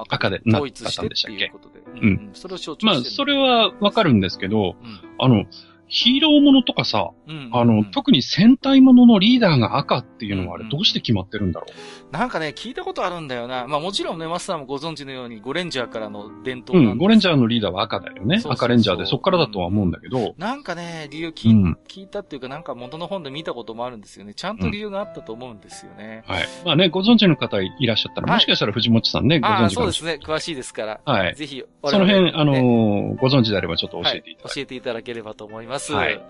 [0.07, 1.79] 赤で統一してっていうことで。
[2.01, 2.29] うん。
[2.33, 5.45] それを象徴してまあ、それはわかるんですけど、うん、あの、
[5.89, 11.73] ヒーローものとかさ、うんうんうん、あの、特に戦隊もののリーダーが赤っていうのはあれどうして決まってるんだろう、
[12.05, 13.67] うん、なんかね、聞いたことあるんだよな。
[13.67, 18.41] まあもちろんね、マスターもご存知のように、ゴレンジャーからの伝統うん、ゴレンジャーのリーダーは赤だよね。
[18.45, 20.35] 赤レンジャーで、そっからだとは思うんだけど。
[20.37, 24.33] なんかね、理由聞,、うん、聞いたっていうか、なんか元の本で見たこともあるんですよね。
[24.35, 26.23] ちゃんと理由があったと思うんですよね。
[26.27, 26.47] はい。
[26.65, 31.01] まあね、ご存知の方いらっしゃったら、はい、もしかしたら藤本さんね、ご存知あそうですね、詳しいですから。
[31.05, 31.35] はい。
[31.35, 35.78] ぜひ、その辺、あのー、ご存知であればちょっと教えていただ、はい、教えていただければと思います。
[35.93, 36.21] はい。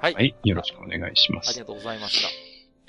[0.00, 0.14] はい。
[0.14, 0.34] はい。
[0.44, 1.50] よろしくお願いします。
[1.50, 2.28] ありがとうございました。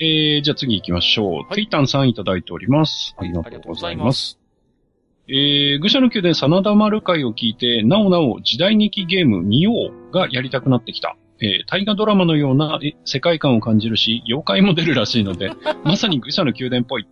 [0.01, 1.33] えー、じゃあ次行きましょう。
[1.33, 3.15] はい、テイタンさんいただいております。
[3.17, 4.39] ありがとうございます。
[5.27, 11.17] えー、愚者の宮殿真田丸会を聞いて、なおなお時代劇ゲームニオーがやりたくなってきた。
[11.41, 15.51] えー、大河ドラマのような世界観を感じるし、妖怪も出るらしいので、
[15.83, 17.07] まさに愚者の宮殿っぽい。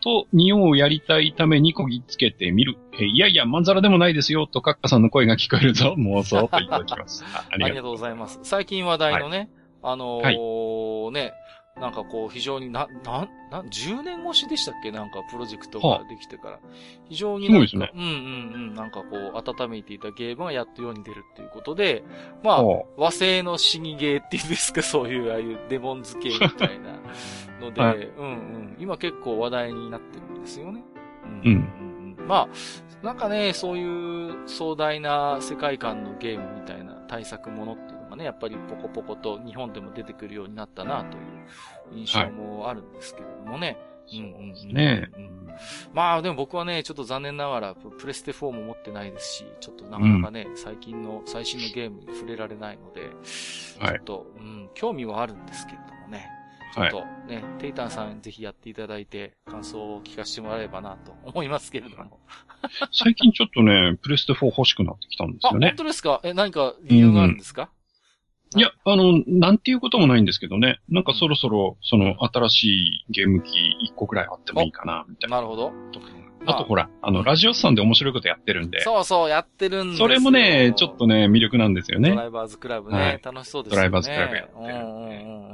[0.00, 2.76] と、ニオをやりたいためにこぎつけてみる。
[2.94, 7.24] えー、いやいや、まんざらでもないですよ、とカッカさんの声が聞こえるぞ、 妄想といただきます。
[7.50, 8.40] ありがとうございます。
[8.42, 9.48] 最近話題のね、はい、
[9.82, 11.32] あのーはい、ね、
[11.80, 14.90] なんかこう、非常にな、な、な、10年越しでしたっけ？
[14.90, 16.58] なんかプロジェクトができてから。
[17.08, 18.12] 非常になんか、ね、うんうんう
[18.72, 22.02] ん、なんかこう、温めていたゲームがやっと世に出るっていうことで、
[22.42, 22.62] まあ、
[22.96, 26.98] 和製の死にゲーっていうんですか、 そういう、ああいうデモンズ系みたいな
[27.60, 30.82] ので、 はい、うんうん、今結構話題になってるんですよね。
[31.44, 31.52] うん。
[31.52, 37.85] うんうん、まあ、なんかね、そういう壮大な世界観のゲームみたいな対策ものっ
[38.16, 43.78] ね、やっぱりポコポコと日本でも出てくるようになったなという印象もあるんですけれどもね。
[44.08, 45.48] はい、うんうん、ね、うん、
[45.92, 56.30] まあでも僕はね、ちょっと残念ながらプレステ4も持ってないですし、ちょっとなかなかね、うん、最近の最新のゲームに触れられないので、ちょっと、うん、興味はあるんですけれどもね。
[56.74, 62.20] ちょっとね、はい、テイタンさんぜひやっていただいて、感想を聞かせてもらえればなと思いますけれども。
[62.92, 65.68] 最近ちょっとね、プレステ4欲しくなってきたんですよね。
[65.68, 66.20] あ、本当ですか？
[66.22, 67.70] え、何か理由があるんですか、
[68.54, 70.80] いや、あの、なんていうこともないんですけどね。
[70.88, 73.50] なんかそろそろ、その、新しいゲーム機
[73.90, 75.36] 1個くらいあってもいいかな、みたいな。
[75.36, 75.72] なるほど。
[76.48, 78.80] あとほら、あの、ラジオさんで面白いことやってるんで。
[78.80, 82.10] そうそう、やってるんですそれもね、ちょっとね、魅力なんですよね。
[82.10, 83.76] ドライバーズクラブね、はい、楽しそうですね。
[83.76, 84.72] ドライバーズクラブやってるんで。
[84.72, 85.46] うんうんうん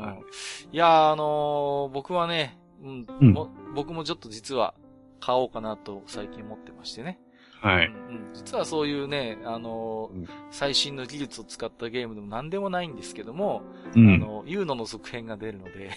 [0.72, 3.34] いや、あのー、僕はね、うん、うん、
[3.74, 4.74] 僕もちょっと実は
[5.20, 7.20] 買おうかなと最近思ってましてね。
[7.62, 8.30] はい、うん。
[8.34, 13.62] 実はそういうね、あのーうん、最新の技術を使ったゲームでも何でもないんですけども、
[13.94, 15.90] うん、あの、ユーノの続編が出るので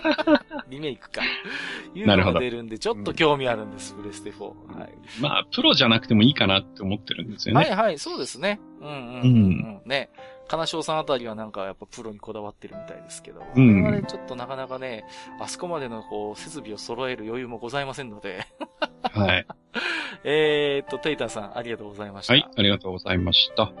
[0.70, 1.20] リメイクか。
[1.94, 4.44] ユーノが出るんで、ちょっと興味あるんです、プレステ4。
[4.78, 4.92] はい。
[5.20, 7.60] まあ、プロじゃなくてもいいかなって思ってるんですよね。
[7.60, 8.58] はいはい、そうですね。
[8.80, 9.82] うんうん、うん、うん。
[9.84, 10.08] ね。
[10.48, 13.82] 金賞さんあたりはなんかやっぱプロにこだわってるみたいですけど、うん。
[13.82, 15.04] 我々ちょっとなかなかね、
[15.40, 18.46] あそこまでのこう、設備を揃える余裕もございませんので。
[19.02, 19.46] はい。
[20.24, 22.34] えっと、テイターさん、ありがとうございました。
[22.34, 23.72] はい、ありがとうございました。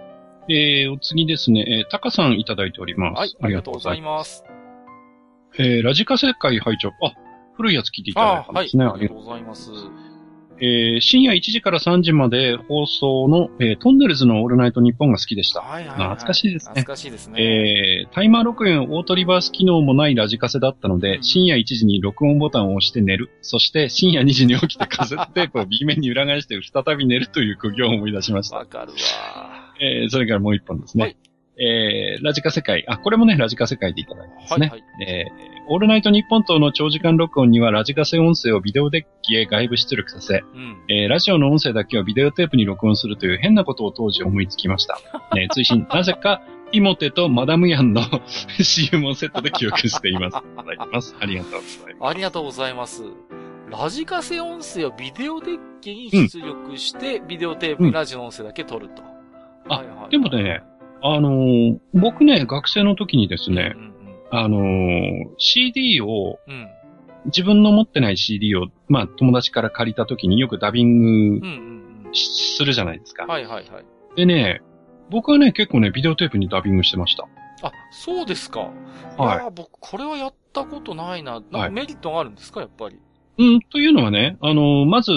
[0.48, 3.18] えー、お次ですね、えー、タカさんいただいております。
[3.18, 4.44] はい、ありがとうございます。
[5.58, 7.14] えー、ラジカセ会拝聴あ、
[7.54, 8.84] 古いやつ聞いていただいたんですね。
[8.84, 9.70] はい、ありがとうございます。
[10.60, 15.60] えー、深夜1時から3時まで放送の、えー、トンネルズのオールナイトニッポンが好きでした。
[15.60, 16.72] はいはい、はい、懐かしいですね。
[16.80, 17.42] 懐かしいですね。
[17.42, 23.30] えー、タイマー録音オートリバース機能もないラジカセだったので、うん、深夜1時に録音ボタンを押して寝る。
[23.42, 28.56] そして深夜2時に起きてカセットテープを B 面に裏返して再び寝るという苦行を思い出しました。
[28.56, 28.96] わかるわ。
[29.80, 31.04] えー、それからもう一本ですね。
[31.04, 31.16] はい
[31.56, 34.68] えー、ラジカ世界、あ、これもね、ラジカ世界でいただいてますね。
[34.68, 44.98] はい、はい、えー、オールナイトニッポン等の長時間録音にはラジカセ音声をビデオデッキへ外部出力させ、うん、えー、ラジオの音声だけをビデオテープに録音するという変なことを当時思いつきました。
[45.36, 48.02] え ー、追伸、なぜか、イモテとマダムヤンの
[48.60, 50.38] CM をセットで記憶しています。
[50.38, 51.14] いただきます。
[51.20, 52.10] ありがとうございます。
[52.10, 53.04] ありがとうございます。
[53.70, 59.02] ラジカセ音声をビデオデッキに出力して、うん、ビデオテープにラジオの音声だけ撮ると。
[59.02, 60.62] うん、あ、はいはい、でもね、
[61.06, 66.68] あのー、僕ね、学生の時にですね、うんうあのー、CD を、うん、
[67.26, 71.46] 自分の持ってない CD を、まあ、友達から借りた時によくダビング
[72.14, 73.26] するじゃないですか。
[73.26, 73.84] はいはいはい。
[74.16, 74.62] でね、
[75.10, 77.28] 僕はね、結構ね、ビデオテープにダビングしてました。
[77.60, 78.60] あ、そうですか。
[79.18, 79.36] はい。
[79.40, 81.42] いや、僕、これはやったことないな。
[81.50, 82.98] なメリットがあるんですか、やっぱり？
[83.36, 85.12] うん、というのはね、あのー、まず、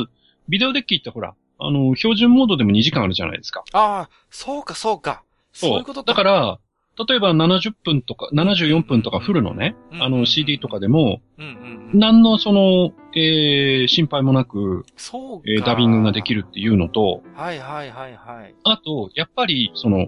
[0.50, 3.64] ビデオデッキってほら、あのー、標準モードでも2時間あるじゃないですか。
[3.72, 5.24] ああ、そうか、そうか。
[5.60, 6.12] そういうことか。
[6.12, 6.60] だから、
[7.08, 18.56] 例えば70分とか、74分とかフルのね、うん、あの CD とかでも、うんうんうん、何のその、えー、心配もなく、そうえー、ダビングができるっていうのと、はいはいはいはい。
[18.64, 20.08] あと、やっぱり、その、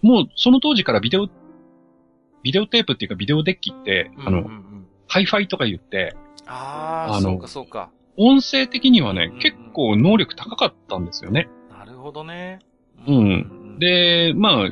[0.00, 1.28] もうその当時からビデオ、
[2.42, 4.50] ビデオテープっていうかビデオデッキって、うんうんうん、あの、
[5.08, 6.16] ハイファイとか言って、
[6.46, 7.90] ああ、あの、そうかそうか。
[8.16, 11.48] 音声的にはね、うんうん、結構能力高かったんですよね。
[11.70, 12.60] なるほどね。
[13.06, 13.78] うん。
[13.78, 14.70] で、まあ、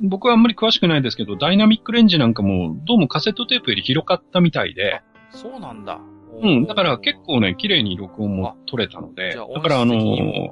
[0.00, 5.02] 僕はあんまり詳しくないですけど、ダイナミックレンジなんかも、どうもカセットテープより広かったみたいで。
[5.30, 5.98] そうなんだ。
[6.42, 6.66] うん。
[6.66, 9.34] だから結構ね、綺麗に録音も取れたので。
[9.34, 10.50] だからあのー、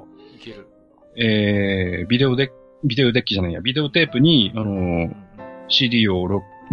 [1.17, 2.49] えー、ビデオデッ
[2.83, 5.15] ビデオデッキじゃないや、ビデオテープに、あのー、
[5.69, 6.21] CD を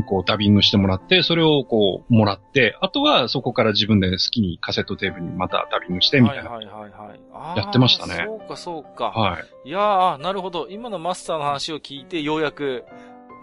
[0.07, 6.51] こうダビングしてもらって、それをこうもらって、あとはそこから自分で好きにカセットテープにまたダビングしてみたいな。
[6.51, 7.59] はいはいはいはい。
[7.59, 8.25] やってましたね。
[8.27, 9.07] そうかそうか。
[9.11, 9.69] はい。
[9.69, 10.69] いやー、なるほど。
[10.71, 12.85] 今のマスターの話を聞いて、ようやく、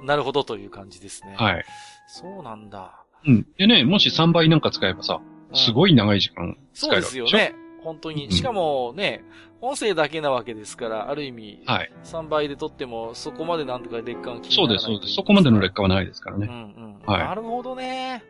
[0.04, 1.36] なるほどという感じですね。
[1.38, 1.66] はい。
[2.08, 3.04] そうなんだ。
[3.26, 3.48] うん。
[3.58, 5.22] でね、もし3倍なんか使えばさ、
[5.54, 7.56] すごい長い時間使える、うん、そうですよね。
[7.84, 8.32] 本当に。
[8.32, 9.24] しかもね、
[9.62, 11.92] 音声だけなわけですから、ある意味、はい。
[12.04, 15.14] 3倍で撮っても、そこまでなんとか劣化が気にならないそうです、そうです。
[15.14, 16.48] そこまでの劣化はないですからね。
[16.50, 16.56] うんう
[17.04, 17.06] ん。
[17.06, 17.20] はい。
[17.20, 18.24] なるほどね。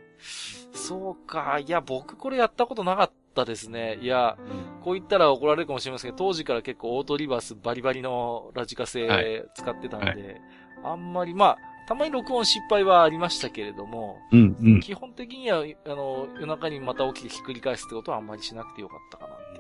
[0.74, 1.60] そうか。
[1.60, 4.00] いや、僕これやったことなかったですね。
[4.02, 4.38] いや、
[4.82, 10.42] こう言ったら怒られるかもしれませんけど、当時から結構オートリバースバリバリのラジカセ使ってたんで、はいはい、
[10.84, 11.58] あんまり、まあ、
[11.90, 19.60] たまに録音失敗はありましたけれども、うんうん、基本的には、あの、夜中にまた起きてひっくり返すってことはあんまりしなくてよかったかなってい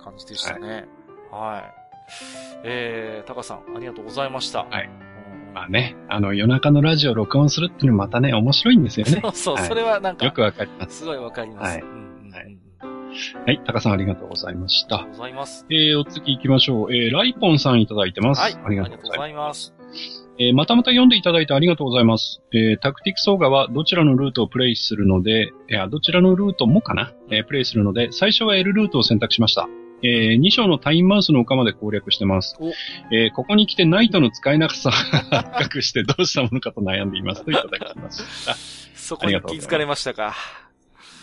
[0.00, 0.88] う感じでしたね。
[1.30, 1.42] はい。
[1.52, 1.72] はい、
[2.64, 4.60] えー、タカさん、ありがとうございました。
[4.60, 4.88] はい。
[5.52, 9.20] まあね、あの、夜中のラジオを録音するっていうのもまたね、面白いんですよね。
[9.20, 10.24] そうそう、はい、それはなんか。
[10.24, 11.00] よくわかります。
[11.00, 11.76] すごいわかります。
[11.76, 11.82] はい。
[13.44, 13.60] はい。
[13.66, 14.96] タカさんありがとうございました。
[14.96, 15.66] ありがとうございます。
[15.68, 16.94] えー、お次行きましょう。
[16.94, 18.40] えー、ライポンさんいただいてます。
[18.40, 18.54] はい。
[18.64, 19.74] ありがとうございます。
[20.42, 22.40] えー、またまた読んでいただいてありがとうございます。
[22.50, 29.68] えー、タクティクソーガはどちらのルートをプレイするので、いや、どちらのルートもかな、えー、プレイするので、最初は L ルートを選択しました。
[30.02, 32.56] えー、2章のタイムマウスの丘まで攻略してます。
[33.12, 38.54] えー、ここに来てナイトの使えなさ発覚してどうしたものかと悩んでいますといただきました。
[38.96, 40.34] そこに気づかれましたか。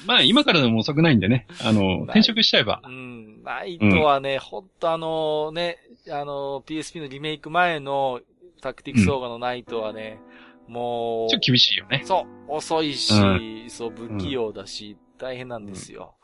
[0.06, 1.48] まあ、今からでも遅くないんでね。
[1.64, 2.82] あの、転職しちゃえば。
[2.86, 3.44] うん。
[3.44, 5.78] ナイトはね、うん、ほんとあのね、
[6.12, 8.22] あの、PSP のリメイク前の
[8.62, 10.20] タクティクスオーガのナイトはね、
[10.68, 12.02] うん、もう、ちょっと厳しいよね。
[12.06, 12.52] そう。
[12.56, 16.16] 遅いし、うん、そう、不器用だし、大変なんですよ。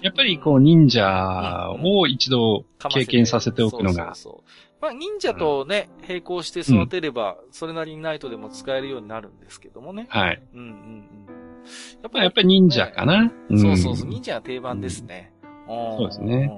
[0.00, 4.14] やっぱりこう、忍者を一度経験させておくのが。
[4.14, 10.06] そうそうまあ、忍者とね、並行して育てれば、それなりにナイトでも使えるようになるんですけどもね。
[10.08, 10.42] はい。
[10.54, 11.08] うんうんうん。
[12.02, 15.32] やっぱり、やっぱり忍者かな、そうそうそう、忍者は定番ですね。
[15.66, 16.50] そうですね。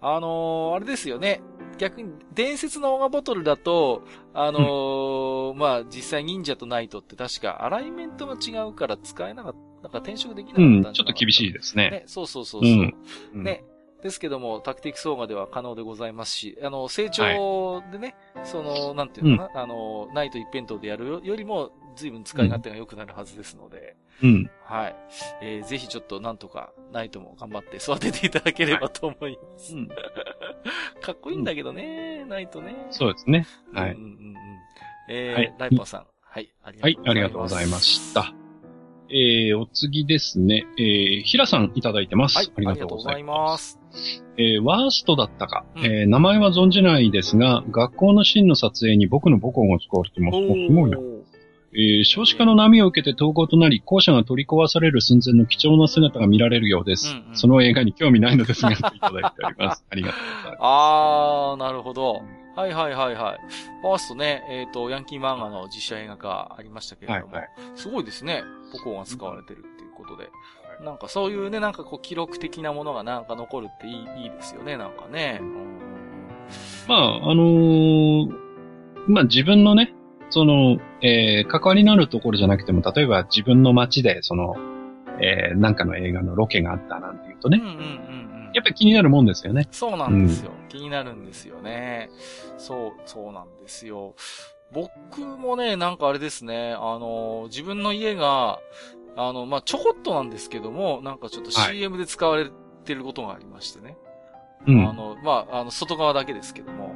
[0.00, 1.40] あのー、あれですよね。
[1.78, 11.90] 逆に、伝説のオガボトルだと、あのーうん、まあ、実際忍者とナイトって確かアライメントが違うから使えなかった、なんか転職できなかったんうん、ちょっと厳しいですね。
[11.90, 12.92] ね、そうそうそうそう、
[13.34, 13.64] うん、ね。
[14.02, 24.50] ですけども、タクティクスオーガでは可能でございますし、あの、成長でね、はい、その、なんていうのかな、あの、ナイト一辺倒でやるよりも、随分使い勝手が良くなるはずですので、うん。
[24.64, 24.96] はい。
[25.42, 29.74] えー、ぜひちょっとなんとか、ナイトも頑張って育てていただければと思います。
[29.74, 29.88] はい、うん。
[31.02, 32.86] かっこいいんだけどね、うん、ナイトね。
[32.90, 33.46] そうですね。
[33.72, 33.92] はい。
[33.92, 34.36] うんうんうん。
[35.10, 36.06] えー、はい、ライパーさん。
[36.22, 37.04] はい、ありがとうございます。
[37.04, 38.34] はい、ありがとうございました。
[39.10, 40.66] えー、お次ですね。
[40.78, 42.36] えー、ヒラさんいただいてます。
[42.36, 43.80] はい、ありがとうございます。
[44.36, 50.36] えー、ワーストだったか、うん、えー、名前は存じないですが、学校のシーンの撮影に僕の母校が使われてます。
[50.36, 50.98] すごいな。
[51.72, 57.10] えー、少子化の波を受けて統合となり、校舎が取り壊される寸前の貴重な姿が見られるようです。
[57.10, 59.84] うんうん、その映画に興味ないので すが、といただいております。
[59.90, 60.58] ありがとうございます。
[60.60, 62.22] あー、なるほど。
[62.56, 63.38] はいはいはいはい。
[63.82, 68.42] ファーストね、えっ、ー、と、ヤンキー漫画の実写映画化ありましたけれども、はいはい、すごいですね。
[68.72, 70.30] ポコが使われてるっていうことで。
[70.80, 75.38] うん、なんかそういうね、なんかこう記録的なものがなんか残るっていいいいですよね、なんかね。
[75.40, 75.54] うん、
[76.88, 78.32] まあ、あのー、
[79.06, 79.94] まあ自分のね、
[80.30, 84.56] その、えー、関わりのあるところじゃなくても、例えば自分の街で、その、
[85.20, 89.68] えー、なんかの映画のロケがあったなんていうとね、うんうんうんやっぱり気になるもんですよね。
[89.70, 90.52] そうなんですよ。
[90.58, 92.10] うん、気になるんですよね。
[92.56, 94.14] そう、そうなんですよ。
[94.72, 98.58] 僕もね、なんかあれですね、あの、自分の家が、
[99.16, 102.50] あの、まあ、ちょこっとなんですけども、なんかちょっと CM で使われ
[102.84, 103.96] てることがありましてね。
[104.66, 106.94] はい、あの、まあ、あの、外側だけですけども、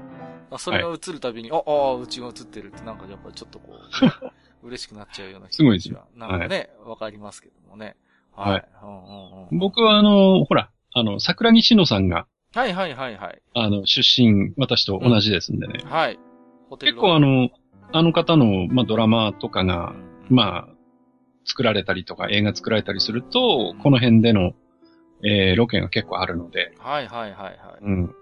[0.59, 7.97] それが映るたびに、はい、あ、あ、うちが映ってるって、なんかやっぱりちょっとこう、 嬉しくなっちゃうような気持ちは、なんかね、わ、はい、かりますけどもね。
[8.35, 8.69] はい。
[9.53, 13.43] 僕はあの、ほら、あの、桜木しのさんが、はいはいはいはい。
[13.55, 15.81] あの、出身、私と同じですんでね。
[15.83, 16.19] うん、はい。
[16.79, 17.51] 結構あの、
[17.93, 19.95] あの方の、まあ、ドラマとかが、
[20.29, 20.69] まあ、
[21.45, 24.53] 作られたりとか映画作られたりすると、この辺での、
[25.25, 26.75] えー、ロケが結構あるので。
[26.79, 27.57] はいはいはいはい。
[27.83, 28.15] うん。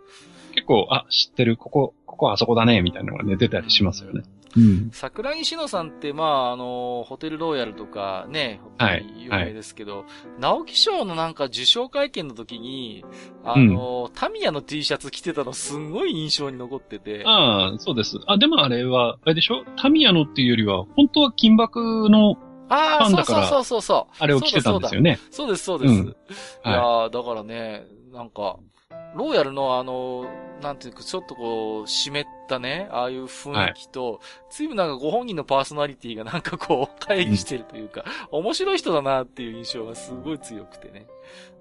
[0.54, 4.22] 結構、あ、知ってる、ここ、ここあそこだね、みたいなのがね、出たりしますよね。
[4.56, 4.90] うん。
[4.92, 9.06] 桜木しのさんって、まあ、あの、ホテルローヤルとかね、はい。
[9.16, 10.06] 有名ですけど、はい、
[10.40, 13.04] 直木賞のなんか受賞会見の時に、
[13.44, 17.22] あの、うん、タミヤの T シャツ着てたのすんごい印象に残ってて。
[17.24, 18.18] ああ、そうです。
[18.26, 19.64] あ、でもあれは、あれでしょ？
[19.76, 22.36] タミヤのっていうよりは、本当は金箔の
[22.68, 24.14] ああ、そうそうそうそう。
[24.18, 25.18] あれを着てたんですよね。
[25.30, 25.92] そうです、そうです。
[25.92, 26.12] うん、い
[26.64, 28.58] やだからね、なんか、
[29.14, 30.26] ローヤルのあの、
[30.62, 41.06] なんていうか、ちょっとこう、湿ったね、ああいう雰囲気と、はい、ついぶなんかご本人のパーソナリティがなんかこう、会議してるというか、うん、面白い人だなっていう印象がすごい強くてね。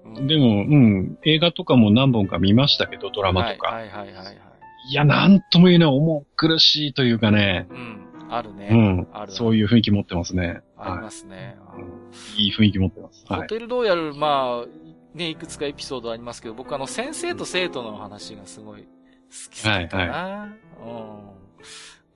[0.04, 3.68] うん、でも、うん、映画とかも何本か見ましたけど、ドラマとか。
[3.68, 4.36] はい、はい、はいはいはい。
[4.90, 7.66] いや、なんとも言えない、重苦しいというかね。
[7.70, 8.06] うん。
[8.30, 8.68] あるね。
[8.70, 9.08] うん。
[9.12, 9.32] ある。
[9.32, 10.60] そういう雰囲気持ってますね。
[10.76, 11.56] ありますね。
[11.66, 11.78] は
[12.38, 13.24] い、いい雰囲気持ってます。
[13.26, 18.88] ホテルロイヤル、まあ、ね、いくつかエピソードありますけど、僕あの、先生と生徒の話がすごい好
[19.50, 20.02] きだったな。
[20.04, 21.40] はいはい、うん。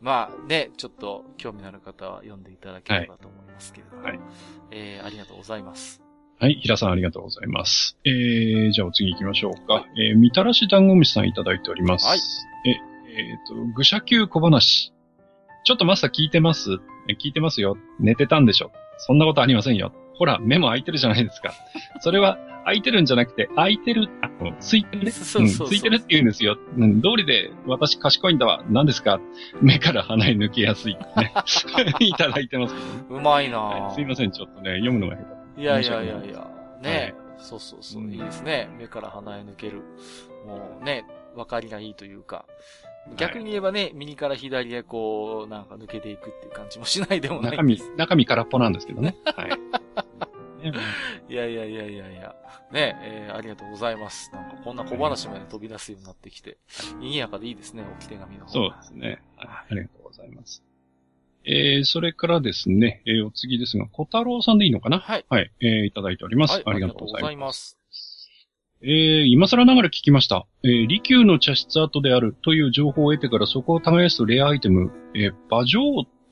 [0.00, 4.02] まあね、ちょっと興味のある方は読んでいただければと思いますけれども。
[4.02, 4.20] はい。
[4.70, 6.02] えー、ありがとうございます。
[6.38, 7.96] はい、平さんありがとうございます。
[8.04, 9.86] えー、じゃあお次行きましょうか。
[9.96, 12.06] えー、みたらし団子虫さんいただいております。
[12.06, 12.18] はい。
[12.66, 14.92] え、えっ、ー、と、愚者級小話。
[15.64, 16.70] ちょっとマスター聞いてます？
[17.20, 17.76] 聞いてますよ。
[17.98, 19.92] 寝てたんでしょそんなことありませんよ。
[20.18, 21.54] ほら、目も開いてるじゃないですか。
[22.00, 24.30] それは、開いてるんじゃなくて、開いてる、あ、
[24.60, 25.10] ついてるね。
[25.10, 26.56] そうそうついてるって言うんですよ。
[26.76, 28.62] うん、通りで、私賢いんだわ。
[28.68, 29.20] 何ですか？
[29.60, 31.00] 目から鼻に抜けやすい、ね。
[32.00, 32.74] いただいてます
[33.10, 35.22] うまいな、はい、すいません、ちょっとね、読むのが下
[35.56, 35.62] 手。
[35.62, 36.50] いやいやいやいや。
[36.82, 38.68] ね、はい、そうそうそう、いいですね。
[38.78, 39.82] 目から鼻へ抜ける。
[40.46, 41.04] もうね、
[41.34, 42.44] 分かりがいいというか。
[43.18, 47.50] 逆に言えばね、右から左へこう、なんか抜けていくっていう感じもしないでもない。
[47.52, 49.14] 中身、中身空っぽなんですけどね。
[49.36, 49.50] はい。
[51.28, 52.34] いやいやいやいやいや。
[52.72, 54.30] ねえ、ー、ありがとうございます。
[54.32, 56.58] なんかこんな小話まで飛び出すようになってきて、
[56.98, 59.22] 賑やかでいいですね、置き手紙の方そうですね。
[59.36, 60.62] ありがとうございます。
[61.46, 64.98] えー、それからですね、えー、お次ですが、小太郎さんでいいのかな？
[64.98, 65.26] はい。
[65.28, 66.54] はい、えー、いただいております。
[66.54, 67.78] はい、ありがとうございます。
[68.82, 70.46] えー、今更ながら聞きました。
[70.62, 75.80] えー、利休の茶室跡であるという情報を得てからそこを耕すレアアイテム、えー、馬上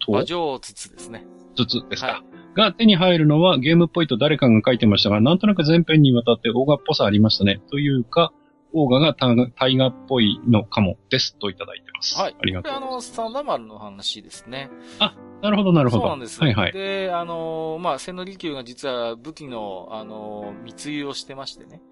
[0.05, 1.25] と馬上筒ですね。
[1.57, 2.09] 筒ですか。
[2.09, 2.23] はい、
[2.55, 7.61] が手に入るのはゲームっぽいと誰かが書いてましたが、なんとなく前編にわたってオーガっぽさありましたね。
[7.71, 8.33] というか、
[8.75, 11.37] オーガがタイガっぽいのかもです。
[11.39, 12.19] といただいてます。
[12.19, 12.37] はい。
[12.39, 14.71] ありがとうこれあの、スタンダマルの話ですね。
[14.99, 16.03] あ、なるほど、なるほど。
[16.03, 16.41] そうなんです。
[16.41, 16.73] はいはい。
[16.73, 21.83] で、あの、まあ、千利休が実は武器の、あの、密輸をしてましてね。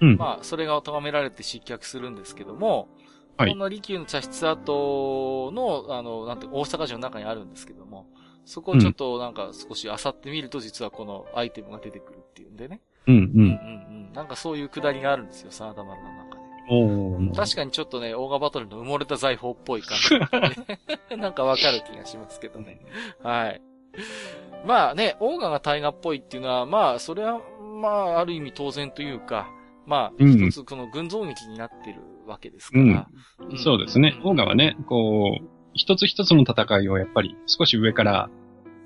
[0.00, 0.16] うん。
[0.16, 2.88] まあ、それが咎められて失脚するんですけども、
[3.36, 3.50] はい。
[3.50, 8.06] この利休の茶室跡の、あの、なんて、大阪城の中にあるんですけども、
[8.44, 12.80] そこをちょっとなんか少し漁ってみると実はこのアイテムが出てくるっていうんでね。
[13.06, 13.20] うんうん。
[13.20, 14.12] うんうんうん。
[14.12, 16.42] なんかそういうくだりがあるんですよ、サーダマルの中で。
[16.70, 21.16] お確かにちょっとね、オーガバトルの埋もれた財宝っぽい感じ、ね。
[21.16, 22.80] なんかわかる気がしますけどね。
[23.22, 23.62] はい。
[24.66, 27.40] まあね、オーガがタイガっぽいっていうのは、まあ、それは、
[27.80, 29.50] まあ、ある意味当然というか、
[29.86, 33.08] まあ、一つこの群像劇になってるわけですから。
[33.40, 34.20] うん、そうですね。
[34.24, 35.44] オーガはね、こう、
[35.74, 38.30] 一つ一つの戦いをやっぱり少し上から、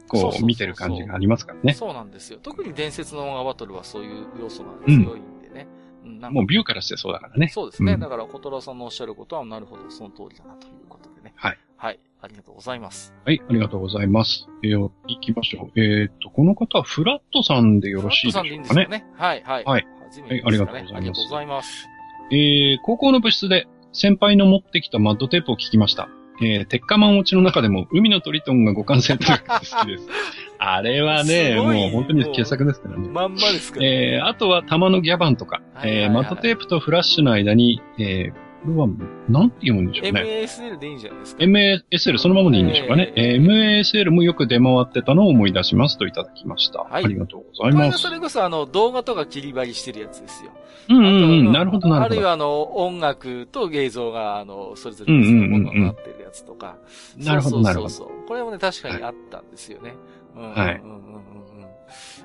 [0.08, 1.74] こう、見てる感じがありますからね。
[1.74, 2.38] そうなんですよ。
[2.42, 5.66] 特に伝説のオーガバトルはそういう要素が強いんでね。
[6.04, 7.48] うん、もうビューからしてそうだからね。
[7.48, 7.94] そうですね。
[7.94, 11.32] うん、だから、小虎さんのおっしゃることは、なるほど、その通りだなということでね。
[11.34, 11.58] はい。
[11.76, 11.98] はい。
[12.22, 13.12] ありがとうございます。
[13.24, 14.48] はい、ありがとうございます。
[14.62, 15.80] えー、行きましょう。
[15.80, 18.50] えー、っと、この方はフラットさんでよろしいでしょうかね。
[18.50, 19.06] フラットさんでいいんですかね。
[19.16, 19.64] はい、はい。
[19.64, 19.86] はい。
[20.28, 20.94] はい、ありがとうございます。
[20.94, 21.88] ありがとうございます。
[22.30, 26.08] えー、高校の部室で先輩の持ってきたマッドテープを聞きました。
[26.40, 30.08] えー、鉄火マン落ちの中でも、海のトリトンが互換性高くて好きです。
[30.58, 33.08] あれはね、もう本当に傑作ですからね。
[33.08, 34.14] まんまですから、ね。
[34.14, 38.86] えー、あとは玉のギャバンとか、はいはいはい、えー、マットテープとフラッシュの間に、えー、これは、
[39.28, 40.22] なんて読むんでしょうね。
[40.22, 43.12] MASL でいいんじゃないですか？MASL そのままでいいんでしょうかね。
[43.16, 46.80] えー、MASL もよく出回ってたのを思い出しますといただきました。
[46.80, 47.04] はい。
[47.04, 47.98] ありがとうございます。
[47.98, 50.50] それこそあの、動画とか切り張りしてるやつですよ。
[50.88, 51.52] うんうんうん。
[51.52, 52.14] なるほどなるほど。
[52.14, 56.76] あるいはあの、音楽と映像があの、それぞれ別のものになってるやつとか。
[57.16, 57.88] なるほどなるほど。
[57.88, 59.94] そうそうこれもね、確かにあったんですよね。
[60.34, 60.82] はい。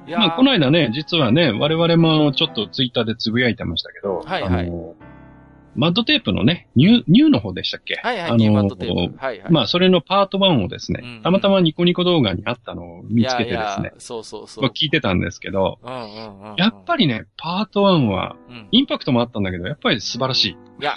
[0.08, 4.68] まあ、この間ね、実はね、我々もちょっとツイッターでつぶやいてましたけど、はいはい。
[4.68, 4.96] あの
[5.76, 7.96] マッドテープのね、ニュー、ニューの方でしたっけ？
[7.96, 9.18] はいはい、あのマッドテープ。
[9.18, 9.52] はいはい。
[9.52, 13.56] まあ、それのパート1をですね、うん、たまたまニコニコ動画にあったのを見つけてですね。
[13.56, 14.66] いやいやそうそうそう。
[14.66, 18.36] 聞いてたんですけど、うんうんうん、やっぱりね、パート1は、
[18.72, 20.50] インパクトもあったんだけど、やっぱり素晴らしい。
[20.52, 20.94] いや、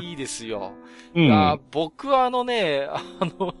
[0.00, 0.72] いいですよ。
[1.14, 3.00] うん、僕はあのね、あ
[3.38, 3.54] の、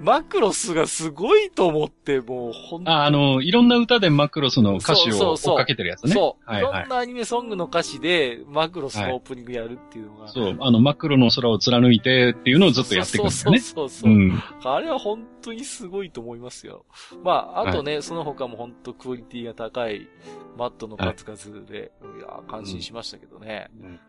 [0.00, 6.12] マクロスがすごいと思って、もうほんあ、あの、いろんな歌でマクロスの歌詞を追っかけてるやつね。
[6.12, 6.50] そう。
[6.50, 10.22] はいはい、いろんなアニメソングの歌詞で、マクロスのオープニングやるっていうのが。
[10.24, 10.56] はい、そう。
[10.60, 13.58] あの、マクロの空を貫いてっていうのをずっとやっていくんですよね。
[13.60, 16.84] そうそうそうそう、うん、あれは本当にすごいと思いますよ。
[17.22, 20.08] まあ、あとね、はい、その他も本当クオリティが高い
[20.56, 23.70] マットの数々で、はい、いや、感心しましたけどね。
[23.80, 24.00] うん。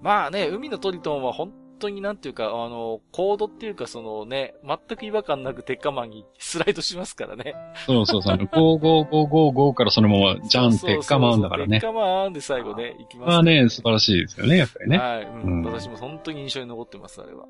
[0.00, 1.52] まあね、海のトリトンは本
[1.82, 7.54] 当になんていうか、あの、コードっていうか、そのね、全く違和感なく鉄火マンにスライドしますからね。
[7.86, 8.36] そうそうそう。
[8.52, 11.80] 55555からそのまま、じゃん、鉄火マンだからね。
[11.80, 13.26] 鉄火マンで最後ね、行きます、ね。
[13.26, 14.98] まあね、素晴らしいですよね、やっぱりね。
[14.98, 15.62] はい、うん。
[15.64, 17.40] 私も本当に印象に残ってます、あれは。
[17.40, 17.48] はい、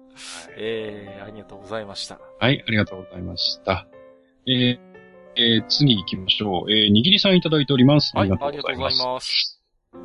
[0.57, 2.19] えー、ありがとうございました。
[2.39, 3.87] はい、ありがとうございました。
[4.47, 4.79] えー、
[5.37, 6.73] えー、次行きましょう。
[6.73, 8.17] えー、にぎりさんいただいております。
[8.17, 9.52] はい、ありがとうございます。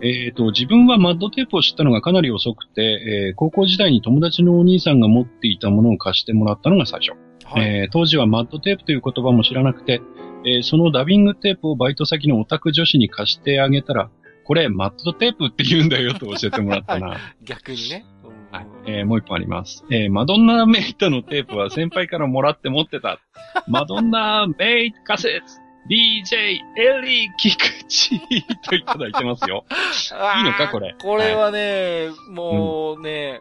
[0.01, 7.11] えっ、ー、と、自分はマッドテープを知ったのがかなり遅くて、えー、高校時代に友達のお兄さんが持っていたものを貸してもらったのが最初。
[7.45, 10.01] はい、えー、当時はマッドテープという言葉も知らなくて、
[10.45, 14.09] えー、そのダビングテープをバイト先のオタク女子に貸してあげたら、
[14.45, 17.17] これマッドテープって言うんだよと教えてもらったな。
[17.43, 18.05] 逆にね。
[18.51, 18.67] はい。
[18.85, 19.83] えー、もう一本あります。
[19.91, 23.19] えー、マドンナメイトのテープは先輩からもらって持ってた。
[23.67, 28.19] マドンナメイトカセット DJ エリー菊池
[28.67, 29.65] といただいてますよ。
[30.37, 30.95] いいのかこれ。
[31.01, 33.39] これはね、はい、もうね、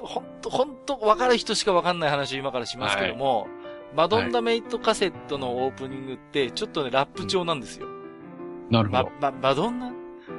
[0.00, 3.48] うん、ほんと、ほんと、わかる人しかわかんない話を今からしますけども、はい、
[3.96, 7.86] マドンナメイトカセットのオープニングって、ちょっとね、ラップ調なんですよ。
[7.86, 9.04] うん、なるほど。
[9.20, 9.90] ま、ま、マドンナ？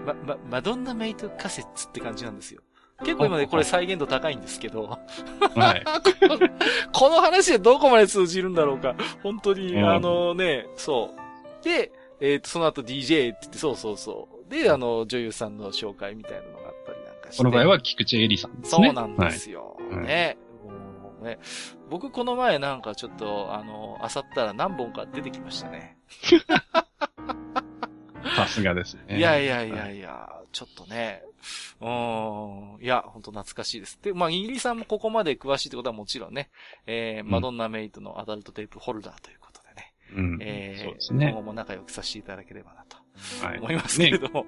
[0.05, 2.61] ま、ま、マドンナメイトカセッツって感じなんですよ。
[3.03, 4.99] 結構今ね、これ再現度高いんですけど。
[5.55, 5.83] はい。
[6.93, 8.95] この話でどこまで通じるんだろうか。
[9.23, 11.20] 本当に、あのね、そう。
[11.63, 14.51] で、えっ、ー、と、その後 DJ って言って、そうそうそう。
[14.51, 17.37] で、あの、女優さんの紹介みたいなのがあったりなんかして。
[17.37, 18.87] この場合は菊池絵里さんですね。
[18.87, 19.77] そうなんですよ。
[19.91, 20.37] はい、ね。
[20.63, 21.39] もうね。
[21.89, 25.97] 僕この前なんかちょっと、あの、あさったら何本か出てきましたね。
[28.35, 29.17] さすがですね。
[29.17, 31.23] いやいやいやいや、ちょっとね。
[31.79, 32.83] うん。
[32.83, 33.99] いや、ほんと懐かしいです。
[34.01, 36.49] で、まあ、イギリスさんもここまで詳しいってことはもちろんね、
[36.85, 39.40] えー、マドンナメイトのアダルトテープホルダーという
[40.15, 40.37] うん。
[40.41, 41.27] えー、そうですね。
[41.27, 42.97] 今後も仲良くさせていただければなと。
[43.45, 43.59] はい。
[43.59, 44.45] 思いますけれども。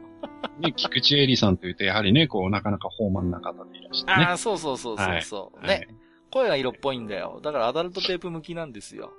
[0.60, 4.26] ね、ね菊池絵里さんというと、やはりね、こう、なかなか豊満な方でいらっしゃる、ね。
[4.26, 5.88] ああ、そうそうそうそうそう、はい、ね、はい、
[6.32, 7.40] 声が色っぽいんだよ。
[7.44, 9.12] だからアダルトテープ向きなんですよ。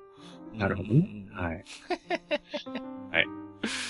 [0.55, 1.29] なるほどね。
[1.31, 1.65] うん、はい。
[3.11, 3.27] はい。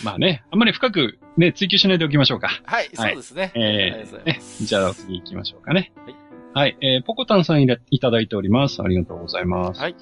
[0.05, 2.49] まあね、あんまり深くね、追求しないでおきましょうか。
[2.65, 3.53] はい、そうですね。
[3.55, 5.93] えー、ね、じゃあ次行きましょうかね。
[5.97, 6.15] はい。
[6.55, 8.81] はい、えー、ポコタンさんいいただいております。
[8.81, 9.81] ありがとうございます。
[9.81, 9.97] はい。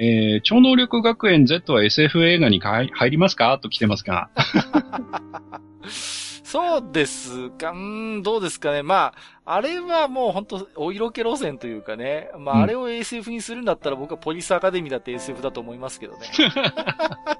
[0.00, 3.58] えー、超能力学園 Z は SF 映画に入りますか？
[3.60, 4.30] と来てますが。
[6.44, 8.82] そうですか、んどうですかね？
[8.82, 9.12] ま
[9.44, 12.30] あ、あれはもう本当お色気路線というかね。
[12.38, 16.20] まあ、あれを SF にするんだったら僕はポリスアカデミーだって SF だと思いますけどね。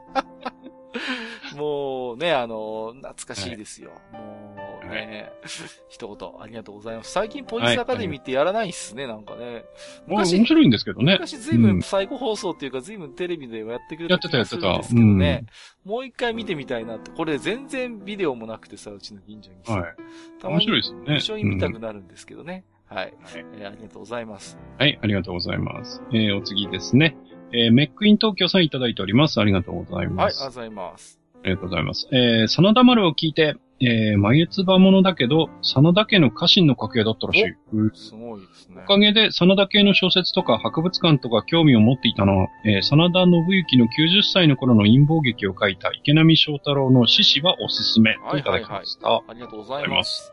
[1.57, 3.91] もうね、あの、懐かしいですよ。
[4.13, 5.51] はい、もうね、はい、
[5.89, 7.13] 一言ありがとうございます。
[7.13, 9.65] 最近ポリスアカデミーってやらないっすね、はい、なんかね。
[10.07, 11.13] 昔、面白いんですけどね。
[11.13, 14.77] 昔ずいぶん最後放送っていうか、ずいぶんテレビでやってくれたやってたやってた。
[14.79, 15.47] ですけどね、
[15.85, 17.11] うん、もう一回見てみたいなって。
[17.11, 19.75] これ全然ビデオもなくてさ、うちの近所にさ。
[19.75, 19.95] はい。
[20.41, 22.65] たまに一緒に見たくなるんですけどね。
[22.91, 23.07] うん、はい。
[23.07, 23.15] はい、
[23.59, 24.59] えー、ありがとうございます。
[24.79, 26.03] はい、ありがとうございます。
[26.13, 27.17] えー、お次ですね。
[27.53, 29.41] えー、メックイン東京さんいただいております。
[29.41, 30.43] ありがとうございます。
[30.43, 31.21] はい、ありがとうございます。
[31.43, 32.09] ありがとうございます。
[32.13, 37.55] えー、真田丸を聞いて、えー、眉唾者だけど、真田家の家臣の家系だったらしい。
[37.95, 38.83] すごいですね。
[38.85, 49.09] おかげで、真田系の小説とか博物館とか興味を持っていたのは、えー、真田信之の90歳の頃の陰謀劇を書いた池波正太郎の獅子はおすすめといただきました。
[49.09, 50.33] はいはいはい、ありがとうございます。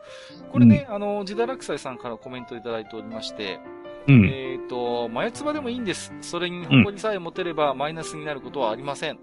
[0.50, 3.60] これね、うん、あの、自堕落斎さんからコメントいただいておりまして、
[4.08, 6.12] うん、えっ、ー、と、眉唾でもいいんです。
[6.20, 9.12] それに誇りさえ持てればマイナスになることはありません。
[9.12, 9.18] うん、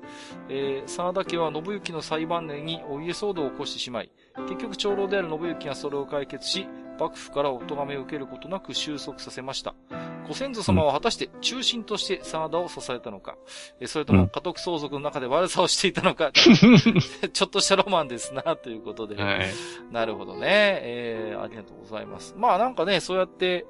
[0.49, 4.11] えー、真田家は信行の裁判年にお家騒動を起こしてしまい、
[4.47, 6.67] 結局長老である信行がそれを解決し、
[6.99, 9.73] 幕府からお咎めを受けることなく収束させました。
[10.27, 13.35] ご先祖様は果たして中心として真田を支えたのか、
[13.81, 19.21] うん、それとも家督相続の中で悪さをしていたのか、 ちょっとしたロマンですな、ということで。
[19.21, 19.49] はい、
[19.91, 20.39] なるほどね。
[20.43, 22.35] えー、ありがとうございます。
[22.37, 23.65] まあなんかね、そうやって、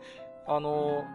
[0.47, 1.05] あの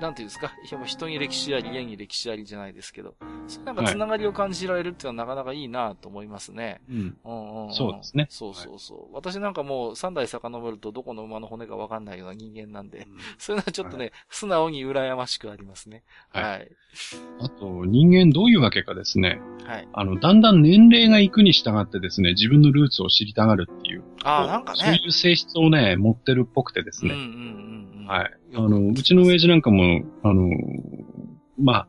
[0.00, 0.52] なんていうんですか、
[0.86, 3.14] 人に歴史あり、家に歴史ありじゃないですけど、
[3.46, 6.80] そうなんかつながりを感じられるっていうのはなかなかいいなと思いますね。
[6.88, 7.16] うん。
[7.24, 8.26] うんうん、そうですね。
[8.30, 8.98] そうそうそう。
[8.98, 13.04] はい、私なんかもう3代遡るとどこの馬の骨かわかんないような人間なんで、うん、
[13.38, 16.02] そういうのはちょっとね、はい、素直に羨ましくありますね。
[16.30, 16.44] はい。
[16.44, 16.70] はい、
[17.40, 19.40] あと、人間どういうわけかですね。
[19.66, 19.88] はい。
[19.92, 24.04] あの、だんだん年齢がいくに従ってですね、自分のルーツを知りたがるっていう。
[24.24, 24.78] ああ、なんかね。
[24.78, 27.14] そういう性質をね、持ってるっぽくてですね。
[27.14, 27.36] うんうんうん、う
[27.66, 27.69] ん。
[28.10, 28.30] はい。
[28.56, 30.50] あの、うちの親父なんかも、あの、
[31.56, 31.88] まあ、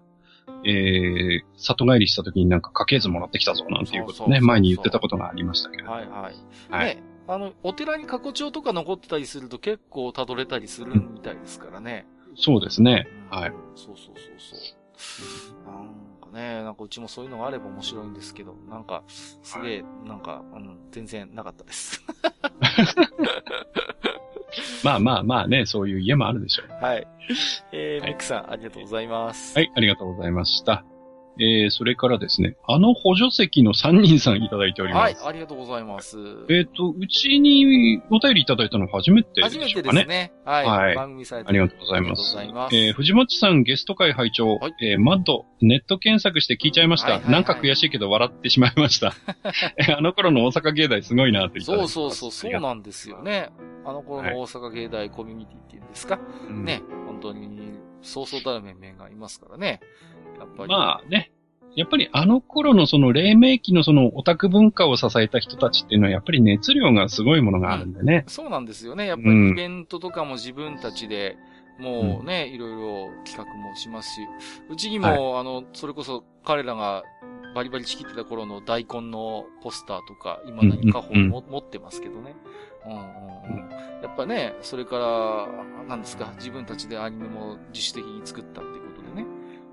[0.63, 5.89] えー、里帰りした時になんか家系図もらってきたぞなんていうことね、前に言ってたことがありましたけど。
[5.89, 6.35] はいはい。
[6.71, 6.95] はい。
[6.95, 12.05] ね、あの、お寺に過去帳とか残ってたりすると結構辿れたりするみたいですからね。
[12.29, 13.07] うん、そうですね。
[13.31, 13.53] はい。
[13.73, 15.65] そうそうそうそう。
[15.65, 15.87] なん
[16.21, 22.05] かね、なんかうちもそういうのがあれば面白いんですけど、なんか、すげえ、なんか、うん、全然なかったです。
[24.83, 26.83] まあまあまあね、そういう家もあるでしょう。
[26.83, 27.07] はい。
[27.71, 29.57] えー、はい、ミックさん、ありがとうございます。
[29.57, 30.83] はい、ありがとうございました。
[31.39, 35.23] えー、それからですね、あの補助席の3人さんいただいております。
[35.23, 36.17] はい、ありがとうございます。
[36.17, 39.63] えっ、ー、と、うちにお便りいただいたの初めてでしょうかね。
[39.63, 40.33] 初めてですね。
[40.45, 40.65] はい。
[40.65, 42.37] はい、番組サイトありがとうございます。
[42.37, 42.75] ありがとうございます。
[42.75, 47.07] えー、藤本さんゲスト会拝聴、はい、えー、マッド、ネット検索して聞いちゃいました。
[47.07, 49.13] はいはいはい、なんか悔しいけど笑ってしまいました。
[49.97, 53.49] あの頃の大阪芸大すごいなって言ってそうそうそう、そうなんですよね。
[53.85, 56.15] あの頃の大阪芸大コミュニティっていうんですか。
[56.15, 59.79] はい、ね、本当に、そうそうたる面々がいますからね。
[60.39, 60.69] やっぱり。
[60.69, 61.31] まあね。
[61.75, 68.23] やっぱりあの頃のその黎明期のそのオタク文化を支えた人たちっていうのはやっぱり熱量がすごいものがあるんでね。
[68.27, 69.07] うん、そうなんですよね。
[69.07, 71.37] やっぱりイベントとかも自分たちで、
[71.79, 74.21] もうね、うん、いろいろ企画もしますし、
[74.69, 77.03] うちにも、はい、あの、それこそ彼らが
[77.55, 82.35] バリバリ仕切ってた頃の大根のポスターとか、今何か本も、持ってますけどね。
[82.85, 83.69] うんうんうん。
[84.01, 89.27] やっぱね、それから、なんですか、自分たちでアニメも自主的に作ったってことでね。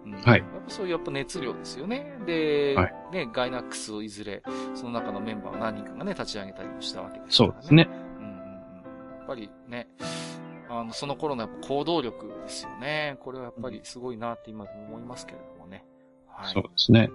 [0.05, 0.41] うん、はい。
[0.41, 2.19] やっぱそういうやっぱ熱量ですよね。
[2.27, 4.43] で、はい、ね、ガイナックスをいずれ、
[4.75, 7.55] その中のメンバー何人かがね、立ち上げたりもしたわけですからね。
[7.55, 7.89] そうですね。
[7.91, 8.37] うんうんうん。
[9.19, 9.89] やっぱりね、
[10.69, 13.17] あの、その頃のやっぱ行動力ですよね。
[13.21, 15.85] これはやっぱりすごいなって今でも思いますけれどもね。
[16.27, 16.53] はい。
[16.53, 17.11] そうですね。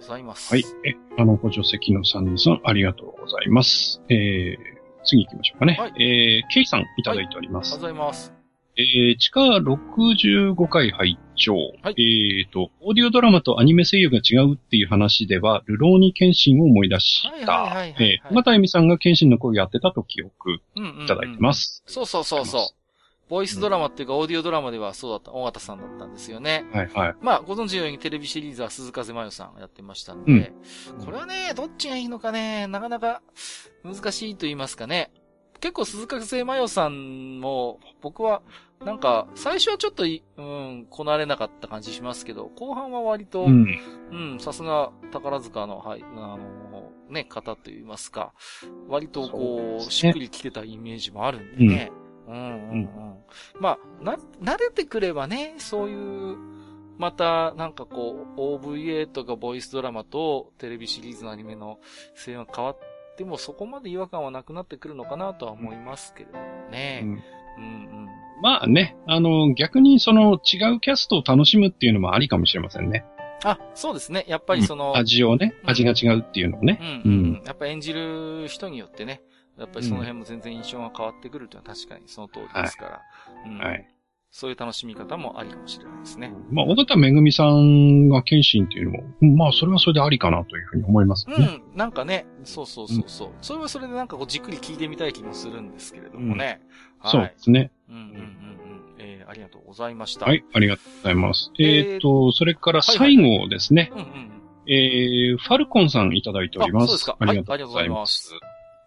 [0.00, 0.52] ございます。
[0.52, 0.64] はい。
[0.84, 4.02] え、あの、ご助席のさんさん、ありがとうございます。
[4.08, 5.76] えー、次行きましょうかね。
[5.78, 7.72] はい、えー、ケイさんいただいております。
[7.74, 8.40] はい、ありがとうございます。
[8.76, 11.54] えー、地下65回拝聴。
[11.82, 17.74] はい、えーと、オーディオドラマとアニメ声優が違うっていう話では、ルローニケンシンを思い出した。
[17.98, 20.60] えー、またえみさんがケンシンの声をやってたと記憶
[21.04, 21.82] いただいてます。
[21.86, 22.79] そうそうそうそう。
[23.30, 26.66] ボイスドラマっていうか、オーディオドラマではそうだった、大型さんだったんですよね。
[26.72, 27.14] はいはい。
[27.22, 30.52] まあ、ご存知のようにテレビシリーズは鈴風真世さんがやってましたんで、
[30.98, 33.22] うん、これはね、どっちがいいのかね、なかなか
[33.84, 35.12] 難しいと言いますかね。
[35.60, 38.42] 結構鈴風真世さんも、僕は、
[38.84, 48.32] なんか、最初はちょっと、うん、こなれなかった感じしますけど、後半は割と、うん、さすが宝塚の、はい、あの、ね、方と言いますか、
[48.88, 51.92] 割とこう、しっくりきてたイメージもあるんでね。
[51.92, 51.99] うん、
[52.30, 52.88] うん、うん。
[53.60, 56.36] まあ、な、慣れてくればね、そういう、
[56.98, 61.78] また、なんかこう、OVA とかボイスドラマとテレビシリーズのアニメの
[62.14, 62.78] 声が変わっ
[63.16, 67.00] てもそこまで違和感はなくなってくるのかなとは思いますけれどもね。
[67.02, 68.08] うん、うん、うん
[68.42, 73.04] まあね、あの、逆にその違うキャストを楽しむっていうのもありかもしれませんね。
[73.44, 74.24] あ、そうですね。
[74.28, 74.92] やっぱりその。
[74.92, 77.02] うん、味をね、味が違うっていうのをね。
[77.04, 77.12] うん。
[77.12, 79.22] うん、やっぱ演じる人によってね、
[79.60, 82.90] やっぱりその辺も全然印象が変わってくるというのは確かにその通りですから。
[82.92, 83.00] は
[83.46, 83.50] い。
[83.50, 83.86] うん、はい
[84.32, 86.32] そういう楽しみ方もありかもしれないですね。
[86.52, 91.34] まあ、小田めぐみさんが謙信っていうのも、まあ、それはそれでありかなというふうに思いますね。
[91.36, 96.60] うん、なんかね、そうそうそうそう、うん、それはそれでなんかこうじっくり聞いてみたい気もするんですけれどもね。
[97.04, 97.72] うん、そうですね。
[97.88, 98.20] うんうんうんうん。
[98.98, 100.26] えー、ありがとうございました。
[100.26, 101.50] はい、ありがとうございます。
[101.58, 103.90] えっ、ー、と、それから最後ですね。
[103.92, 104.30] はいはい、うんうん
[104.72, 106.86] えー、ファルコンさんいただいております。
[106.86, 107.16] そうですか。
[107.18, 108.32] ありがとうございます。
[108.32, 108.40] はい、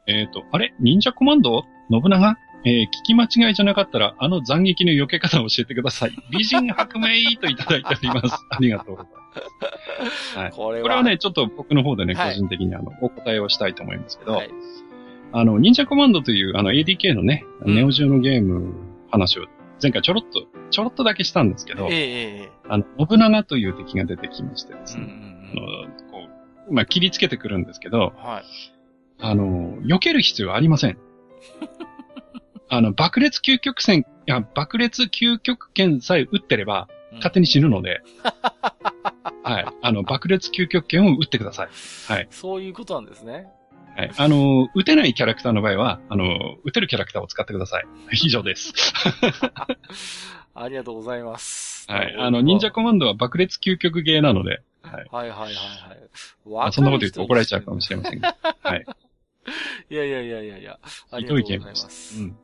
[0.07, 0.73] えっ、ー、と、あれ？
[0.79, 1.63] 忍者コマンド？
[1.89, 2.37] 信長？
[2.65, 6.15] えー、聞き間違いじゃなかったら、あの斬撃の避け方を教えてください。
[6.31, 7.07] 美人白明
[7.39, 8.35] といただいております。
[8.49, 10.37] ありがとうございます。
[10.37, 10.51] はい。
[10.51, 14.49] これはこれはね、ちょっと僕の方でね、個人的にあの、お答えをしたいと思いますけど、はい、
[15.33, 18.73] あの、忍者コマンドという、あの、ADK のね、うん、ネオジオのゲーム
[19.11, 19.45] 話を
[19.81, 26.29] 前回ちょろっと、ちょろっとだけしたんですけど、ええあの、信長という敵が出てきましてですね、うんうんうん、こ
[26.69, 28.43] う、まあ、切りつけてくるんですけど、はい。
[29.23, 30.97] あの、避ける必要はありません。
[32.67, 38.01] あの、爆裂究極戦、いや、爆裂究極剣さえ撃ってれば、勝手に死ぬので、
[39.43, 39.65] はい。
[39.81, 41.69] あの、爆裂究極剣を撃ってください。
[42.13, 42.27] はい。
[42.31, 43.47] そういうことなんですね。
[43.95, 44.11] はい。
[44.17, 47.85] あの、撃てないキャラクターの場合は、あの、撃てるキャラクターを使ってください。
[48.25, 48.73] 以上です。
[50.53, 51.89] ありがとうございます。
[51.89, 52.15] はい。
[52.17, 55.07] あの、忍者コマンドは爆裂究極ゲーなので、はい。
[55.11, 55.53] はいはいはい
[56.51, 56.73] はい。
[56.73, 58.35] そんなこと言うと怒られちゃうかもしれませんが。
[58.61, 58.85] はい。
[59.89, 60.79] いやいやいやいやいや。
[61.11, 62.21] ありがとうございます。
[62.21, 62.37] うん、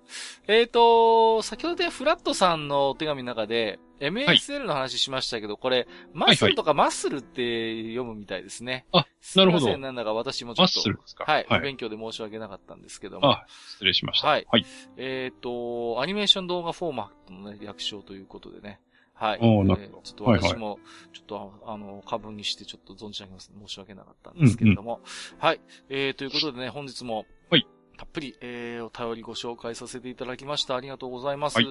[0.48, 8.86] えっ、ー、と、先ほどでフラットさんのお手紙の中で、MSL の話しましたけど、はい、これ、マッスルとかマッスルって読むみたいですね。
[8.92, 9.06] あ、
[9.36, 9.78] なるほど。
[9.78, 10.80] なんだか私もちょっと。
[10.80, 11.46] マッスルですかはい。
[11.50, 13.30] はい、勉強で申し訳なかったんですけども。
[13.30, 14.28] あ、失礼しました。
[14.28, 14.48] はい。
[14.50, 14.66] はい、
[14.98, 18.80] えっ、ー、と、アニメーション動画フォーマットのね、略称ということでね。
[19.20, 19.40] はい。
[19.42, 20.02] おなるほど。
[20.02, 20.80] ちょっと私も、
[21.12, 23.52] ちょっと、あの、過分にしてちょっと存じ上げます。
[23.54, 24.96] 申し訳なかったんですけれども。
[24.96, 25.62] うんうん、はい。
[25.90, 27.68] えー、ということでね、本日も、はい。
[27.98, 30.78] たっぷり、えー、お便りご紹介させていただきました。
[30.78, 31.58] ありがとうございます。
[31.58, 31.68] はい、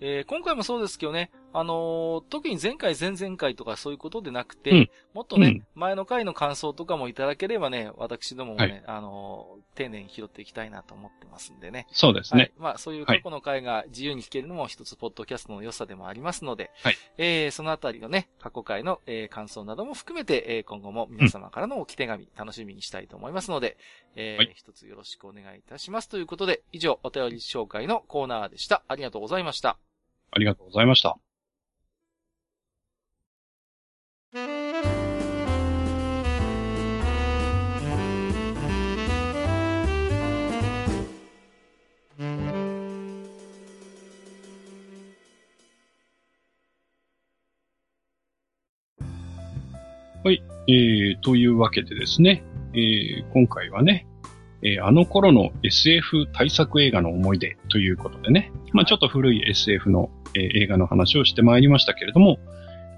[0.00, 11.86] えー、今回もそうですけどね、あのー、特に前回、前々回とかそういうことでなくて、うん、もっとね、うん、前の回の感想とかもいただければね、私どももね、はい、あのー、丁寧に拾っていきたいなと思ってますんでね。
[11.90, 12.40] そうですね。
[12.40, 23.78] はい、まあ、そういう過去の回が自由に聞けるのも一つ、ポッドキャストの良さでもありますので、はい、えー、そのあたりのね、過去回の、えー、感想なども含めて、えー、今後も皆様からの置き手紙、楽しみにしたいと思いますので、
[24.16, 26.08] えー、はい、一つよろしくお願いいたします。
[26.08, 28.82] ということで、以上、お便り紹介のコーナーでした。
[28.88, 29.78] ありがとうございました。
[30.30, 31.18] ありがとうございました。
[34.30, 34.40] は
[50.30, 50.42] い。
[50.66, 52.44] えー、というわけでですね、
[52.74, 54.06] えー、今回はね、
[54.60, 62.38] えー、あの頃の SF 対策映画の思い出ということでね、まあちょっと古い SF の、えー、映画の話をしてまいりましたけれども、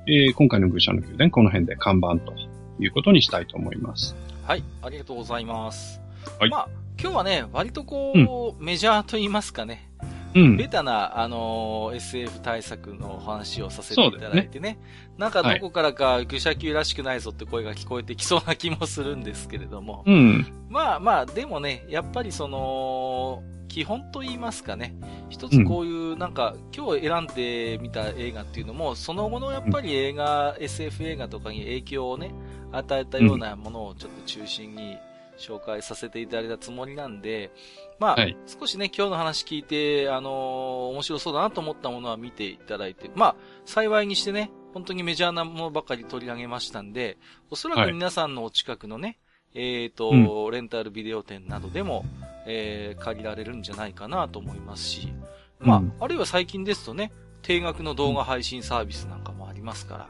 [0.06, 2.34] えー、今回の愚者の宮殿この辺で看板と
[2.78, 4.16] いうことにしたいと思います。
[4.44, 6.00] はい、ありがとうございます。
[6.38, 6.50] はい。
[6.50, 6.68] まあ、
[7.00, 8.18] 今日はね、割とこう、
[8.58, 9.89] うん、メジャーと言いますかね、
[10.34, 10.56] うん。
[10.56, 14.72] ベタな、あのー、SF 対策のお話をさせていただいてね。
[14.74, 14.78] ね
[15.18, 20.04] なんかどこからか、愚者級らしくないぞって声が聞こえてきそうな気もするんですけれども。
[20.06, 20.46] うん。
[20.68, 24.94] まあまあ、でもね、やっぱりその、基本と言いますかね。
[25.28, 32.32] 一つこういう、なんか、今日選んでみた映画っていうのも、その後のやっぱり映画、うん、SF 映画とかに影響をね、
[32.72, 34.96] 与えたようなものをちょっと中心に
[35.40, 37.50] 紹介させていただいたつもりなんで、
[37.98, 40.32] まあ、はい、少しね、今日の話聞いて、あのー、
[40.92, 47.18] 面白そうだなと思ったものは見ていただいて、まあ、幸いにしてね、本当にメジャーなものばかり取り上げましたんで、
[47.50, 49.18] おそらく皆さんのお近くのね、
[49.54, 52.04] はい、えっ、ー、と、うん、レンタルビデオ店などでも、
[52.46, 55.12] えー、借りられるんじゃないかなと思いますし、
[55.58, 57.12] まあ、うん、あるいは最近ですとね、
[57.42, 60.08] 定額の動画配信サービスなんかもありますから、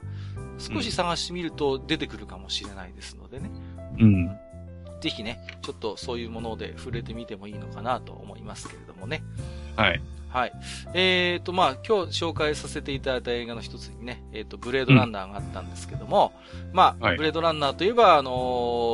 [0.58, 3.50] 少し探してみると出てくるかもしれないですのでね。
[3.98, 4.38] うん。
[5.00, 9.22] ぜひね、ちょっとそういうもので触れてみてもいいのかなと思いますけれどもね。
[9.76, 10.00] はい。
[10.28, 10.52] はい。
[10.94, 16.32] えっ、ー、と、まあ、今日紹介させていただいた映画の一つにね、えっ、ー、と、ブレードランナーがあったんですけども、
[16.68, 18.30] うん、まあ、はい、ブレードランナーといえば、あの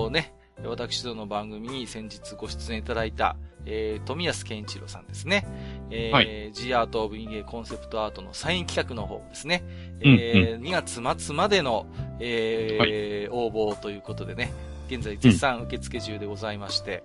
[0.09, 0.35] ー、ね、
[0.65, 5.47] 私どの番組に先日ご出演いただいた、えー、富安健一郎さんですね。
[5.91, 9.65] えー、はい、G アートオブインゲーコンセプトアートのサイン企画の方ですね。
[10.03, 11.87] うんうん、えー、2月末までの、
[12.21, 14.53] えー、はい、応募ということでね、
[14.89, 17.03] 現在絶賛受付中でございまして、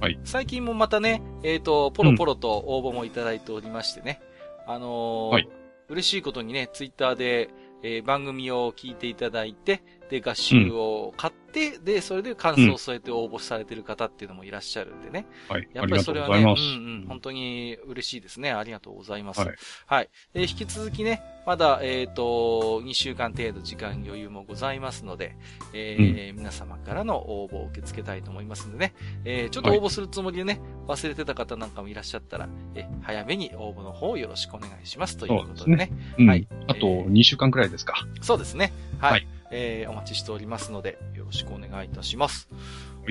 [0.00, 0.18] はい。
[0.24, 4.20] 最近もまたね、えっ、ー、と、ポロポロと応募もいただいておりましてね、
[4.66, 5.48] あのー、はい。
[5.88, 7.50] 嬉しいことにね、ツイッターで、
[7.82, 15.24] えー、番組を聞いていただいて、で、合集を買って、うん、で、それで感想を添えて応募されてる方っていうのもいらっしゃるんでね。
[15.48, 15.66] はい。
[15.72, 18.52] やっぱりそれはね、うんうん、本当に嬉しいですね。
[18.52, 19.40] ありがとうございます。
[19.40, 19.56] はい。
[19.86, 20.10] はい。
[20.34, 25.34] で、引き続きね、まだ、えっ、ー、と、2週間程度時間余裕もございますので、
[25.72, 28.94] えー、うん、皆様からの応募を受け付けたいと思いますんでね、
[29.24, 35.86] えー、ちょっと応募するつもりでね、はい、忘れてた方なんかもいらっしゃったら、え早めに応募の方をよろしくお願いしますということでね。
[35.86, 36.46] でねうん、はい。
[36.68, 37.94] あと2週間くらいですか。
[38.20, 38.72] そうですね。
[38.98, 39.12] はい。
[39.12, 42.48] はいえー、お待ちしておりますので、よろしくお願いいたします。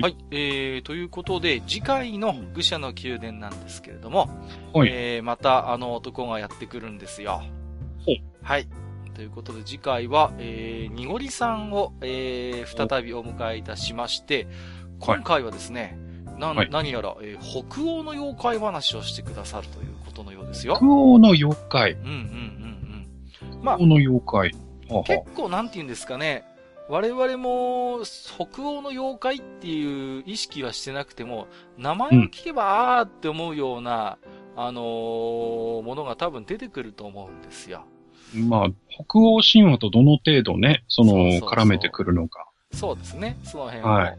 [0.00, 4.28] はい、えー、ということで、次回の愚者の宮殿なんですけれども、
[4.74, 7.42] はい、えー、またあの男がやってくるんですよ。
[8.42, 8.66] はい。
[9.14, 14.48] ということで次回は、えー、にごりさんを、えー、再びお迎えいたしまして、
[14.98, 15.98] 今回はですね、
[16.38, 20.76] な、はい、何やら、えー、北欧の妖怪話をしてくださるということのようですよ。
[20.76, 21.92] 北欧の妖怪。
[21.92, 23.62] うんうんうんうん。
[23.62, 24.52] まあ、北欧の妖怪。
[25.04, 26.44] 結構なんて言うんですかね、
[26.88, 31.46] 我々も北欧の妖怪っていう意識はしてなくても、
[31.78, 34.18] 名前を聞けば、あーって思うような、
[34.56, 37.84] あのー、ものが多分出てくると思うんですよ。
[38.34, 42.46] まあ、北欧神話とどの程度ね、その、絡めてくるのか。
[42.72, 43.38] そうですね。
[43.44, 44.18] その辺は、はい、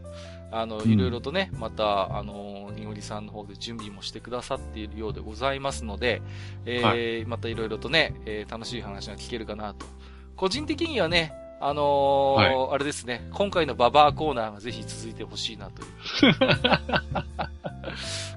[0.52, 6.22] あの、いろいろとね、また、あの、にごりさんの方で準備もしてくださっているようでございますので、
[6.64, 9.86] えー、はい、またいろいろとね、えー、楽しい話が聞けるかなと。
[10.36, 15.86] 個人的にはね、あのーはい、あれですね、今回のババアコーナーがぜひ続いてほしいなとい
[16.30, 16.34] う。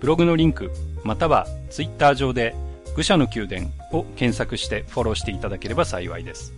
[0.00, 0.70] ブログのリンク、
[1.02, 2.54] またはツイッター上で、
[2.96, 6.52] 愚者の宮殿を検索してフォローしていただければ幸いです。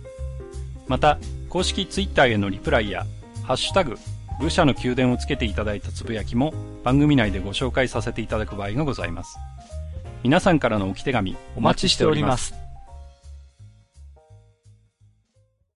[0.87, 1.17] また、
[1.49, 3.05] 公式ツイッターへのリプライや、
[3.43, 3.97] ハッシュタグ、
[4.39, 6.53] 愚者の宮殿をつけていただいたつぶやきも
[6.83, 9.37] 番組内でご紹介させていただく場合がございます。
[10.23, 12.66] 皆さんからの置き手紙お待ちしております。